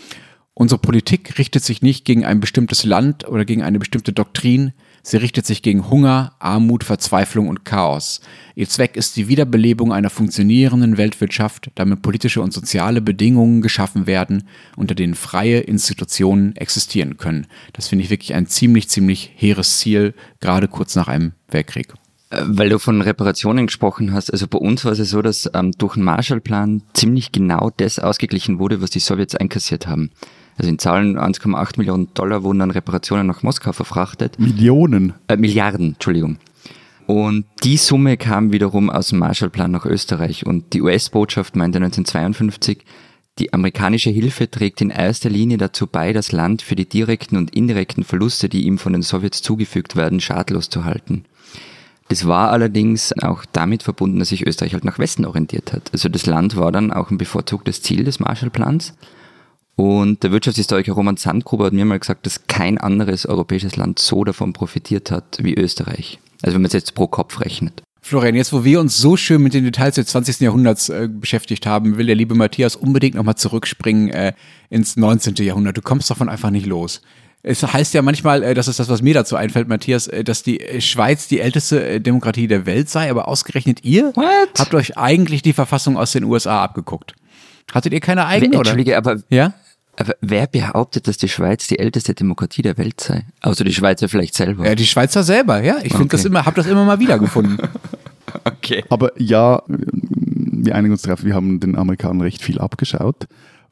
Unsere 0.60 0.82
Politik 0.82 1.38
richtet 1.38 1.64
sich 1.64 1.82
nicht 1.82 2.04
gegen 2.04 2.26
ein 2.26 2.42
bestimmtes 2.42 2.84
Land 2.84 3.26
oder 3.26 3.46
gegen 3.46 3.64
eine 3.64 3.80
bestimmte 3.80 4.12
Doktrin, 4.12 4.74
Sie 5.10 5.18
richtet 5.18 5.48
sich 5.48 5.64
gegen 5.64 5.90
Hunger, 5.90 6.34
Armut, 6.38 6.84
Verzweiflung 6.84 7.48
und 7.48 7.66
Chaos. 7.66 8.22
Ihr 8.54 8.70
Zweck 8.70 8.96
ist 8.96 9.16
die 9.16 9.28
Wiederbelebung 9.28 9.92
einer 9.92 10.12
funktionierenden 10.12 10.98
Weltwirtschaft, 10.98 11.72
damit 11.74 12.04
politische 12.04 12.44
und 12.44 12.54
soziale 12.54 13.02
Bedingungen 13.02 13.64
geschaffen 13.64 14.06
werden, 14.06 14.44
unter 14.76 14.94
denen 14.94 15.16
freie 15.16 15.62
Institutionen 15.62 16.56
existieren 16.58 17.18
können. 17.18 17.48
Das 17.74 17.88
finde 17.88 18.04
ich 18.04 18.12
wirklich 18.12 18.36
ein 18.36 18.46
ziemlich, 18.46 18.88
ziemlich 18.88 19.32
hehres 19.36 19.80
Ziel, 19.80 20.14
gerade 20.42 20.68
kurz 20.68 20.96
nach 20.96 21.08
einem 21.08 21.32
Weltkrieg. 21.48 21.92
Äh, 22.30 22.44
weil 22.46 22.70
du 22.70 22.78
von 22.78 23.02
Reparationen 23.02 23.66
gesprochen 23.66 24.14
hast, 24.14 24.32
also 24.32 24.48
bei 24.48 24.60
uns 24.60 24.86
war 24.86 24.92
es 24.92 25.10
so, 25.10 25.24
dass 25.24 25.50
ähm, 25.56 25.72
durch 25.80 25.96
den 25.96 26.04
Marshallplan 26.04 26.84
ziemlich 26.94 27.32
genau 27.32 27.72
das 27.76 27.98
ausgeglichen 27.98 28.60
wurde, 28.60 28.80
was 28.84 28.92
die 28.92 29.00
Sowjets 29.00 29.34
einkassiert 29.34 29.88
haben. 29.88 30.12
Also 30.60 30.70
in 30.70 30.78
Zahlen 30.78 31.18
1,8 31.18 31.78
Millionen 31.78 32.14
Dollar 32.14 32.44
wurden 32.44 32.60
dann 32.60 32.72
Reparationen 32.72 33.26
nach 33.26 33.44
Moskau 33.44 33.72
verfrachtet. 33.72 34.38
Millionen? 34.38 35.14
Äh, 35.30 35.38
Milliarden, 35.38 35.94
Entschuldigung. 35.94 36.38
Und 37.08 37.46
die 37.64 37.78
Summe 37.78 38.18
kam 38.18 38.52
wiederum 38.52 38.90
aus 38.90 39.08
dem 39.08 39.20
Marshallplan 39.20 39.72
nach 39.72 39.86
Österreich. 39.86 40.46
Und 40.46 40.74
die 40.74 40.82
US-Botschaft 40.82 41.56
meinte 41.56 41.78
1952, 41.78 42.84
die 43.40 43.54
amerikanische 43.54 44.10
Hilfe 44.10 44.52
trägt 44.52 44.82
in 44.82 44.90
erster 44.90 45.30
Linie 45.30 45.58
dazu 45.58 45.88
bei, 45.88 46.12
das 46.12 46.34
Land 46.34 46.62
für 46.62 46.76
die 46.76 46.90
direkten 46.90 47.38
und 47.38 47.56
indirekten 47.56 48.04
Verluste, 48.04 48.50
die 48.50 48.66
ihm 48.66 48.78
von 48.78 48.92
den 48.92 49.02
Sowjets 49.02 49.42
zugefügt 49.42 49.96
werden, 49.96 50.20
schadlos 50.20 50.70
zu 50.70 50.84
halten. 50.84 51.24
Das 52.10 52.28
war 52.28 52.52
allerdings 52.52 53.14
auch 53.22 53.46
damit 53.54 53.82
verbunden, 53.82 54.20
dass 54.20 54.30
sich 54.30 54.46
Österreich 54.46 54.74
halt 54.74 54.84
nach 54.84 55.00
Westen 55.00 55.26
orientiert 55.26 55.72
hat. 55.72 55.90
Also 55.94 56.10
das 56.10 56.26
Land 56.26 56.58
war 56.58 56.74
dann 56.74 56.92
auch 56.92 57.12
ein 57.12 57.18
bevorzugtes 57.18 57.82
Ziel 57.82 58.04
des 58.04 58.20
Marshallplans. 58.20 58.94
Und 59.80 60.24
der 60.24 60.34
Wirtschaftshistoriker 60.34 60.92
Roman 60.92 61.16
Sandgruber 61.16 61.68
hat 61.68 61.72
mir 61.72 61.86
mal 61.86 62.00
gesagt, 62.00 62.26
dass 62.26 62.48
kein 62.48 62.78
anderes 62.78 63.26
europäisches 63.26 63.78
Land 63.78 63.98
so 63.98 64.26
davon 64.26 64.52
profitiert 64.52 65.10
hat 65.10 65.38
wie 65.42 65.56
Österreich. 65.56 66.20
Also 66.42 66.56
wenn 66.56 66.64
man 66.64 66.68
es 66.68 66.74
jetzt 66.74 66.96
pro 66.96 67.08
Kopf 67.08 67.40
rechnet. 67.40 67.82
Florian, 68.02 68.36
jetzt 68.36 68.52
wo 68.52 68.66
wir 68.66 68.82
uns 68.82 68.98
so 68.98 69.16
schön 69.16 69.42
mit 69.42 69.54
den 69.54 69.64
Details 69.64 69.96
des 69.96 70.08
20. 70.08 70.42
Jahrhunderts 70.42 70.90
äh, 70.90 71.08
beschäftigt 71.10 71.66
haben, 71.66 71.98
will 71.98 72.08
der 72.08 72.16
liebe 72.16 72.36
Matthias 72.36 72.76
unbedingt 72.76 73.16
nochmal 73.16 73.36
zurückspringen 73.36 74.10
äh, 74.10 74.34
ins 74.70 74.98
19. 74.98 75.36
Jahrhundert. 75.36 75.78
Du 75.78 75.82
kommst 75.82 76.10
davon 76.10 76.28
einfach 76.28 76.50
nicht 76.50 76.66
los. 76.66 77.02
Es 77.42 77.64
heißt 77.64 77.94
ja 77.94 78.02
manchmal, 78.02 78.44
äh, 78.44 78.54
das 78.54 78.68
ist 78.68 78.82
das, 78.82 78.90
was 78.90 79.02
mir 79.02 79.14
dazu 79.14 79.38
einfällt, 79.38 79.70
Matthias, 79.70 80.08
äh, 80.08 80.26
dass 80.26 80.44
die 80.44 80.60
äh, 80.60 80.82
Schweiz 80.82 81.30
die 81.30 81.40
älteste 81.40 82.02
Demokratie 82.02 82.48
der 82.48 82.66
Welt 82.66 82.90
sei, 82.90 83.10
aber 83.10 83.30
ausgerechnet 83.30 83.86
ihr 83.86 84.14
What? 84.18 84.60
habt 84.60 84.74
euch 84.74 84.98
eigentlich 84.98 85.42
die 85.42 85.54
Verfassung 85.54 85.96
aus 85.96 86.12
den 86.12 86.26
USA 86.26 86.66
abgeguckt. 86.66 87.16
Hattet 87.72 87.94
ihr 87.94 88.02
keine 88.02 88.26
eigene, 88.26 88.50
oder? 88.50 88.72
Entschuldige, 88.72 88.98
aber 88.98 89.22
ja? 89.30 89.54
Aber 90.00 90.14
wer 90.22 90.48
behauptet, 90.48 91.08
dass 91.10 91.18
die 91.18 91.28
Schweiz 91.28 91.68
die 91.68 91.78
älteste 91.78 92.14
Demokratie 92.14 92.62
der 92.62 92.78
Welt 92.78 93.02
sei? 93.02 93.26
Außer 93.42 93.66
die 93.66 93.74
Schweizer 93.74 94.08
vielleicht 94.08 94.34
selber. 94.34 94.66
Ja, 94.66 94.74
die 94.74 94.86
Schweizer 94.88 95.24
selber, 95.24 95.62
ja. 95.62 95.76
Ich 95.84 95.92
finde 95.92 96.06
Okay. 96.06 96.08
das 96.12 96.26
immer, 96.26 96.46
habe 96.46 96.56
das 96.56 96.68
immer 96.68 96.86
mal 96.86 97.00
wieder 97.00 97.20
gefunden. 97.20 97.58
Okay. 98.44 98.84
Aber 98.90 99.12
ja, 99.20 99.64
wir 99.68 100.76
einigen 100.76 100.92
uns 100.92 101.02
darauf, 101.02 101.24
wir 101.24 101.34
haben 101.34 101.60
den 101.60 101.76
Amerikanern 101.76 102.22
recht 102.22 102.44
viel 102.44 102.60
abgeschaut. 102.60 103.26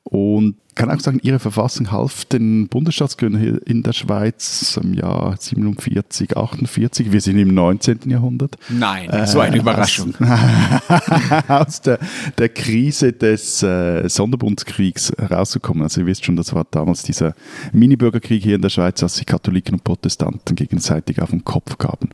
Und 0.10 0.56
kann 0.78 0.92
auch 0.92 1.00
sagen, 1.00 1.20
ihre 1.24 1.40
Verfassung 1.40 1.92
half 1.92 2.26
den 2.26 2.68
Bundesstaatsgründern 2.68 3.58
in 3.66 3.82
der 3.84 3.94
Schweiz 3.94 4.80
im 4.82 4.94
Jahr 4.94 5.36
47, 5.38 6.38
48. 6.38 7.12
Wir 7.12 7.20
sind 7.20 7.40
im 7.40 7.54
19. 7.54 8.02
Jahrhundert. 8.06 8.58
Nein, 8.70 9.10
so 9.26 9.40
eine 9.40 9.56
Äh, 9.56 9.60
Überraschung. 9.60 10.14
aus 11.48 11.82
der, 11.82 12.00
der 12.38 12.50
Krise 12.50 13.12
des 13.12 13.64
äh, 13.64 14.08
Sonderbundskriegs 14.08 15.14
herauszukommen. 15.18 15.84
Also 15.84 16.02
ihr 16.02 16.08
wisst 16.08 16.26
schon, 16.26 16.36
das 16.36 16.54
war 16.54 16.66
damals 16.70 17.04
dieser 17.04 17.34
Mini-Bürgerkrieg 17.74 18.44
hier 18.44 18.56
in 18.56 18.62
der 18.62 18.70
Schweiz, 18.70 19.02
als 19.02 19.16
sich 19.16 19.26
Katholiken 19.26 19.76
und 19.76 19.84
Protestanten 19.84 20.56
gegenseitig 20.56 21.22
auf 21.22 21.32
den 21.32 21.44
Kopf 21.44 21.80
gaben. 21.80 22.10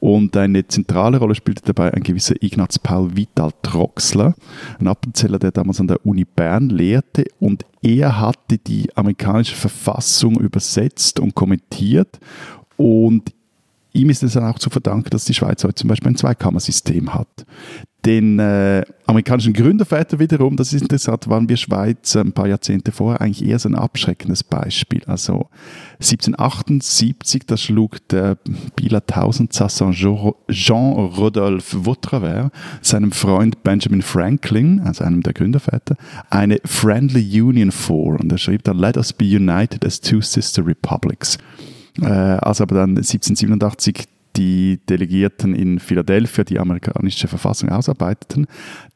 Und 0.00 0.36
eine 0.36 0.66
zentrale 0.66 1.18
Rolle 1.18 1.34
spielte 1.34 1.62
dabei 1.62 1.92
ein 1.92 2.02
gewisser 2.02 2.34
Ignaz 2.42 2.78
Paul 2.78 3.14
Vital 3.16 3.52
Troxler, 3.62 4.34
ein 4.78 4.88
Appenzeller, 4.88 5.38
der 5.38 5.52
damals 5.52 5.78
an 5.78 5.88
der 5.88 6.04
Uni 6.06 6.24
Bern 6.24 6.70
lehrte. 6.70 7.26
Und 7.38 7.66
er 7.82 8.18
hatte 8.18 8.58
die 8.58 8.88
amerikanische 8.96 9.54
Verfassung 9.54 10.40
übersetzt 10.40 11.20
und 11.20 11.34
kommentiert. 11.34 12.18
Und 12.76 13.32
ihm 13.92 14.08
ist 14.08 14.22
es 14.22 14.32
dann 14.32 14.44
auch 14.44 14.58
zu 14.58 14.70
verdanken, 14.70 15.10
dass 15.10 15.26
die 15.26 15.34
Schweiz 15.34 15.62
heute 15.64 15.74
zum 15.74 15.88
Beispiel 15.88 16.12
ein 16.12 16.16
Zweikammersystem 16.16 17.12
hat 17.12 17.44
den 18.04 18.38
äh, 18.38 18.82
amerikanischen 19.06 19.52
Gründerväter 19.52 20.18
wiederum, 20.18 20.56
das 20.56 20.72
ist 20.72 20.82
interessant, 20.82 21.28
waren 21.28 21.48
wir 21.48 21.56
Schweizer 21.56 22.20
ein 22.20 22.32
paar 22.32 22.48
Jahrzehnte 22.48 22.92
vorher 22.92 23.20
eigentlich 23.20 23.46
eher 23.46 23.58
so 23.58 23.68
ein 23.68 23.74
abschreckendes 23.74 24.42
Beispiel. 24.42 25.02
Also 25.06 25.48
1778, 25.94 27.42
da 27.46 27.56
schlug 27.56 28.08
der 28.08 28.38
Bieler 28.76 29.04
Tausendsasser 29.04 29.90
Jean-Rodolphe 29.90 31.84
Vautravers 31.84 32.50
seinem 32.80 33.12
Freund 33.12 33.62
Benjamin 33.62 34.02
Franklin, 34.02 34.80
also 34.80 35.04
einem 35.04 35.22
der 35.22 35.34
Gründerväter, 35.34 35.96
eine 36.30 36.58
Friendly 36.64 37.40
Union 37.40 37.70
vor 37.70 38.18
und 38.18 38.32
er 38.32 38.38
schrieb 38.38 38.64
da, 38.64 38.72
Let 38.72 38.96
us 38.96 39.12
be 39.12 39.24
united 39.24 39.84
as 39.84 40.00
two 40.00 40.22
sister 40.22 40.66
republics. 40.66 41.36
Äh, 42.00 42.06
als 42.06 42.60
aber 42.60 42.76
dann 42.76 42.90
1787 42.90 44.06
die 44.40 44.80
Delegierten 44.88 45.54
in 45.54 45.78
Philadelphia 45.78 46.44
die 46.44 46.58
amerikanische 46.58 47.28
Verfassung 47.28 47.68
ausarbeiteten. 47.68 48.46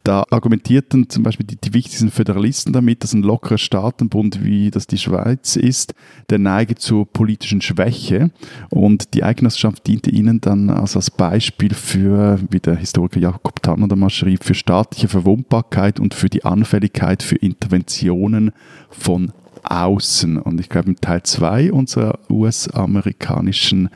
Da 0.02 0.24
argumentierten 0.30 1.11
zum 1.11 1.22
Beispiel 1.22 1.46
die, 1.46 1.57
die 1.57 1.74
wichtigsten 1.74 2.11
Föderalisten 2.11 2.72
damit, 2.72 3.02
dass 3.02 3.12
ein 3.12 3.22
lockerer 3.22 3.59
Staatenbund, 3.59 4.42
wie 4.42 4.70
das 4.70 4.87
die 4.87 4.96
Schweiz 4.96 5.57
ist, 5.57 5.94
der 6.30 6.38
neige 6.38 6.76
zur 6.76 7.07
politischen 7.07 7.61
Schwäche. 7.61 8.30
Und 8.70 9.12
die 9.12 9.22
Eignerschaft 9.22 9.87
diente 9.87 10.11
ihnen 10.11 10.40
dann 10.40 10.70
also 10.70 10.98
als 10.98 11.11
Beispiel 11.11 11.74
für, 11.74 12.40
wie 12.48 12.61
der 12.61 12.76
Historiker 12.76 13.20
Jakob 13.20 13.62
Tanner 13.62 13.88
damals 13.88 14.14
schrieb, 14.14 14.44
für 14.44 14.54
staatliche 14.54 15.09
Verwundbarkeit 15.09 16.00
und 16.00 16.14
für 16.14 16.30
die 16.30 16.44
Anfälligkeit 16.44 17.22
für 17.22 17.37
Interventionen 17.37 18.52
von 18.88 19.33
außen. 19.64 20.38
Und 20.38 20.61
ich 20.61 20.68
glaube, 20.68 20.88
im 20.88 21.00
Teil 21.00 21.22
2 21.22 21.72
unserer 21.72 22.18
US-amerikanischen 22.31 23.90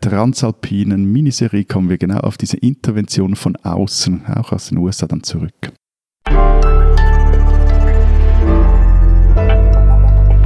transalpinen 0.00 1.10
Miniserie 1.10 1.64
kommen 1.64 1.88
wir 1.88 1.98
genau 1.98 2.18
auf 2.18 2.36
diese 2.36 2.58
Intervention 2.58 3.36
von 3.36 3.56
außen, 3.56 4.26
auch 4.26 4.52
aus 4.52 4.68
den 4.68 4.78
USA, 4.78 5.06
dann 5.06 5.22
zurück. 5.22 5.72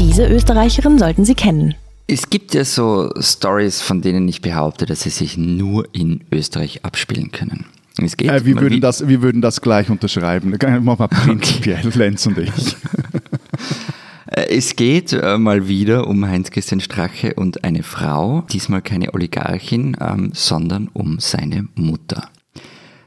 Diese 0.01 0.27
Österreicherin 0.27 0.99
sollten 0.99 1.25
Sie 1.25 1.35
kennen. 1.35 1.75
Es 2.07 2.31
gibt 2.31 2.55
ja 2.55 2.65
so 2.65 3.13
Stories, 3.21 3.83
von 3.83 4.01
denen 4.01 4.27
ich 4.29 4.41
behaupte, 4.41 4.87
dass 4.87 5.03
sie 5.03 5.11
sich 5.11 5.37
nur 5.37 5.87
in 5.93 6.25
Österreich 6.33 6.85
abspielen 6.85 7.33
können. 7.33 7.67
Es 8.03 8.17
geht 8.17 8.31
äh, 8.31 8.45
wir, 8.47 8.59
würden 8.61 8.81
das, 8.81 9.07
wir 9.07 9.21
würden 9.21 9.43
das 9.43 9.61
gleich 9.61 9.91
unterschreiben. 9.91 10.51
Machen 10.83 10.99
wir 10.99 11.09
prinzipiell, 11.09 11.91
Lenz 11.95 12.27
und 12.27 12.39
ich. 12.39 12.51
Äh, 14.31 14.57
es 14.57 14.77
geht 14.77 15.13
äh, 15.13 15.39
mal 15.39 15.69
wieder 15.69 16.07
um 16.07 16.27
Heinz-Christian 16.27 16.81
Strache 16.81 17.35
und 17.35 17.65
eine 17.65 17.83
Frau, 17.83 18.45
diesmal 18.53 18.83
keine 18.83 19.15
Oligarchin, 19.15 19.97
ähm, 20.01 20.31
sondern 20.35 20.89
um 20.93 21.19
seine 21.19 21.69
Mutter. 21.75 22.29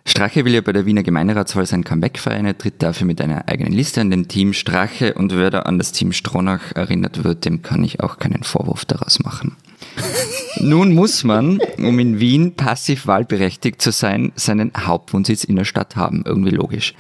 Strache 0.04 0.46
will 0.46 0.54
ja 0.54 0.62
bei 0.62 0.74
der 0.74 0.88
Wiener 0.88 1.04
Gemeinderatswahl 1.04 1.68
sein 1.68 1.84
Comeback 1.84 2.18
feiern. 2.18 2.48
Er 2.48 2.58
tritt 2.58 2.82
dafür 2.82 3.06
mit 3.06 3.22
einer 3.22 3.48
eigenen 3.48 3.72
Liste 3.72 4.02
an 4.02 4.10
dem 4.10 4.28
Team 4.28 4.54
Strache 4.54 5.14
und 5.14 5.36
wer 5.36 5.52
da 5.52 5.60
an 5.60 5.78
das 5.78 5.92
Team 5.92 6.12
Stronach 6.12 6.72
erinnert 6.74 7.24
wird, 7.24 7.46
dem 7.46 7.62
kann 7.62 7.84
ich 7.84 8.00
auch 8.00 8.18
keinen 8.18 8.42
Vorwurf 8.44 8.84
daraus 8.86 9.20
machen. 9.20 9.56
Nun 10.60 10.94
muss 10.94 11.24
man, 11.24 11.60
um 11.78 12.00
in 12.00 12.20
Wien 12.20 12.56
passiv 12.56 13.06
wahlberechtigt 13.06 13.82
zu 13.82 13.92
sein, 13.92 14.32
seinen 14.36 14.72
Hauptwohnsitz 14.76 15.44
in 15.44 15.56
der 15.56 15.66
Stadt 15.66 15.96
haben. 15.96 16.24
Irgendwie 16.26 16.52
logisch. 16.52 16.96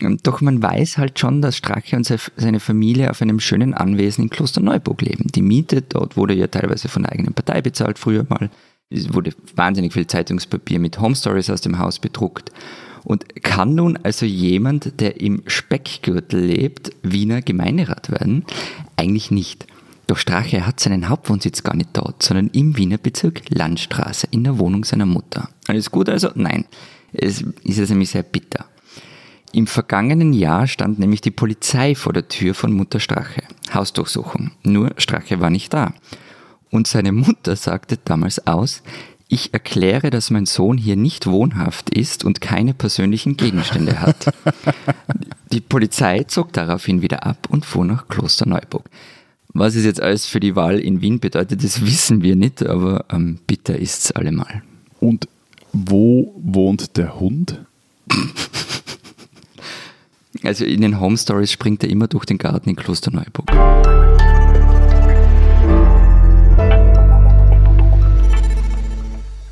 Ähm, 0.00 0.18
doch 0.22 0.40
man 0.40 0.62
weiß 0.62 0.98
halt 0.98 1.18
schon, 1.18 1.42
dass 1.42 1.56
Strache 1.56 1.96
und 1.96 2.06
seine 2.36 2.60
Familie 2.60 3.10
auf 3.10 3.22
einem 3.22 3.40
schönen 3.40 3.74
Anwesen 3.74 4.24
in 4.24 4.30
Klosterneuburg 4.30 5.02
leben. 5.02 5.26
Die 5.34 5.42
Miete 5.42 5.82
dort 5.82 6.16
wurde 6.16 6.34
ja 6.34 6.46
teilweise 6.46 6.88
von 6.88 7.02
der 7.02 7.12
eigenen 7.12 7.34
Partei 7.34 7.62
bezahlt 7.62 7.98
früher 7.98 8.24
mal. 8.28 8.50
Es 8.90 9.14
wurde 9.14 9.32
wahnsinnig 9.54 9.92
viel 9.92 10.06
Zeitungspapier 10.06 10.80
mit 10.80 11.00
Home 11.00 11.14
Stories 11.14 11.50
aus 11.50 11.60
dem 11.60 11.78
Haus 11.78 11.98
bedruckt. 11.98 12.50
Und 13.04 13.42
kann 13.42 13.74
nun 13.74 13.98
also 14.02 14.26
jemand, 14.26 15.00
der 15.00 15.20
im 15.20 15.42
Speckgürtel 15.46 16.40
lebt, 16.40 16.90
Wiener 17.02 17.40
Gemeinderat 17.40 18.10
werden? 18.10 18.44
Eigentlich 18.96 19.30
nicht. 19.30 19.66
Doch 20.06 20.18
Strache 20.18 20.66
hat 20.66 20.80
seinen 20.80 21.08
Hauptwohnsitz 21.08 21.62
gar 21.62 21.76
nicht 21.76 21.90
dort, 21.92 22.22
sondern 22.22 22.48
im 22.48 22.76
Wiener 22.76 22.98
Bezirk 22.98 23.42
Landstraße 23.48 24.26
in 24.32 24.44
der 24.44 24.58
Wohnung 24.58 24.84
seiner 24.84 25.06
Mutter. 25.06 25.48
Alles 25.68 25.90
gut 25.90 26.08
also? 26.08 26.30
Nein. 26.34 26.64
Es 27.12 27.42
ist 27.64 27.78
also 27.78 27.94
nämlich 27.94 28.10
sehr 28.10 28.22
bitter. 28.22 28.66
Im 29.52 29.66
vergangenen 29.66 30.32
Jahr 30.32 30.68
stand 30.68 30.98
nämlich 30.98 31.20
die 31.20 31.32
Polizei 31.32 31.94
vor 31.94 32.12
der 32.12 32.28
Tür 32.28 32.54
von 32.54 32.72
Mutter 32.72 33.00
Strache. 33.00 33.42
Hausdurchsuchung. 33.74 34.52
Nur 34.62 34.92
Strache 34.96 35.40
war 35.40 35.50
nicht 35.50 35.72
da. 35.72 35.92
Und 36.70 36.86
seine 36.86 37.10
Mutter 37.10 37.56
sagte 37.56 37.98
damals 38.04 38.46
aus, 38.46 38.82
ich 39.28 39.52
erkläre, 39.52 40.10
dass 40.10 40.30
mein 40.30 40.46
Sohn 40.46 40.76
hier 40.76 40.96
nicht 40.96 41.26
wohnhaft 41.26 41.90
ist 41.90 42.24
und 42.24 42.40
keine 42.40 42.74
persönlichen 42.74 43.36
Gegenstände 43.36 44.00
hat. 44.00 44.32
Die 45.52 45.60
Polizei 45.60 46.24
zog 46.24 46.52
daraufhin 46.52 47.02
wieder 47.02 47.24
ab 47.26 47.48
und 47.48 47.64
fuhr 47.64 47.84
nach 47.84 48.08
Klosterneuburg. 48.08 48.88
Was 49.52 49.74
es 49.74 49.84
jetzt 49.84 50.00
alles 50.00 50.26
für 50.26 50.38
die 50.38 50.54
Wahl 50.54 50.78
in 50.78 51.00
Wien 51.00 51.18
bedeutet, 51.18 51.64
das 51.64 51.84
wissen 51.84 52.22
wir 52.22 52.36
nicht, 52.36 52.64
aber 52.64 53.04
ähm, 53.10 53.38
bitter 53.46 53.76
ist's 53.76 54.12
allemal. 54.12 54.62
Und 55.00 55.26
wo 55.72 56.34
wohnt 56.36 56.96
der 56.96 57.18
Hund? 57.18 57.60
Also 60.42 60.64
in 60.64 60.80
den 60.80 61.00
Home 61.00 61.16
Stories 61.16 61.52
springt 61.52 61.82
er 61.82 61.90
immer 61.90 62.08
durch 62.08 62.24
den 62.24 62.38
Garten 62.38 62.70
in 62.70 62.76
Klosterneuburg. 62.76 63.50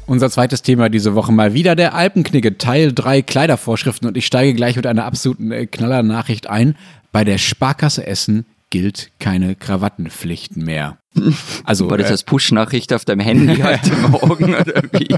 Unser 0.07 0.31
zweites 0.31 0.62
Thema 0.62 0.88
diese 0.88 1.14
Woche 1.14 1.33
mal 1.33 1.53
wieder 1.53 1.77
der 1.77 1.94
Alpenknigge, 1.94 2.57
Teil 2.57 2.94
3 2.94 3.20
Kleidervorschriften 3.20 4.09
und 4.09 4.16
ich 4.16 4.24
steige 4.24 4.55
gleich 4.55 4.77
mit 4.77 4.87
einer 4.87 5.05
absoluten 5.05 5.53
äh, 5.53 5.66
Knaller-Nachricht 5.66 6.48
ein. 6.48 6.77
Bei 7.12 7.24
der 7.24 7.37
Sparkasse 7.37 8.07
Essen 8.07 8.46
gilt 8.70 9.11
keine 9.18 9.55
Krawattenpflicht 9.55 10.57
mehr. 10.57 10.96
Also, 11.64 11.90
War 11.90 11.99
das 11.99 12.09
äh, 12.09 12.12
als 12.12 12.23
Push-Nachricht 12.23 12.92
auf 12.92 13.05
deinem 13.05 13.21
Handy 13.21 13.57
heute 13.62 13.94
Morgen 14.09 14.55
oder 14.55 14.83
wie? 14.92 15.14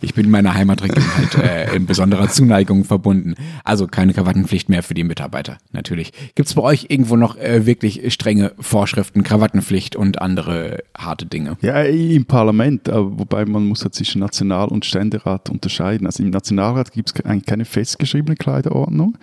Ich 0.00 0.14
bin 0.14 0.30
meiner 0.30 0.54
Heimatregion 0.54 1.04
halt 1.16 1.34
äh, 1.36 1.74
in 1.74 1.86
besonderer 1.86 2.28
Zuneigung 2.28 2.84
verbunden. 2.84 3.34
Also 3.64 3.86
keine 3.86 4.12
Krawattenpflicht 4.12 4.68
mehr 4.68 4.82
für 4.82 4.94
die 4.94 5.04
Mitarbeiter, 5.04 5.58
natürlich. 5.72 6.12
Gibt 6.34 6.48
es 6.48 6.54
bei 6.54 6.62
euch 6.62 6.86
irgendwo 6.88 7.16
noch 7.16 7.36
äh, 7.36 7.66
wirklich 7.66 8.12
strenge 8.12 8.52
Vorschriften, 8.58 9.22
Krawattenpflicht 9.22 9.96
und 9.96 10.20
andere 10.20 10.82
harte 10.96 11.26
Dinge? 11.26 11.56
Ja, 11.60 11.82
im 11.82 12.26
Parlament, 12.26 12.88
wobei 12.92 13.44
man 13.46 13.66
muss 13.66 13.82
ja 13.82 13.90
zwischen 13.90 14.20
National- 14.20 14.68
und 14.68 14.84
Ständerat 14.84 15.48
unterscheiden. 15.50 16.06
Also 16.06 16.22
im 16.22 16.30
Nationalrat 16.30 16.92
gibt 16.92 17.12
es 17.14 17.24
eigentlich 17.24 17.46
keine 17.46 17.64
festgeschriebene 17.64 18.36
Kleiderordnung. 18.36 19.16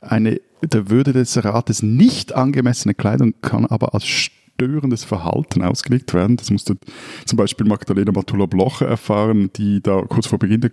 Eine 0.00 0.40
der 0.62 0.90
Würde 0.90 1.12
des 1.12 1.42
Rates 1.44 1.82
nicht 1.82 2.34
angemessene 2.34 2.94
Kleidung 2.94 3.34
kann 3.40 3.66
aber 3.66 3.94
als 3.94 4.06
störendes 4.56 5.04
Verhalten 5.04 5.62
ausgelegt 5.62 6.14
werden. 6.14 6.36
Das 6.36 6.50
musste 6.50 6.76
zum 7.24 7.36
Beispiel 7.36 7.66
Magdalena 7.66 8.12
Matula-Blocher 8.12 8.86
erfahren, 8.86 9.50
die 9.56 9.80
da 9.82 10.02
kurz 10.02 10.26
vor 10.26 10.38
Beginn 10.38 10.62
der 10.62 10.70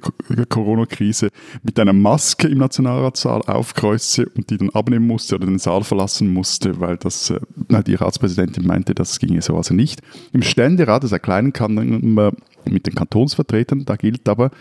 Corona-Krise 0.48 1.30
mit 1.64 1.80
einer 1.80 1.94
Maske 1.94 2.48
im 2.48 2.60
Nationalratssaal 2.60 3.42
aufkreuze 3.42 4.28
und 4.30 4.50
die 4.50 4.58
dann 4.58 4.70
abnehmen 4.70 5.06
musste 5.06 5.36
oder 5.36 5.46
den 5.46 5.60
Saal 5.60 5.84
verlassen 5.84 6.32
musste, 6.32 6.80
weil 6.80 6.98
das, 6.98 7.30
äh, 7.30 7.40
die 7.86 7.96
Ratspräsidentin 7.96 8.66
meinte, 8.66 8.96
das 8.96 9.20
ginge 9.20 9.42
so 9.42 9.58
also 9.58 9.74
nicht. 9.74 10.02
Im 10.32 10.42
Ständerat, 10.42 11.04
das 11.04 11.12
erklären 11.12 11.52
kann 11.52 11.74
man 11.74 12.32
mit 12.66 12.88
den 12.88 12.96
Kantonsvertretern, 12.96 13.84
da 13.84 13.98
gilt 13.98 14.30
aber 14.30 14.52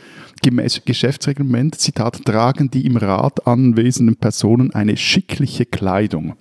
gemäß 0.42 0.82
Geschäftsreglement, 0.84 1.76
Zitat, 1.76 2.24
tragen 2.24 2.70
die 2.70 2.84
im 2.86 2.96
Rat 2.96 3.46
anwesenden 3.46 4.16
Personen 4.16 4.72
eine 4.72 4.96
schickliche 4.96 5.64
Kleidung. 5.66 6.34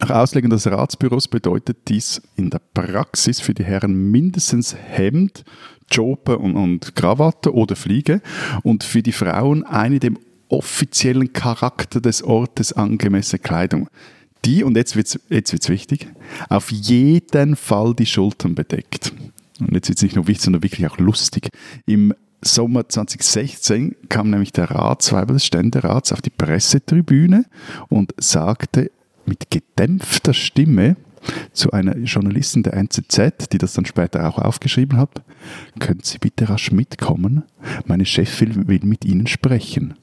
Nach 0.00 0.10
Auslegung 0.10 0.50
des 0.50 0.66
Ratsbüros 0.66 1.28
bedeutet 1.28 1.78
dies 1.88 2.22
in 2.36 2.50
der 2.50 2.60
Praxis 2.74 3.40
für 3.40 3.54
die 3.54 3.64
Herren 3.64 4.10
mindestens 4.10 4.74
Hemd, 4.74 5.44
Jope 5.90 6.38
und, 6.38 6.56
und 6.56 6.94
Krawatte 6.94 7.54
oder 7.54 7.76
Fliege 7.76 8.20
und 8.62 8.84
für 8.84 9.02
die 9.02 9.12
Frauen 9.12 9.64
eine 9.64 10.00
dem 10.00 10.18
offiziellen 10.48 11.32
Charakter 11.32 12.00
des 12.00 12.22
Ortes 12.22 12.72
angemessene 12.72 13.38
Kleidung. 13.38 13.88
Die, 14.44 14.62
und 14.64 14.76
jetzt 14.76 14.96
wird 14.96 15.08
es 15.08 15.20
jetzt 15.28 15.52
wird's 15.52 15.68
wichtig, 15.68 16.08
auf 16.48 16.70
jeden 16.70 17.56
Fall 17.56 17.94
die 17.94 18.06
Schultern 18.06 18.54
bedeckt. 18.54 19.12
Und 19.60 19.74
jetzt 19.74 19.88
wird 19.88 19.98
es 19.98 20.02
nicht 20.02 20.16
nur 20.16 20.28
wichtig, 20.28 20.44
sondern 20.44 20.62
wirklich 20.62 20.86
auch 20.86 20.98
lustig. 20.98 21.48
Im 21.86 22.14
Sommer 22.40 22.88
2016 22.88 23.96
kam 24.08 24.30
nämlich 24.30 24.52
der 24.52 24.70
Ratsweiber 24.70 25.34
des 25.34 25.44
Ständerats 25.44 26.12
auf 26.12 26.22
die 26.22 26.30
Pressetribüne 26.30 27.46
und 27.88 28.14
sagte, 28.16 28.92
mit 29.28 29.50
gedämpfter 29.50 30.34
Stimme, 30.34 30.96
zu 31.52 31.72
einer 31.72 31.96
Journalistin 31.96 32.62
der 32.62 32.74
NZZ, 32.74 33.48
die 33.52 33.58
das 33.58 33.74
dann 33.74 33.86
später 33.86 34.28
auch 34.28 34.38
aufgeschrieben 34.38 34.98
hat, 34.98 35.22
können 35.78 36.00
Sie 36.02 36.18
bitte 36.18 36.48
rasch 36.48 36.72
mitkommen? 36.72 37.44
Meine 37.86 38.06
Chefin 38.06 38.68
will 38.68 38.80
mit 38.84 39.04
Ihnen 39.04 39.26
sprechen. 39.26 39.94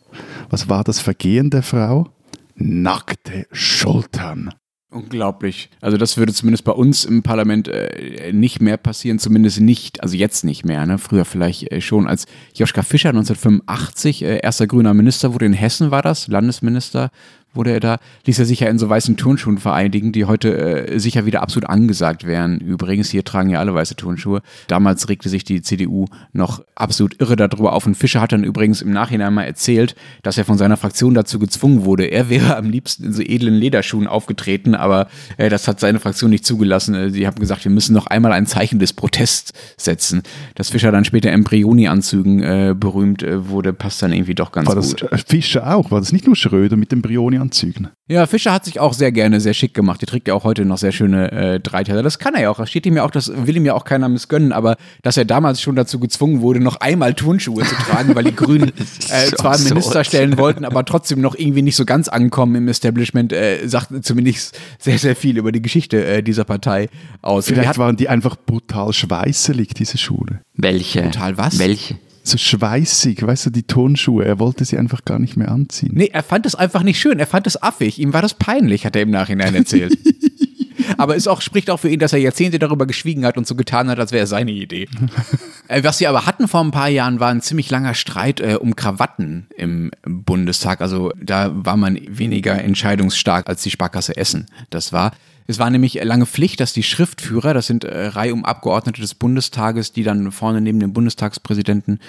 Was 0.50 0.70
war 0.70 0.84
das 0.84 1.00
Vergehen 1.00 1.50
der 1.50 1.64
Frau? 1.64 2.10
Nackte 2.56 3.48
Schultern. 3.52 4.54
Unglaublich. 4.96 5.70
Also 5.82 5.98
das 5.98 6.16
würde 6.16 6.32
zumindest 6.32 6.64
bei 6.64 6.72
uns 6.72 7.04
im 7.04 7.22
Parlament 7.22 7.68
äh, 7.68 8.32
nicht 8.32 8.62
mehr 8.62 8.78
passieren, 8.78 9.20
zumindest 9.20 9.60
nicht, 9.60 10.02
also 10.02 10.16
jetzt 10.16 10.46
nicht 10.46 10.64
mehr. 10.64 10.86
Ne? 10.86 11.00
Früher 11.00 11.26
vielleicht 11.26 11.70
äh, 11.70 11.82
schon, 11.82 12.08
als 12.08 12.28
Joschka 12.54 12.82
Fischer 12.82 13.10
1985 13.10 14.24
äh, 14.24 14.40
erster 14.42 14.68
grüner 14.68 14.94
Minister 14.94 15.34
wurde 15.34 15.48
in 15.48 15.54
Hessen, 15.54 15.92
war 15.92 16.02
das, 16.02 16.30
Landesminister, 16.30 17.12
wurde 17.56 17.72
er 17.72 17.80
da, 17.80 17.98
ließ 18.26 18.40
er 18.40 18.46
sich 18.46 18.60
ja 18.62 18.70
in 18.70 18.80
so 18.80 18.90
weißen 18.90 19.18
Turnschuhen 19.18 19.58
vereinigen, 19.58 20.12
die 20.12 20.26
heute 20.26 20.56
äh, 20.58 21.00
sicher 21.00 21.26
wieder 21.26 21.42
absolut 21.42 21.70
angesagt 21.70 22.26
wären. 22.26 22.60
Übrigens, 22.60 23.10
hier 23.10 23.24
tragen 23.24 23.50
ja 23.50 23.60
alle 23.60 23.74
weiße 23.74 23.96
Turnschuhe. 23.96 24.42
Damals 24.68 25.10
regte 25.10 25.30
sich 25.30 25.44
die 25.44 25.62
CDU 25.62 26.06
noch 26.34 26.64
absolut 26.76 27.20
irre 27.20 27.36
darüber 27.36 27.74
auf. 27.74 27.86
Und 27.86 27.96
Fischer 27.96 28.22
hat 28.22 28.32
dann 28.32 28.44
übrigens 28.44 28.82
im 28.82 28.92
Nachhinein 28.92 29.34
mal 29.34 29.44
erzählt, 29.44 29.96
dass 30.24 30.38
er 30.38 30.46
von 30.46 30.58
seiner 30.58 30.78
Fraktion 30.78 31.14
dazu 31.14 31.40
gezwungen 31.40 31.86
wurde. 31.86 32.06
Er 32.06 32.30
wäre 32.30 32.58
am 32.58 32.70
liebsten 32.70 33.06
in 33.06 33.14
so 33.14 33.22
edlen 33.22 33.56
Lederschuhen 33.56 34.08
aufgetreten, 34.08 34.76
aber 34.76 35.08
äh, 35.38 35.50
das 35.50 35.68
hat 35.68 35.80
seine 35.80 36.00
Fraktion 36.00 36.30
nicht 36.32 36.46
zugelassen. 36.46 36.96
Äh, 36.96 37.10
sie 37.10 37.28
haben 37.28 37.40
gesagt, 37.40 37.64
wir 37.64 37.72
müssen 37.72 37.94
noch 37.94 38.08
einmal 38.08 38.32
ein 38.32 38.46
Zeichen 38.46 38.80
des 38.80 38.94
Protests 38.94 39.54
setzen. 39.78 40.24
Dass 40.56 40.70
Fischer 40.70 40.92
dann 40.92 41.06
später 41.06 41.32
in 41.32 41.44
Brioni-Anzügen 41.44 42.44
äh, 42.44 42.76
berühmt 42.78 43.24
äh, 43.24 43.50
wurde, 43.50 43.74
passt 43.74 44.02
dann 44.02 44.14
irgendwie 44.14 44.36
doch 44.36 44.52
ganz 44.52 44.68
war 44.68 44.76
das, 44.76 44.96
gut. 44.96 45.12
äh, 45.12 45.18
Fischer 45.18 45.76
auch? 45.76 45.92
War 45.92 46.00
das 46.00 46.12
nicht 46.12 46.26
nur 46.26 46.36
Schröder 46.36 46.78
mit 46.78 46.92
dem 46.92 47.02
Brioni-Anzügen? 47.46 47.90
Ja, 48.08 48.28
Fischer 48.28 48.54
hat 48.54 48.66
sich 48.66 48.80
auch 48.80 48.94
sehr 48.94 49.12
gerne 49.12 49.42
sehr 49.42 49.54
schick 49.54 49.74
gemacht. 49.74 50.02
Die 50.02 50.06
trägt 50.06 50.28
ja 50.28 50.36
auch 50.36 50.44
heute 50.44 50.64
noch 50.64 50.78
sehr 50.78 50.92
schöne 50.92 51.32
äh, 51.32 51.60
Dreiteiler. 51.60 52.04
Das 52.04 52.20
kann 52.20 52.36
er 52.36 52.42
ja 52.42 52.50
auch. 52.52 52.58
Das 52.58 52.70
steht 52.70 52.86
ihm 52.86 52.96
ja 52.96 53.04
auch, 53.04 53.10
das 53.10 53.32
will 53.36 53.58
ihm 53.58 53.66
ja 53.66 53.74
auch 53.74 53.84
keiner 53.84 54.10
missgönnen. 54.10 54.52
Aber 54.52 54.76
dass 55.02 55.18
er 55.18 55.26
damals 55.26 55.60
schon 55.60 55.76
dazu 55.76 56.00
gezwungen 56.00 56.42
wurde, 56.42 56.60
noch 56.60 56.78
einmal 56.78 57.16
Turnschuhe 57.16 57.64
zu 57.64 57.76
tragen, 57.76 58.14
weil 58.14 58.26
die 58.26 58.36
Grünen 58.36 58.72
äh, 59.10 59.32
zwar 59.36 59.56
einen 59.56 59.64
Minister 59.64 60.04
stellen 60.04 60.38
wollten, 60.38 60.66
aber 60.66 60.86
trotzdem 60.86 61.20
noch 61.20 61.36
irgendwie 61.36 61.64
nicht 61.64 61.76
so 61.76 61.86
ganz 61.86 62.08
ankommen 62.08 62.56
im 62.56 62.68
Establishment, 62.68 63.34
äh, 63.34 63.68
sagt 63.68 63.90
zumindest 64.06 64.60
sehr, 64.78 65.00
sehr 65.00 65.16
viel 65.16 65.38
über 65.38 65.52
die 65.52 65.62
Geschichte 65.62 66.06
äh, 66.06 66.22
dieser 66.22 66.44
Partei 66.44 66.90
aus. 67.22 67.48
Vielleicht 67.48 67.78
waren 67.80 67.96
die 67.96 68.08
einfach 68.08 68.36
brutal 68.36 68.94
schweißelig, 68.94 69.70
diese 69.74 69.98
Schuhe. 69.98 70.42
Welche? 70.54 71.04
Total 71.04 71.38
was? 71.38 71.58
Welche? 71.58 71.96
So 72.28 72.40
schweißig, 72.40 73.26
weißt 73.26 73.46
du, 73.46 73.50
die 73.52 73.64
Turnschuhe. 73.64 74.26
Er 74.26 74.40
wollte 74.40 74.66
sie 74.66 74.80
einfach 74.80 75.06
gar 75.06 75.20
nicht 75.20 75.38
mehr 75.38 75.52
anziehen. 75.52 75.92
Nee, 75.94 76.10
er 76.12 76.24
fand 76.24 76.48
es 76.48 76.56
einfach 76.56 76.82
nicht 76.82 77.00
schön. 77.00 77.20
Er 77.20 77.28
fand 77.28 77.46
es 77.46 77.62
affig. 77.62 78.00
Ihm 78.00 78.14
war 78.14 78.24
das 78.24 78.34
peinlich, 78.34 78.84
hat 78.84 78.96
er 78.96 79.04
im 79.04 79.12
Nachhinein 79.12 79.54
erzählt. 79.54 79.96
aber 80.98 81.16
es 81.16 81.28
auch, 81.28 81.42
spricht 81.42 81.70
auch 81.70 81.80
für 81.80 81.90
ihn, 81.90 82.00
dass 82.00 82.14
er 82.14 82.20
Jahrzehnte 82.20 82.58
darüber 82.58 82.88
geschwiegen 82.88 83.26
hat 83.26 83.38
und 83.38 83.46
so 83.46 83.54
getan 83.54 83.90
hat, 83.90 84.00
als 84.00 84.12
wäre 84.12 84.24
es 84.24 84.32
seine 84.32 84.52
Idee. 84.52 84.88
äh, 85.68 85.84
was 85.84 86.00
sie 86.00 86.08
aber 86.08 86.26
hatten 86.26 86.48
vor 86.48 86.62
ein 86.62 86.72
paar 86.72 86.90
Jahren, 86.90 87.20
war 87.20 87.30
ein 87.30 87.42
ziemlich 87.42 87.70
langer 87.70 87.94
Streit 87.94 88.40
äh, 88.40 88.58
um 88.60 88.76
Krawatten 88.76 89.46
im 89.56 89.92
Bundestag. 90.04 90.82
Also 90.82 91.12
da 91.22 91.52
war 91.54 91.78
man 91.78 92.00
weniger 92.08 92.60
entscheidungsstark 92.60 93.48
als 93.48 93.62
die 93.62 93.72
Sparkasse 93.72 94.18
Essen. 94.18 94.48
Das 94.72 94.92
war. 94.92 95.12
Es 95.48 95.60
war 95.60 95.70
nämlich 95.70 96.04
lange 96.04 96.26
Pflicht, 96.26 96.60
dass 96.60 96.74
die 96.74 96.84
Schriftführer, 96.84 97.54
das 97.54 97.68
sind 97.68 97.84
äh, 97.84 98.08
reihum 98.08 98.46
Abgeordnete 98.46 99.02
des 99.02 99.14
Bundestages, 99.14 99.92
die 99.92 100.04
dann 100.04 100.32
vorne 100.32 100.60
neben 100.62 100.80
dem 100.80 100.94
Bundestagspräsidenten 100.94 102.00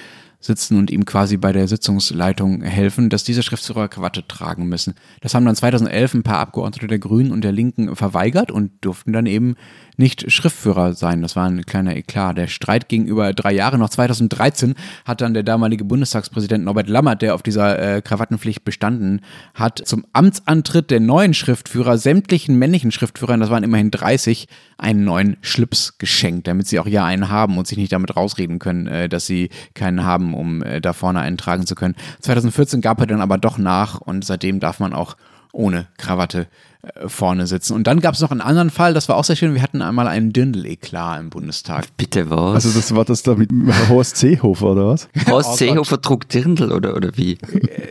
sitzen 0.47 0.79
und 0.79 0.91
ihm 0.91 1.05
quasi 1.05 1.37
bei 1.37 1.53
der 1.53 1.69
Sitzungsleitung 1.69 2.63
helfen, 2.63 3.11
dass 3.11 3.25
diese 3.25 3.43
Schriftführer 3.43 3.89
Krawatte 3.89 4.27
tragen 4.27 4.69
müssen. 4.69 4.95
Das 5.21 5.35
haben 5.35 5.45
dann 5.45 5.57
2011 5.57 6.15
ein 6.15 6.23
paar 6.23 6.39
Abgeordnete 6.39 6.87
der 6.87 6.99
Grünen 6.99 7.33
und 7.33 7.43
der 7.43 7.53
Linken 7.53 7.95
verweigert 7.95 8.51
und 8.51 8.73
durften 8.81 9.13
dann 9.13 9.27
eben 9.27 9.57
nicht 9.97 10.31
Schriftführer 10.31 10.95
sein. 10.95 11.23
Das 11.23 11.37
war 11.37 11.47
ein 11.47 11.65
kleiner 11.65 11.97
Eklat. 11.97 12.37
Der 12.37 12.49
Streit 12.49 12.89
ging 12.89 13.07
über 13.07 13.33
drei 13.33 13.53
Jahre. 13.53 13.79
Noch 13.79 13.89
2013 13.89 14.75
hat 15.05 15.21
dann 15.21 15.35
der 15.35 15.43
damalige 15.43 15.85
Bundestagspräsident 15.85 16.65
Norbert 16.65 16.89
Lammert, 16.89 17.23
der 17.23 17.35
auf 17.35 17.43
dieser 17.43 17.97
äh, 17.97 18.03
Krawattenpflicht 18.03 18.65
bestanden 18.65 19.23
hat, 19.55 19.81
zum 19.85 20.05
Amtsantritt 20.13 20.91
der 20.91 21.01
neuen 21.01 21.35
Schriftführer 21.35 21.99
sämtlichen 21.99 22.59
männlichen 22.59 22.93
Schriftführern, 22.93 23.41
das 23.41 23.51
waren 23.51 23.65
immerhin 23.65 23.91
30, 23.91 24.49
einen 24.79 25.05
neuen 25.05 25.37
Schlips 25.41 25.99
geschenkt, 25.99 26.47
damit 26.47 26.67
sie 26.67 26.79
auch 26.79 26.87
ja 26.87 27.05
einen 27.05 27.31
haben 27.31 27.57
und 27.57 27.67
sich 27.67 27.79
nicht 27.79 27.93
damit 27.93 28.15
rausreden 28.17 28.59
können, 28.59 28.87
äh, 28.87 29.09
dass 29.09 29.27
sie 29.27 29.49
keinen 29.75 30.05
haben, 30.05 30.35
um 30.37 30.63
äh, 30.63 30.81
da 30.81 30.93
vorne 30.93 31.21
einen 31.21 31.39
tragen 31.39 31.67
zu 31.67 31.75
können. 31.75 31.95
2014 32.21 32.81
gab 32.81 33.01
er 33.01 33.07
dann 33.07 33.21
aber 33.21 33.39
doch 33.39 33.59
nach 33.59 34.01
und 34.01 34.25
seitdem 34.25 34.61
darf 34.61 34.79
man 34.81 34.93
auch 34.93 35.17
ohne 35.53 35.87
Krawatte 35.97 36.49
äh, 36.83 37.09
vorne 37.09 37.47
sitzen. 37.47 37.73
Und 37.73 37.87
dann 37.87 38.01
gab 38.01 38.15
es 38.15 38.21
noch 38.21 38.31
einen 38.31 38.43
anderen 38.43 38.69
Fall, 38.69 38.93
das 38.93 39.09
war 39.09 39.17
auch 39.17 39.25
sehr 39.25 39.37
schön. 39.37 39.55
Wir 39.55 39.63
hatten 39.63 39.81
einmal 39.81 40.07
einen 40.07 40.35
Dirndl-Eklat 40.35 41.19
im 41.21 41.31
Bundestag. 41.31 41.87
Bitte 41.97 42.29
was? 42.29 42.57
Also 42.67 42.79
das 42.79 42.95
war 42.95 43.07
das 43.07 43.23
da 43.23 43.35
mit 43.37 43.49
Horst 43.89 44.19
Seehofer, 44.19 44.67
oder 44.73 44.89
was? 44.89 45.09
Horst 45.29 45.51
Oh 45.53 45.57
Seehofer 45.57 46.03
trug 46.03 46.29
Dirndl 46.29 46.73
oder, 46.73 46.95
oder 46.95 47.17
wie? 47.17 47.39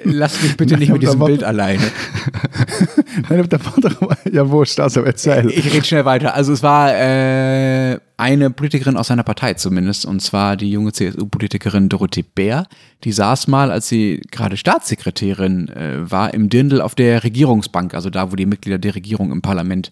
Lass 0.04 0.44
mich 0.44 0.56
bitte 0.58 0.78
nicht 0.78 0.92
mit 0.92 1.02
diesem 1.02 1.20
war- 1.20 1.28
Bild 1.28 1.44
alleine. 1.44 1.82
Nein, 3.30 3.48
da 3.50 3.58
war 3.66 3.74
doch, 3.82 4.16
ja 4.32 4.48
wurscht, 4.50 4.80
also 4.80 5.02
erzähl. 5.02 5.50
Ich 5.50 5.74
rede 5.74 5.86
schnell 5.86 6.06
weiter. 6.06 6.36
Also 6.36 6.54
es 6.54 6.62
war 6.62 6.94
äh, 6.94 7.98
eine 8.18 8.50
Politikerin 8.50 8.98
aus 8.98 9.08
seiner 9.08 9.24
Partei 9.24 9.56
zumindest, 9.56 10.06
und 10.06 10.22
zwar 10.22 10.58
die 10.58 10.72
junge 10.72 10.92
CSU-Politikerin 10.92 11.90
Dorothee 11.90 12.24
Bär. 12.24 12.68
Die 13.04 13.12
saß 13.12 13.48
mal, 13.48 13.72
als 13.72 13.90
sie 13.90 14.22
gerade 14.32 14.58
Staatssekretärin 14.58 15.70
äh, 15.70 16.10
war, 16.10 16.34
im 16.34 16.50
Dirndl 16.50 16.82
auf 16.82 16.96
der 16.96 17.24
Regierungsbank, 17.24 17.94
also 17.94 18.10
da, 18.10 18.32
wo 18.32 18.36
die 18.36 18.46
Mitglieder 18.46 18.78
der 18.78 18.96
Regierung 18.96 19.32
im 19.32 19.42
Parlament 19.42 19.92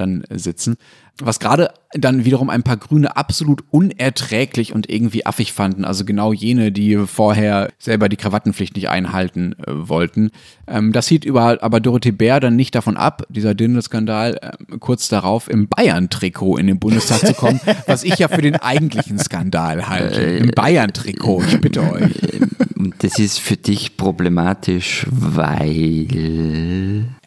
dann 0.00 0.24
äh, 0.24 0.38
sitzen. 0.38 0.76
Was 1.22 1.38
gerade 1.38 1.70
dann 1.92 2.24
wiederum 2.24 2.50
ein 2.50 2.62
paar 2.62 2.76
Grüne 2.76 3.16
absolut 3.16 3.62
unerträglich 3.70 4.72
und 4.72 4.88
irgendwie 4.88 5.26
affig 5.26 5.52
fanden. 5.52 5.84
Also 5.84 6.04
genau 6.04 6.32
jene, 6.32 6.72
die 6.72 6.96
vorher 7.06 7.70
selber 7.78 8.08
die 8.08 8.16
Krawattenpflicht 8.16 8.76
nicht 8.76 8.88
einhalten 8.88 9.54
äh, 9.58 9.64
wollten. 9.66 10.30
Ähm, 10.66 10.92
das 10.92 11.08
hielt 11.08 11.24
über, 11.24 11.62
aber 11.62 11.80
Dorothee 11.80 12.12
Bär 12.12 12.40
dann 12.40 12.56
nicht 12.56 12.74
davon 12.74 12.96
ab, 12.96 13.24
dieser 13.28 13.54
Dirndl-Skandal, 13.54 14.38
äh, 14.40 14.78
kurz 14.78 15.08
darauf 15.08 15.50
im 15.50 15.68
Bayern-Trikot 15.68 16.56
in 16.56 16.66
den 16.66 16.78
Bundestag 16.78 17.26
zu 17.26 17.34
kommen, 17.34 17.60
was 17.86 18.04
ich 18.04 18.18
ja 18.18 18.28
für 18.28 18.42
den 18.42 18.56
eigentlichen 18.56 19.18
Skandal 19.18 19.88
halte. 19.88 20.22
Im 20.22 20.50
Bayern-Trikot, 20.52 21.42
ich 21.48 21.60
bitte 21.60 21.82
euch. 21.82 22.12
Und 22.76 22.94
das 23.04 23.18
ist 23.18 23.38
für 23.38 23.56
dich 23.56 23.96
problematisch, 23.96 25.06
weil. 25.10 26.06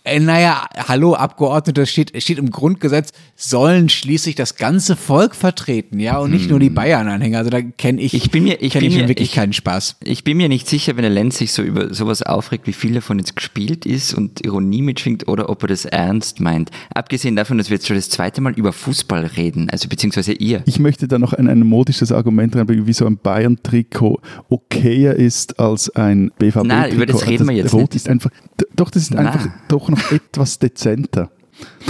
Äh, 0.06 0.20
naja, 0.20 0.66
hallo 0.90 1.14
Abgeordnete, 1.14 1.86
steht, 1.86 2.12
steht 2.22 2.38
im 2.38 2.50
Grundgesetz, 2.50 3.14
sollen 3.38 3.88
schließlich 3.88 4.36
das 4.36 4.58
ganze 4.58 4.98
Volk 4.98 5.34
vertreten, 5.34 5.98
ja, 5.98 6.18
und 6.18 6.32
nicht 6.32 6.50
nur 6.50 6.60
die 6.60 6.70
Bayern-Anhänger. 6.70 7.38
Also 7.38 7.50
da 7.50 7.62
kenne 7.62 8.02
ich, 8.02 8.12
Hm. 8.12 8.18
Ich 8.18 8.30
bin 8.30 8.44
mir- 8.44 8.62
ich 8.62 8.74
kenn 8.74 8.82
bin 8.82 8.92
ich 8.92 8.98
mir- 8.98 9.08
wirklich 9.08 9.30
ich- 9.30 9.36
keinen 9.36 9.54
Spaß. 9.54 9.96
Ich 10.04 10.26
bin 10.26 10.36
mir 10.36 10.50
nicht 10.50 10.68
sicher, 10.68 10.98
wenn 10.98 11.04
der 11.04 11.10
Lenz 11.12 11.38
sich 11.38 11.54
so 11.54 11.62
über 11.62 11.94
sowas 11.94 12.22
aufregt, 12.22 12.68
wie 12.68 12.74
viel 12.74 12.94
davon 12.96 13.18
jetzt 13.18 13.38
gespielt 13.38 13.86
ist 13.86 14.14
und 14.14 14.46
Ironie 14.46 14.82
mitschwingt 14.82 15.30
oder 15.30 15.50
ob 15.50 15.64
er 15.64 15.68
das 15.70 15.86
ernst 15.86 16.42
meint. 16.42 16.70
Abgesehen 16.94 17.38
davon, 17.38 17.58
dass 17.58 17.70
wir 17.70 17.76
jetzt 17.76 17.88
schon 17.88 17.96
das 17.96 18.10
zweite 18.10 18.42
Mal 18.42 18.52
über 18.56 18.74
Fußball 18.74 19.26
reden, 19.38 19.70
also 19.70 19.88
beziehungsweise 19.88 20.34
ihr. 20.34 20.64
Ich 20.66 20.80
möchte 20.80 21.08
da 21.08 21.18
noch 21.18 21.32
ein, 21.32 21.48
ein 21.48 21.62
modisches 21.62 22.12
Argument 22.12 22.54
reinbringen, 22.58 22.88
wie 22.88 22.94
so 22.94 23.06
ein 23.06 23.18
Bayern-Trikot 23.20 24.20
okayer 24.50 25.14
ist 25.16 25.62
als 25.62 25.90
ein 25.96 26.30
BVB-Trikot. 26.40 26.68
Nein, 26.68 26.92
über 26.92 27.06
das 27.06 27.26
reden 27.26 27.48
wir 27.48 27.56
jetzt 27.56 27.72
Rot 27.74 27.82
nicht. 27.84 27.96
ist 27.96 28.10
einfach, 28.10 28.32
doch, 28.76 28.90
das 28.90 29.04
ist 29.04 29.14
Nein. 29.14 29.28
einfach 29.28 29.48
doch 29.70 29.93
noch 29.96 30.12
etwas 30.12 30.60
dezenter. 30.60 31.30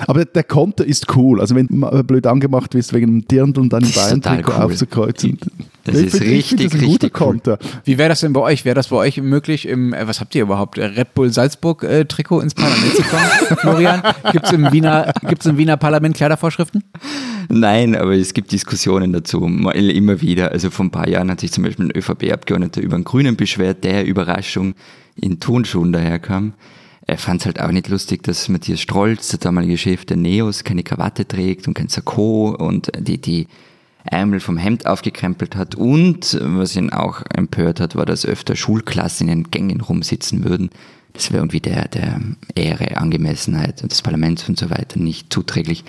Aber 0.08 0.26
der 0.26 0.44
Konter 0.44 0.86
ist 0.86 1.16
cool. 1.16 1.40
Also 1.40 1.56
wenn 1.56 1.68
du 1.68 2.04
blöd 2.04 2.28
angemacht 2.28 2.76
wirst 2.76 2.94
wegen 2.94 3.08
einem 3.08 3.28
Dirndl 3.28 3.62
und 3.62 3.70
total 3.70 3.90
Bayern-Trikot 4.20 4.52
cool. 4.52 4.62
aufzukreuzen. 4.62 5.38
Das 5.86 5.96
Ich 5.98 6.06
ist 6.08 6.18
find- 6.18 6.24
ich 6.32 6.48
find 6.50 6.62
richtig, 6.62 6.72
das 6.72 6.74
ein 6.74 6.80
guter 6.88 6.92
richtig 7.08 7.22
cool. 7.22 7.28
Konter. 7.28 7.60
Wie 7.86 7.98
wäre 7.98 8.10
das 8.10 8.20
denn 8.20 8.34
bei 8.34 8.42
euch? 8.42 8.66
Wäre 8.66 8.76
das 8.76 8.90
bei 8.90 8.98
euch 8.98 9.18
möglich, 9.22 9.68
im, 9.68 9.94
äh, 9.94 10.06
was 10.08 10.20
habt 10.20 10.36
ihr 10.36 10.44
überhaupt, 10.44 10.78
äh, 10.78 10.86
Red 10.86 11.14
Bull 11.16 11.32
Salzburg-Trikot 11.32 12.42
ins 12.42 12.54
Parlament 12.54 12.94
zu 12.96 13.04
kommen, 13.04 13.24
Florian? 13.62 14.04
Gibt 14.34 14.46
es 14.46 14.52
im, 14.52 14.72
Wiener- 14.72 15.12
gibt's 15.28 15.46
im 15.46 15.58
Wiener 15.58 15.78
Parlament 15.78 16.16
Kleidervorschriften? 16.18 16.84
Nein, 17.50 17.96
aber 17.96 18.14
es 18.16 18.34
gibt 18.34 18.52
Diskussionen 18.52 19.14
dazu, 19.14 19.44
immer 19.46 20.22
wieder. 20.22 20.52
Also 20.52 20.70
vor 20.72 20.86
ein 20.86 20.92
paar 20.92 21.08
Jahren 21.08 21.32
hat 21.32 21.40
sich 21.40 21.52
zum 21.52 21.64
Beispiel 21.64 21.86
ein 21.86 21.92
ÖVP-Abgeordneter 21.98 22.82
über 22.82 22.96
einen 22.96 23.06
Grünen 23.06 23.38
beschwert, 23.38 23.84
der 23.86 24.06
Überraschung 24.06 24.76
in 25.16 25.40
Turnschuhen 25.40 25.94
daherkam. 25.94 26.54
Er 27.06 27.18
fand 27.18 27.42
es 27.42 27.46
halt 27.46 27.60
auch 27.60 27.72
nicht 27.72 27.90
lustig, 27.90 28.24
dass 28.24 28.48
Matthias 28.48 28.80
Strolz, 28.80 29.28
der 29.30 29.40
damalige 29.40 29.78
Chef 29.78 30.06
der 30.06 30.18
Neos, 30.18 30.64
keine 30.64 30.84
Krawatte 30.84 31.28
trägt 31.28 31.68
und 31.68 31.74
kein 31.74 31.90
Sakko 31.90 32.56
und 32.58 32.92
die, 32.98 33.20
die 33.20 33.48
Ärmel 34.06 34.40
vom 34.40 34.58
Hemd 34.58 34.86
aufgekrempelt 34.86 35.56
hat. 35.56 35.76
Und 35.76 36.38
was 36.42 36.76
ihn 36.76 36.92
auch 36.92 37.24
empört 37.34 37.80
hat, 37.80 37.96
war, 37.96 38.06
dass 38.06 38.26
öfter 38.26 38.56
Schulklassen 38.56 39.28
in 39.28 39.44
den 39.44 39.52
Gängen 39.52 39.82
rumsitzen 39.82 40.46
würden. 40.46 40.70
Das 41.14 41.32
wäre 41.32 41.42
irgendwie 41.42 41.60
der, 41.60 41.88
der 41.90 42.22
Ehre, 42.56 42.98
Angemessenheit 42.98 43.84
des 43.84 44.02
Parlaments 44.02 44.48
und 44.48 44.58
so 44.58 44.70
weiter 44.70 45.00
nicht 45.00 45.32
zuträglich. 45.32 45.84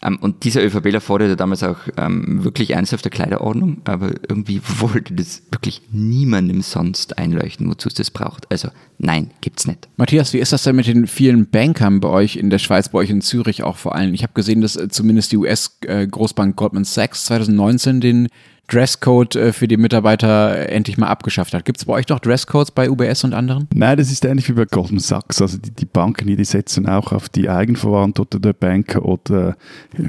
Ähm, 0.00 0.18
und 0.20 0.44
dieser 0.44 0.64
ÖVPler 0.64 1.00
forderte 1.00 1.36
damals 1.36 1.62
auch 1.62 1.76
ähm, 1.98 2.44
wirklich 2.44 2.68
der 2.70 3.10
Kleiderordnung, 3.10 3.82
aber 3.84 4.12
irgendwie 4.28 4.60
wollte 4.78 5.14
das 5.14 5.42
wirklich 5.50 5.82
niemandem 5.90 6.62
sonst 6.62 7.18
einleuchten, 7.18 7.68
wozu 7.68 7.88
es 7.88 7.94
das 7.94 8.10
braucht. 8.10 8.50
Also 8.50 8.68
nein, 8.98 9.30
gibt's 9.40 9.66
nicht. 9.66 9.88
Matthias, 9.96 10.32
wie 10.32 10.38
ist 10.38 10.52
das 10.52 10.62
denn 10.62 10.76
mit 10.76 10.86
den 10.86 11.06
vielen 11.06 11.50
Bankern 11.50 12.00
bei 12.00 12.08
euch 12.08 12.36
in 12.36 12.48
der 12.48 12.58
Schweiz, 12.58 12.88
bei 12.88 12.98
euch 12.98 13.10
in 13.10 13.20
Zürich 13.20 13.62
auch 13.62 13.76
vor 13.76 13.94
allem? 13.94 14.14
Ich 14.14 14.22
habe 14.22 14.32
gesehen, 14.32 14.62
dass 14.62 14.76
äh, 14.76 14.88
zumindest 14.88 15.32
die 15.32 15.36
US-Großbank 15.36 16.56
Goldman 16.56 16.84
Sachs 16.84 17.26
2019 17.26 18.00
den 18.00 18.28
Dresscode 18.68 19.36
äh, 19.36 19.52
für 19.52 19.68
die 19.68 19.76
Mitarbeiter 19.76 20.68
endlich 20.70 20.96
mal 20.96 21.08
abgeschafft 21.08 21.52
hat. 21.52 21.64
Gibt 21.64 21.78
es 21.78 21.84
bei 21.84 21.92
euch 21.92 22.08
noch 22.08 22.20
Dresscodes 22.20 22.70
bei 22.70 22.90
UBS 22.90 23.24
und 23.24 23.34
anderen? 23.34 23.68
Nein, 23.74 23.98
das 23.98 24.10
ist 24.10 24.24
ähnlich 24.24 24.48
wie 24.48 24.54
bei 24.54 24.64
Goldman 24.64 25.00
Sachs. 25.00 25.42
Also 25.42 25.58
die, 25.58 25.70
die 25.70 25.84
Banken 25.84 26.28
hier, 26.28 26.36
die 26.36 26.44
setzen 26.44 26.86
auch 26.86 27.12
auf 27.12 27.28
die 27.28 27.48
Eigenverwandte 27.48 28.22
oder 28.22 28.38
der 28.38 28.52
Banker 28.54 29.04
oder, 29.04 29.56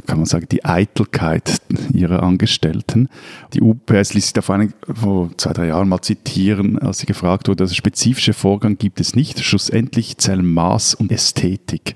kann 0.05 0.17
man 0.17 0.25
sagen, 0.25 0.47
die 0.49 0.63
Eitelkeit 0.63 1.61
ihrer 1.91 2.23
Angestellten. 2.23 3.09
Die 3.53 3.61
UBS 3.61 4.13
ließ 4.13 4.23
sich 4.23 4.33
da 4.33 4.41
vor, 4.41 4.55
ein, 4.55 4.73
vor 4.93 5.31
zwei, 5.37 5.53
drei 5.53 5.67
Jahren 5.67 5.89
mal 5.89 6.01
zitieren, 6.01 6.79
als 6.79 6.99
sie 6.99 7.05
gefragt 7.05 7.47
wurde, 7.49 7.63
also 7.63 7.73
spezifische 7.73 8.33
Vorgang 8.33 8.77
gibt 8.77 9.01
es 9.01 9.15
nicht. 9.15 9.43
Schlussendlich 9.43 10.17
zählen 10.17 10.45
Maß 10.45 10.95
und 10.95 11.11
Ästhetik. 11.11 11.95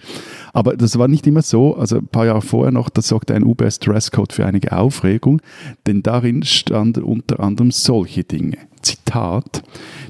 Aber 0.53 0.75
das 0.75 0.97
war 0.97 1.07
nicht 1.07 1.27
immer 1.27 1.43
so. 1.43 1.75
Also 1.75 1.97
ein 1.97 2.07
paar 2.07 2.25
Jahre 2.25 2.41
vorher 2.41 2.71
noch, 2.71 2.89
da 2.89 3.01
sorgte 3.01 3.35
ein 3.35 3.43
UBS-Dresscode 3.43 4.33
für 4.33 4.45
einige 4.45 4.75
Aufregung, 4.75 5.39
denn 5.85 6.01
darin 6.01 6.43
standen 6.51 7.03
unter 7.03 7.39
anderem 7.39 7.71
solche 7.71 8.23
Dinge. 8.23 8.57
Zitat, 8.81 9.63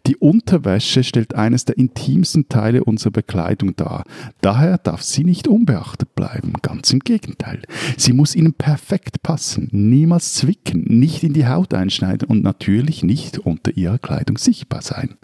die 0.06 0.18
Unterwäsche 0.18 1.04
stellt 1.04 1.36
eines 1.36 1.66
der 1.66 1.78
intimsten 1.78 2.48
Teile 2.48 2.84
unserer 2.84 3.12
Bekleidung 3.12 3.76
dar. 3.76 4.04
Daher 4.42 4.78
darf 4.78 5.02
sie 5.02 5.24
nicht 5.24 5.48
unbeachtet 5.48 6.14
bleiben. 6.16 6.54
Ganz 6.62 6.92
im 6.92 7.00
Gegenteil. 7.00 7.62
Sie 7.98 8.14
muss 8.14 8.36
ihnen 8.36 8.54
perfekt 8.54 9.24
passen, 9.24 9.70
niemals 9.72 10.36
zwicken, 10.36 10.84
nicht 10.84 11.24
in 11.24 11.34
die 11.34 11.48
Haut 11.48 11.74
einschneiden 11.74 12.28
und 12.28 12.44
natürlich 12.44 13.04
nicht 13.04 13.40
unter 13.40 13.76
ihrer 13.76 13.98
Kleidung 13.98 14.38
sichtbar 14.38 14.82
sein. 14.82 15.16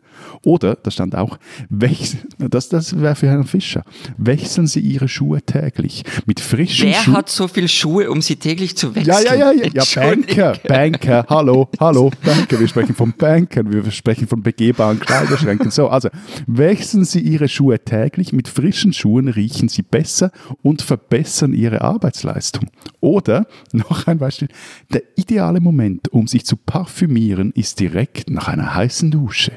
Oder, 0.46 0.76
da 0.76 0.92
stand 0.92 1.16
auch, 1.16 1.38
das, 1.70 2.70
das 2.70 3.00
wäre 3.00 3.16
für 3.16 3.28
Herrn 3.28 3.46
Fischer, 3.46 3.84
wechseln 4.18 4.68
Sie 4.68 4.80
Ihre 4.80 5.08
Schuhe 5.08 5.42
täglich 5.42 6.04
mit 6.26 6.40
frischen 6.40 6.90
Wer 6.90 6.96
Schuhen. 6.96 7.18
hat 7.18 7.30
so 7.30 7.48
viel 7.48 7.68
Schuhe, 7.68 8.10
um 8.10 8.22
sie 8.22 8.36
täglich 8.36 8.76
zu 8.78 8.96
wechseln? 8.96 9.26
Ja, 9.26 9.36
ja, 9.36 9.52
ja, 9.52 9.52
ja, 9.52 9.70
ja. 9.74 9.84
Banker, 9.96 10.58
Banker, 10.68 11.26
hallo, 11.30 11.70
hallo, 11.80 12.12
Banker, 12.24 12.60
wir 12.60 12.68
sprechen 12.68 12.96
von 12.96 13.14
Bankern, 13.18 13.72
wir 13.72 13.90
sprechen 13.92 14.28
von 14.28 14.42
begehbaren 14.44 15.00
Kleiderschränken. 15.00 15.72
So, 15.72 15.88
also, 15.90 16.10
wechseln 16.48 17.06
Sie 17.06 17.20
Ihre 17.20 17.48
Schuhe 17.48 17.80
täglich, 17.80 18.34
mit 18.34 18.48
frischen 18.48 18.94
Schuhen 18.94 19.28
riechen 19.28 19.70
Sie 19.70 19.82
besser 19.82 20.32
und 20.62 20.82
verbessern 20.82 21.54
Ihre 21.54 21.82
Arbeitsleistung. 21.82 22.70
Oder, 23.00 23.48
noch 23.72 24.08
ein 24.08 24.18
Beispiel, 24.18 24.50
der 24.92 25.04
ideale 25.16 25.60
Moment, 25.60 26.12
um 26.12 26.28
sich 26.28 26.46
zu 26.46 26.58
parfümieren, 26.58 27.52
ist 27.56 27.80
direkt 27.80 28.30
nach 28.30 28.48
einer 28.48 28.76
heißen 28.76 29.12
Dusche. 29.12 29.54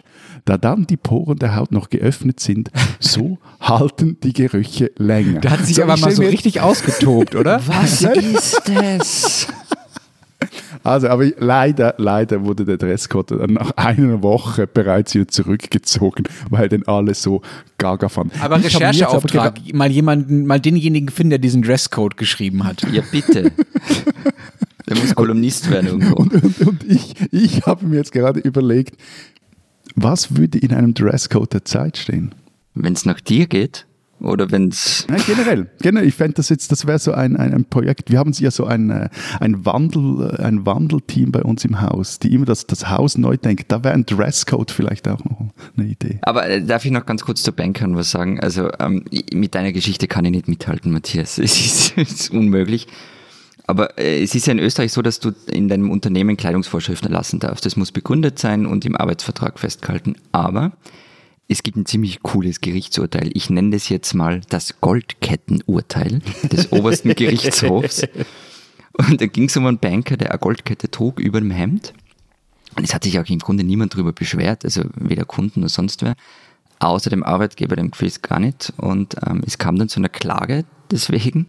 Da 0.46 0.56
dann 0.56 0.86
die 0.86 0.96
Poren 0.96 1.38
der 1.38 1.56
Haut 1.56 1.72
noch 1.72 1.90
geöffnet 1.90 2.40
sind, 2.40 2.70
so 3.00 3.38
halten 3.60 4.16
die 4.22 4.32
Gerüche 4.32 4.92
länger. 4.96 5.40
Da 5.40 5.50
hat 5.50 5.66
sich 5.66 5.76
So, 5.76 5.82
aber 5.82 5.96
mal 5.98 6.12
so 6.12 6.22
richtig 6.22 6.60
ausgetobt, 6.60 7.34
oder? 7.34 7.60
Was 7.66 8.02
ist 8.02 8.62
das? 8.64 9.48
Also, 10.84 11.08
aber 11.08 11.26
leider, 11.38 11.94
leider 11.98 12.44
wurde 12.44 12.64
der 12.64 12.76
Dresscode 12.76 13.32
dann 13.32 13.54
nach 13.54 13.72
einer 13.72 14.22
Woche 14.22 14.68
bereits 14.68 15.16
wieder 15.16 15.26
zurückgezogen, 15.26 16.24
weil 16.48 16.68
den 16.68 16.86
alle 16.86 17.14
so 17.14 17.42
gaga 17.76 18.08
fanden. 18.08 18.38
Aber 18.40 18.58
Ich 18.58 18.72
hab 18.72 18.80
mir 18.82 18.86
jetzt 18.92 19.02
aber 19.02 19.16
Rechercheauftrag, 19.24 19.74
mal 19.74 19.90
jemanden, 19.90 20.46
mal 20.46 20.60
denjenigen 20.60 21.08
finden, 21.08 21.30
der 21.30 21.38
diesen 21.40 21.62
Dresscode 21.62 22.16
geschrieben 22.16 22.62
hat. 22.62 22.86
Ja, 22.92 23.02
bitte. 23.10 23.50
Der 24.88 24.96
muss 24.98 25.16
Kolumnist 25.16 25.68
werden 25.68 25.88
irgendwo. 25.88 26.14
Und, 26.14 26.32
und, 26.34 26.60
und 26.60 26.84
ich, 26.84 27.16
ich 27.32 27.66
habe 27.66 27.86
mir 27.86 27.96
jetzt 27.96 28.12
gerade 28.12 28.38
überlegt, 28.38 28.96
was 29.96 30.36
würde 30.36 30.58
in 30.58 30.72
einem 30.72 30.94
Dresscode 30.94 31.52
der 31.54 31.64
Zeit 31.64 31.96
stehen? 31.96 32.34
Wenn 32.74 32.92
es 32.92 33.04
nach 33.06 33.20
dir 33.20 33.46
geht 33.46 33.86
oder 34.20 34.50
wenn 34.50 34.68
es. 34.68 35.06
Nein, 35.08 35.20
generell. 35.26 35.70
generell 35.80 36.08
ich 36.08 36.14
fände 36.14 36.34
das 36.34 36.48
jetzt, 36.48 36.72
das 36.72 36.86
wäre 36.86 36.98
so 36.98 37.12
ein, 37.12 37.36
ein, 37.36 37.52
ein 37.52 37.64
Projekt. 37.64 38.10
Wir 38.10 38.18
haben 38.18 38.32
ja 38.32 38.50
so 38.50 38.64
ein, 38.64 38.90
äh, 38.90 39.08
ein, 39.40 39.64
Wandel, 39.64 40.36
äh, 40.38 40.42
ein 40.42 40.64
Wandelteam 40.64 41.32
bei 41.32 41.42
uns 41.42 41.64
im 41.64 41.80
Haus, 41.80 42.18
die 42.18 42.32
immer 42.32 42.46
das, 42.46 42.66
das 42.66 42.88
Haus 42.90 43.18
neu 43.18 43.36
denkt. 43.36 43.72
Da 43.72 43.84
wäre 43.84 43.94
ein 43.94 44.06
Dresscode 44.06 44.70
vielleicht 44.70 45.08
auch 45.08 45.22
noch 45.24 45.48
eine 45.76 45.86
Idee. 45.86 46.18
Aber 46.22 46.48
äh, 46.48 46.62
darf 46.62 46.84
ich 46.84 46.90
noch 46.90 47.06
ganz 47.06 47.24
kurz 47.24 47.42
zu 47.42 47.52
Bankern 47.52 47.96
was 47.96 48.10
sagen? 48.10 48.40
Also 48.40 48.70
ähm, 48.78 49.04
mit 49.32 49.54
deiner 49.54 49.72
Geschichte 49.72 50.08
kann 50.08 50.24
ich 50.24 50.30
nicht 50.30 50.48
mithalten, 50.48 50.92
Matthias. 50.92 51.38
Es 51.46 51.60
ist, 51.64 51.92
es 51.96 52.12
ist 52.12 52.30
unmöglich. 52.30 52.88
Aber 53.66 53.98
äh, 53.98 54.22
es 54.22 54.34
ist 54.34 54.46
ja 54.46 54.52
in 54.52 54.58
Österreich 54.58 54.92
so, 54.92 55.02
dass 55.02 55.20
du 55.20 55.32
in 55.50 55.68
deinem 55.68 55.90
Unternehmen 55.90 56.36
Kleidungsvorschriften 56.36 57.10
erlassen 57.10 57.40
darfst. 57.40 57.66
Das 57.66 57.76
muss 57.76 57.92
begründet 57.92 58.38
sein 58.38 58.66
und 58.66 58.84
im 58.84 58.96
Arbeitsvertrag 58.96 59.58
festgehalten. 59.58 60.16
Aber 60.32 60.72
es 61.48 61.62
gibt 61.62 61.76
ein 61.76 61.86
ziemlich 61.86 62.22
cooles 62.22 62.60
Gerichtsurteil. 62.60 63.30
Ich 63.34 63.50
nenne 63.50 63.70
das 63.70 63.88
jetzt 63.88 64.14
mal 64.14 64.40
das 64.48 64.80
Goldkettenurteil 64.80 66.20
des 66.50 66.72
obersten 66.72 67.14
Gerichtshofs. 67.14 68.02
Und 68.92 69.20
da 69.20 69.26
ging 69.26 69.44
es 69.44 69.56
um 69.56 69.66
einen 69.66 69.78
Banker, 69.78 70.16
der 70.16 70.30
eine 70.30 70.38
Goldkette 70.38 70.90
trug 70.90 71.20
über 71.20 71.40
dem 71.40 71.50
Hemd. 71.50 71.92
Und 72.76 72.84
es 72.84 72.94
hat 72.94 73.04
sich 73.04 73.18
auch 73.18 73.26
im 73.26 73.38
Grunde 73.38 73.64
niemand 73.64 73.94
darüber 73.94 74.12
beschwert, 74.12 74.64
also 74.64 74.82
weder 74.96 75.24
Kunden 75.24 75.60
noch 75.60 75.68
sonst 75.68 76.02
wer, 76.02 76.14
außer 76.78 77.08
dem 77.08 77.22
Arbeitgeber, 77.22 77.74
dem 77.76 77.90
Quiz 77.90 78.20
gar 78.22 78.38
nicht. 78.38 78.72
Und 78.76 79.16
ähm, 79.26 79.42
es 79.46 79.58
kam 79.58 79.78
dann 79.78 79.88
zu 79.88 80.00
einer 80.00 80.08
Klage 80.08 80.64
deswegen 80.90 81.48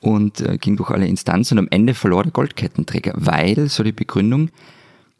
und 0.00 0.40
äh, 0.40 0.58
ging 0.58 0.76
durch 0.76 0.90
alle 0.90 1.06
Instanzen 1.06 1.58
und 1.58 1.66
am 1.66 1.70
Ende 1.70 1.94
verlor 1.94 2.22
der 2.22 2.32
Goldkettenträger, 2.32 3.14
weil, 3.16 3.68
so 3.68 3.82
die 3.82 3.92
Begründung, 3.92 4.50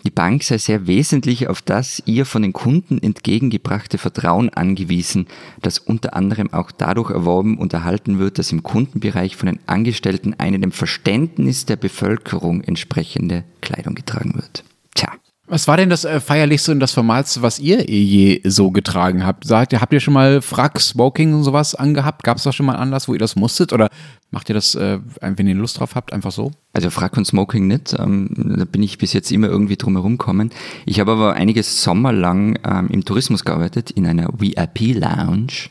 die 0.04 0.10
Bank 0.10 0.44
sei 0.44 0.58
sehr 0.58 0.86
wesentlich 0.86 1.48
auf 1.48 1.60
das 1.60 2.00
ihr 2.06 2.24
von 2.24 2.42
den 2.42 2.52
Kunden 2.52 3.02
entgegengebrachte 3.02 3.98
Vertrauen 3.98 4.48
angewiesen, 4.48 5.26
das 5.60 5.78
unter 5.78 6.14
anderem 6.14 6.52
auch 6.52 6.70
dadurch 6.70 7.10
erworben 7.10 7.58
und 7.58 7.72
erhalten 7.72 8.20
wird, 8.20 8.38
dass 8.38 8.52
im 8.52 8.62
Kundenbereich 8.62 9.34
von 9.34 9.46
den 9.46 9.58
Angestellten 9.66 10.34
eine 10.38 10.60
dem 10.60 10.70
Verständnis 10.70 11.66
der 11.66 11.76
Bevölkerung 11.76 12.62
entsprechende 12.62 13.44
Kleidung 13.60 13.96
getragen 13.96 14.34
wird. 14.36 14.62
Tja. 14.94 15.12
Was 15.50 15.66
war 15.66 15.78
denn 15.78 15.88
das 15.88 16.04
äh, 16.04 16.20
feierlichste 16.20 16.72
und 16.72 16.80
das 16.80 16.92
formalste, 16.92 17.40
was 17.40 17.58
ihr 17.58 17.88
eh 17.88 18.02
je 18.02 18.40
so 18.44 18.70
getragen 18.70 19.24
habt? 19.24 19.46
Sagt 19.46 19.72
ihr, 19.72 19.80
habt 19.80 19.94
ihr 19.94 20.00
schon 20.00 20.12
mal 20.12 20.42
Frack, 20.42 20.78
Smoking 20.78 21.32
und 21.32 21.42
sowas 21.42 21.74
angehabt? 21.74 22.22
Gab 22.22 22.36
es 22.36 22.42
da 22.42 22.52
schon 22.52 22.66
mal 22.66 22.72
einen 22.72 22.82
Anlass, 22.82 23.08
wo 23.08 23.14
ihr 23.14 23.18
das 23.18 23.34
musstet? 23.34 23.72
Oder 23.72 23.88
macht 24.30 24.50
ihr 24.50 24.54
das, 24.54 24.74
äh, 24.74 24.98
wenn 25.22 25.46
ihr 25.46 25.54
Lust 25.54 25.80
drauf 25.80 25.94
habt, 25.94 26.12
einfach 26.12 26.32
so? 26.32 26.50
Also 26.74 26.90
Frack 26.90 27.16
und 27.16 27.24
Smoking 27.24 27.66
nicht, 27.66 27.96
ähm, 27.98 28.28
da 28.58 28.66
bin 28.66 28.82
ich 28.82 28.98
bis 28.98 29.14
jetzt 29.14 29.32
immer 29.32 29.48
irgendwie 29.48 29.76
drum 29.76 29.94
herum 29.94 30.18
gekommen. 30.18 30.50
Ich 30.84 31.00
habe 31.00 31.12
aber 31.12 31.32
einige 31.32 31.62
Sommer 31.62 32.12
lang 32.12 32.58
ähm, 32.64 32.88
im 32.90 33.06
Tourismus 33.06 33.42
gearbeitet, 33.42 33.90
in 33.90 34.06
einer 34.06 34.28
VIP-Lounge. 34.38 35.70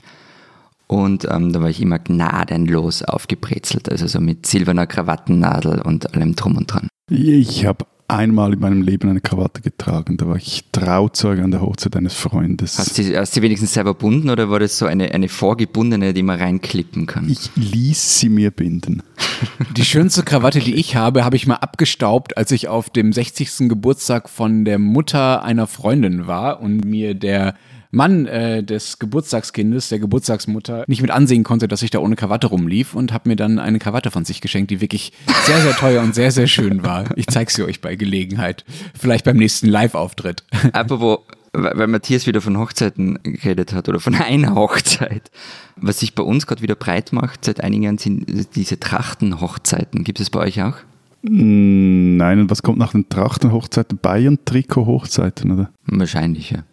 Und 0.88 1.28
ähm, 1.30 1.54
da 1.54 1.62
war 1.62 1.70
ich 1.70 1.82
immer 1.82 2.00
gnadenlos 2.00 3.04
aufgebrezelt, 3.04 3.92
also 3.92 4.08
so 4.08 4.20
mit 4.20 4.48
silberner 4.48 4.88
Krawattennadel 4.88 5.82
und 5.82 6.16
allem 6.16 6.36
drum 6.36 6.56
und 6.56 6.74
dran. 6.74 6.88
Ich 7.12 7.66
habe 7.66 7.86
einmal 8.08 8.54
in 8.54 8.60
meinem 8.60 8.82
Leben 8.82 9.10
eine 9.10 9.20
Krawatte 9.20 9.62
getragen. 9.62 10.18
Da 10.18 10.28
war 10.28 10.38
ich 10.38 10.64
Trauzeuge 10.72 11.44
an 11.44 11.52
der 11.52 11.62
Hochzeit 11.62 11.96
eines 11.96 12.14
Freundes. 12.14 12.78
Hast 12.80 12.98
du, 12.98 13.18
hast 13.18 13.36
du 13.36 13.42
wenigstens 13.42 13.74
selber 13.74 13.94
bunden 13.94 14.30
oder 14.30 14.50
war 14.50 14.60
das 14.60 14.78
so 14.78 14.86
eine, 14.86 15.12
eine 15.12 15.28
vorgebundene, 15.28 16.14
die 16.14 16.24
man 16.24 16.40
reinklippen 16.40 17.06
kann? 17.06 17.30
ich 17.30 17.50
ließ 17.56 18.20
sie 18.20 18.30
mir 18.30 18.52
binden. 18.52 19.04
Die 19.76 19.86
schönste 19.86 20.24
Krawatte, 20.24 20.60
die 20.60 20.76
ich 20.76 20.96
habe, 20.96 21.24
habe 21.24 21.36
ich 21.36 21.46
mal 21.46 21.56
abgestaubt, 21.56 22.38
als 22.38 22.52
ich 22.52 22.68
auf 22.68 22.90
dem 22.90 23.14
60. 23.14 23.70
Geburtstag 23.70 24.30
von 24.30 24.66
der 24.66 24.80
Mutter 24.80 25.44
einer 25.44 25.68
Freundin 25.68 26.28
war 26.28 26.62
und 26.62 26.86
mir 26.86 27.14
der 27.14 27.54
Mann 27.92 28.26
äh, 28.26 28.64
des 28.64 29.00
Geburtstagskindes, 29.00 29.90
der 29.90 30.00
Geburtstagsmutter, 30.00 30.84
nicht 30.88 31.02
mit 31.02 31.12
ansehen 31.12 31.44
konnte, 31.44 31.68
dass 31.68 31.82
ich 31.82 31.92
da 31.92 32.00
ohne 32.00 32.16
Krawatte 32.16 32.48
rumlief 32.48 32.96
und 32.96 33.14
habe 33.14 33.30
mir 33.30 33.36
dann 33.36 33.60
eine 33.60 33.80
Krawatte 33.80 34.12
von 34.12 34.26
sich 34.26 34.42
geschenkt, 34.42 34.72
die 34.72 34.82
wirklich 34.82 35.14
sehr, 35.46 35.62
sehr 35.62 35.76
teuer 35.76 36.04
und 36.04 36.16
sehr, 36.16 36.32
sehr 36.32 36.48
schön 36.48 36.84
war. 36.84 37.06
Ich 37.16 37.28
zeige 37.28 37.52
sie 37.52 37.64
euch 37.64 37.82
bei 37.82 37.96
Gelegenheit. 37.96 38.66
Vielleicht 38.98 39.26
beim 39.26 39.38
nächsten 39.38 39.68
Live-Auftritt. 39.68 40.44
Apropos, 40.74 41.20
weil 41.54 41.78
weil 41.78 41.88
Matthias 41.88 42.28
wieder 42.28 42.42
von 42.42 42.58
Hochzeiten 42.58 43.20
geredet 43.24 43.74
hat 43.74 43.90
oder 43.90 44.00
von 44.00 44.16
einer 44.22 44.56
Hochzeit. 44.56 45.32
Was 45.76 46.00
sich 46.00 46.16
bei 46.16 46.24
uns 46.24 46.48
gerade 46.48 46.62
wieder 46.62 46.76
breit 46.76 47.14
macht 47.14 47.46
seit 47.46 47.62
einigen 47.62 47.84
Jahren 47.84 47.98
sind 47.98 48.56
diese 48.56 48.80
Trachtenhochzeiten. 48.80 50.04
Gibt 50.04 50.20
es 50.20 50.30
bei 50.30 50.40
euch 50.40 50.62
auch? 50.62 50.76
Mm, 51.24 52.18
Nein, 52.18 52.42
und 52.42 52.50
was 52.50 52.64
kommt 52.64 52.78
nach 52.78 52.92
den 52.92 53.10
Trachtenhochzeiten? 53.10 53.98
Bayern-Trikot-Hochzeiten, 53.98 55.52
oder? 55.52 55.70
Wahrscheinlich, 55.86 56.52
ja. 56.52 56.64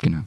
Genau. 0.00 0.20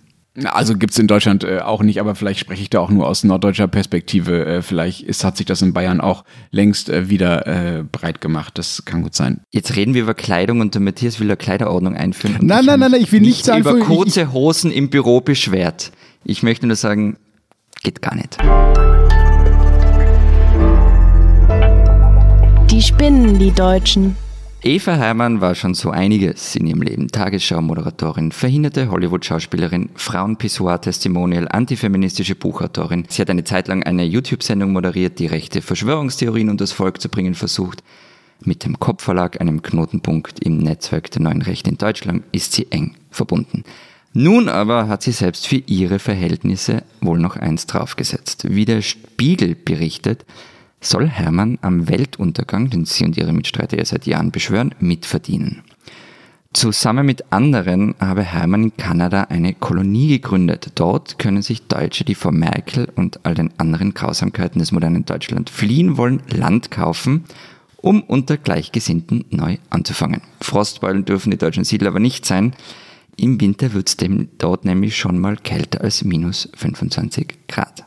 Also 0.43 0.75
gibt's 0.75 0.99
in 0.99 1.07
Deutschland 1.07 1.45
äh, 1.45 1.59
auch 1.59 1.81
nicht, 1.81 2.01
aber 2.01 2.13
vielleicht 2.13 2.41
spreche 2.41 2.61
ich 2.61 2.69
da 2.69 2.79
auch 2.81 2.89
nur 2.89 3.07
aus 3.07 3.23
norddeutscher 3.23 3.69
Perspektive. 3.69 4.45
Äh, 4.45 4.61
vielleicht 4.61 5.01
ist, 5.01 5.23
hat 5.23 5.38
sich 5.38 5.45
das 5.45 5.61
in 5.61 5.71
Bayern 5.71 6.01
auch 6.01 6.25
längst 6.51 6.89
äh, 6.89 7.09
wieder 7.09 7.47
äh, 7.47 7.83
breit 7.89 8.19
gemacht. 8.19 8.57
Das 8.57 8.83
kann 8.83 9.01
gut 9.01 9.15
sein. 9.15 9.39
Jetzt 9.53 9.77
reden 9.77 9.93
wir 9.93 10.01
über 10.01 10.13
Kleidung 10.13 10.59
und 10.59 10.73
der 10.73 10.81
Matthias 10.81 11.21
will 11.21 11.27
eine 11.27 11.38
Kleiderordnung 11.38 11.95
einführen. 11.95 12.36
Nein, 12.41 12.65
nein, 12.65 12.79
nein, 12.81 12.91
mich 12.91 13.03
ich 13.03 13.11
will 13.13 13.21
nichts 13.21 13.47
nicht 13.47 13.59
über 13.59 13.69
einführen. 13.71 13.91
Ich- 13.91 13.97
kurze 13.97 14.33
Hosen 14.33 14.71
im 14.71 14.89
Büro 14.89 15.21
beschwert. 15.21 15.91
Ich 16.25 16.43
möchte 16.43 16.67
nur 16.67 16.75
sagen, 16.75 17.15
geht 17.83 18.01
gar 18.01 18.15
nicht. 18.15 18.38
Die 22.71 22.81
spinnen, 22.81 23.39
die 23.39 23.51
Deutschen. 23.51 24.17
Eva 24.68 24.95
Herrmann 24.95 25.41
war 25.41 25.53
schon 25.53 25.76
so 25.76 25.91
einiges 25.91 26.55
in 26.55 26.66
ihrem 26.66 26.82
Leben. 26.82 27.07
Tagesschau-Moderatorin, 27.09 28.32
verhinderte 28.32 28.89
Hollywood-Schauspielerin, 28.89 29.91
Frauen-Pissoir-Testimonial, 29.93 31.47
antifeministische 31.47 32.34
Buchautorin. 32.34 33.05
Sie 33.07 33.22
hat 33.22 33.30
eine 33.30 33.43
Zeit 33.43 33.68
lang 33.68 33.84
eine 33.84 34.05
YouTube-Sendung 34.05 34.72
moderiert, 34.72 35.20
die 35.20 35.28
rechte 35.28 35.61
Verschwörungstheorien 35.61 36.49
unter 36.49 36.63
das 36.63 36.72
Volk 36.72 36.99
zu 36.99 37.09
bringen 37.09 37.36
versucht. 37.36 37.84
Mit 38.43 38.66
dem 38.66 38.80
Kopfverlag, 38.80 39.39
einem 39.39 39.61
Knotenpunkt 39.61 40.39
im 40.39 40.57
Netzwerk 40.57 41.11
der 41.11 41.22
neuen 41.22 41.43
Rechte 41.43 41.70
in 41.70 41.78
Deutschland, 41.78 42.24
ist 42.32 42.53
sie 42.53 42.66
eng 42.72 42.95
verbunden. 43.11 43.66
Nun 44.13 44.49
aber 44.49 44.88
hat 44.88 45.03
sie 45.03 45.11
selbst 45.11 45.45
für 45.45 45.61
ihre 45.68 45.99
Verhältnisse 45.99 46.82
wohl 47.01 47.20
noch 47.20 47.36
eins 47.36 47.68
draufgesetzt. 47.68 48.47
Wie 48.49 48.66
der 48.66 48.82
Spiegel 48.82 49.53
berichtet, 49.53 50.26
soll 50.86 51.07
Hermann 51.07 51.57
am 51.61 51.89
Weltuntergang, 51.89 52.69
den 52.69 52.86
sie 52.86 53.05
und 53.05 53.17
ihre 53.17 53.33
Mitstreiter 53.33 53.77
ja 53.77 53.86
seit 53.86 54.05
Jahren 54.05 54.31
beschwören, 54.31 54.73
mitverdienen. 54.79 55.63
Zusammen 56.55 57.05
mit 57.05 57.33
anderen 57.33 57.95
habe 57.99 58.23
Hermann 58.23 58.63
in 58.63 58.77
Kanada 58.77 59.23
eine 59.23 59.53
Kolonie 59.53 60.07
gegründet. 60.07 60.71
Dort 60.75 61.19
können 61.19 61.41
sich 61.41 61.67
Deutsche, 61.67 62.05
die 62.05 62.15
vor 62.15 62.31
Merkel 62.31 62.88
und 62.95 63.25
all 63.25 63.33
den 63.33 63.51
anderen 63.57 63.93
Grausamkeiten 63.93 64.59
des 64.59 64.71
modernen 64.71 65.03
Deutschland 65.03 65.49
fliehen 65.49 65.97
wollen, 65.97 66.23
Land 66.29 66.71
kaufen, 66.71 67.25
um 67.75 68.01
unter 68.03 68.38
Gleichgesinnten 68.38 69.25
neu 69.31 69.57
anzufangen. 69.69 70.21
Frostbeulen 70.39 71.03
dürfen 71.03 71.31
die 71.31 71.38
deutschen 71.38 71.65
Siedler 71.65 71.89
aber 71.89 71.99
nicht 71.99 72.25
sein. 72.25 72.53
Im 73.17 73.41
Winter 73.41 73.73
wird 73.73 73.89
es 73.89 73.97
dort 74.38 74.63
nämlich 74.63 74.95
schon 74.95 75.19
mal 75.19 75.36
kälter 75.36 75.81
als 75.81 76.05
minus 76.05 76.49
25 76.55 77.36
Grad. 77.49 77.86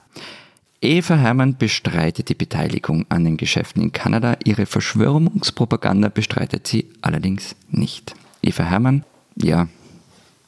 Eva 0.80 1.16
Hermann 1.16 1.56
bestreitet 1.56 2.28
die 2.28 2.34
Beteiligung 2.34 3.04
an 3.08 3.24
den 3.24 3.36
Geschäften 3.36 3.82
in 3.82 3.92
Kanada. 3.92 4.36
Ihre 4.44 4.64
Verschwörungspropaganda 4.64 6.08
bestreitet 6.08 6.68
sie 6.68 6.88
allerdings 7.00 7.56
nicht. 7.68 8.14
Eva 8.42 8.62
Hermann, 8.62 9.04
ja, 9.34 9.68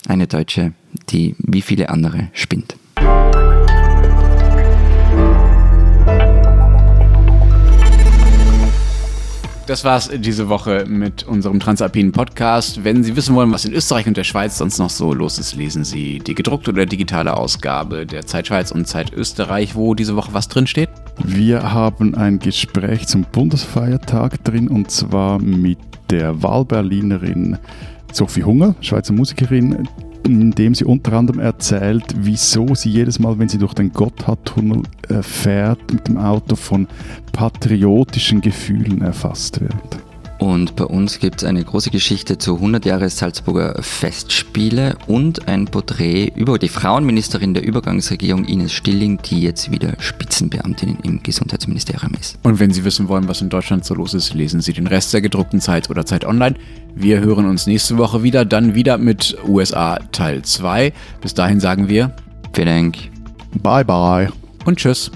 eine 0.06 0.28
Deutsche, 0.28 0.72
die 1.08 1.34
wie 1.38 1.62
viele 1.62 1.88
andere 1.88 2.28
spinnt. 2.32 2.76
Das 9.70 9.84
war's 9.84 10.10
diese 10.12 10.48
Woche 10.48 10.84
mit 10.88 11.22
unserem 11.28 11.60
Transalpinen 11.60 12.10
Podcast. 12.10 12.82
Wenn 12.82 13.04
Sie 13.04 13.14
wissen 13.14 13.36
wollen, 13.36 13.52
was 13.52 13.64
in 13.64 13.72
Österreich 13.72 14.08
und 14.08 14.16
der 14.16 14.24
Schweiz 14.24 14.58
sonst 14.58 14.80
noch 14.80 14.90
so 14.90 15.14
los 15.14 15.38
ist, 15.38 15.54
lesen 15.54 15.84
Sie 15.84 16.18
die 16.18 16.34
gedruckte 16.34 16.72
oder 16.72 16.86
digitale 16.86 17.36
Ausgabe 17.36 18.04
der 18.04 18.26
Zeit 18.26 18.48
Schweiz 18.48 18.72
und 18.72 18.88
Zeit 18.88 19.12
Österreich, 19.12 19.76
wo 19.76 19.94
diese 19.94 20.16
Woche 20.16 20.34
was 20.34 20.48
drin 20.48 20.66
steht. 20.66 20.88
Wir 21.22 21.72
haben 21.72 22.16
ein 22.16 22.40
Gespräch 22.40 23.06
zum 23.06 23.24
Bundesfeiertag 23.30 24.42
drin 24.42 24.66
und 24.66 24.90
zwar 24.90 25.38
mit 25.38 25.78
der 26.10 26.42
Wahlberlinerin 26.42 27.56
Sophie 28.12 28.42
Hunger, 28.42 28.74
Schweizer 28.80 29.12
Musikerin, 29.12 29.86
in 30.24 30.50
dem 30.50 30.74
sie 30.74 30.84
unter 30.84 31.14
anderem 31.14 31.40
erzählt, 31.40 32.04
wieso 32.16 32.74
sie 32.74 32.90
jedes 32.90 33.18
Mal, 33.18 33.38
wenn 33.38 33.48
sie 33.48 33.58
durch 33.58 33.74
den 33.74 33.92
Gotthardtunnel 33.92 34.82
äh, 35.08 35.22
fährt, 35.22 35.92
mit 35.92 36.08
dem 36.08 36.18
Auto 36.18 36.56
von 36.56 36.86
patriotischen 37.32 38.40
Gefühlen 38.40 39.02
erfasst 39.02 39.60
wird. 39.60 40.09
Und 40.40 40.74
bei 40.74 40.84
uns 40.84 41.18
gibt 41.18 41.42
es 41.42 41.48
eine 41.48 41.62
große 41.62 41.90
Geschichte 41.90 42.38
zu 42.38 42.54
100 42.54 42.86
Jahre 42.86 43.10
Salzburger 43.10 43.76
Festspiele 43.82 44.96
und 45.06 45.48
ein 45.48 45.66
Porträt 45.66 46.32
über 46.34 46.58
die 46.58 46.70
Frauenministerin 46.70 47.52
der 47.52 47.62
Übergangsregierung 47.62 48.46
Ines 48.46 48.72
Stilling, 48.72 49.20
die 49.22 49.42
jetzt 49.42 49.70
wieder 49.70 49.92
Spitzenbeamtin 49.98 50.96
im 51.02 51.22
Gesundheitsministerium 51.22 52.14
ist. 52.18 52.38
Und 52.42 52.58
wenn 52.58 52.72
Sie 52.72 52.86
wissen 52.86 53.08
wollen, 53.08 53.28
was 53.28 53.42
in 53.42 53.50
Deutschland 53.50 53.84
so 53.84 53.94
los 53.94 54.14
ist, 54.14 54.32
lesen 54.32 54.62
Sie 54.62 54.72
den 54.72 54.86
Rest 54.86 55.12
der 55.12 55.20
gedruckten 55.20 55.60
Zeit 55.60 55.90
oder 55.90 56.06
Zeit 56.06 56.24
online. 56.24 56.56
Wir 56.94 57.20
hören 57.20 57.44
uns 57.44 57.66
nächste 57.66 57.98
Woche 57.98 58.22
wieder, 58.22 58.46
dann 58.46 58.74
wieder 58.74 58.96
mit 58.96 59.36
USA 59.46 59.98
Teil 60.10 60.40
2. 60.40 60.94
Bis 61.20 61.34
dahin 61.34 61.60
sagen 61.60 61.88
wir 61.88 62.12
Vielen 62.54 62.66
Dank. 62.66 62.96
Bye 63.62 63.84
bye. 63.84 64.32
und 64.64 64.78
Tschüss. 64.78 65.10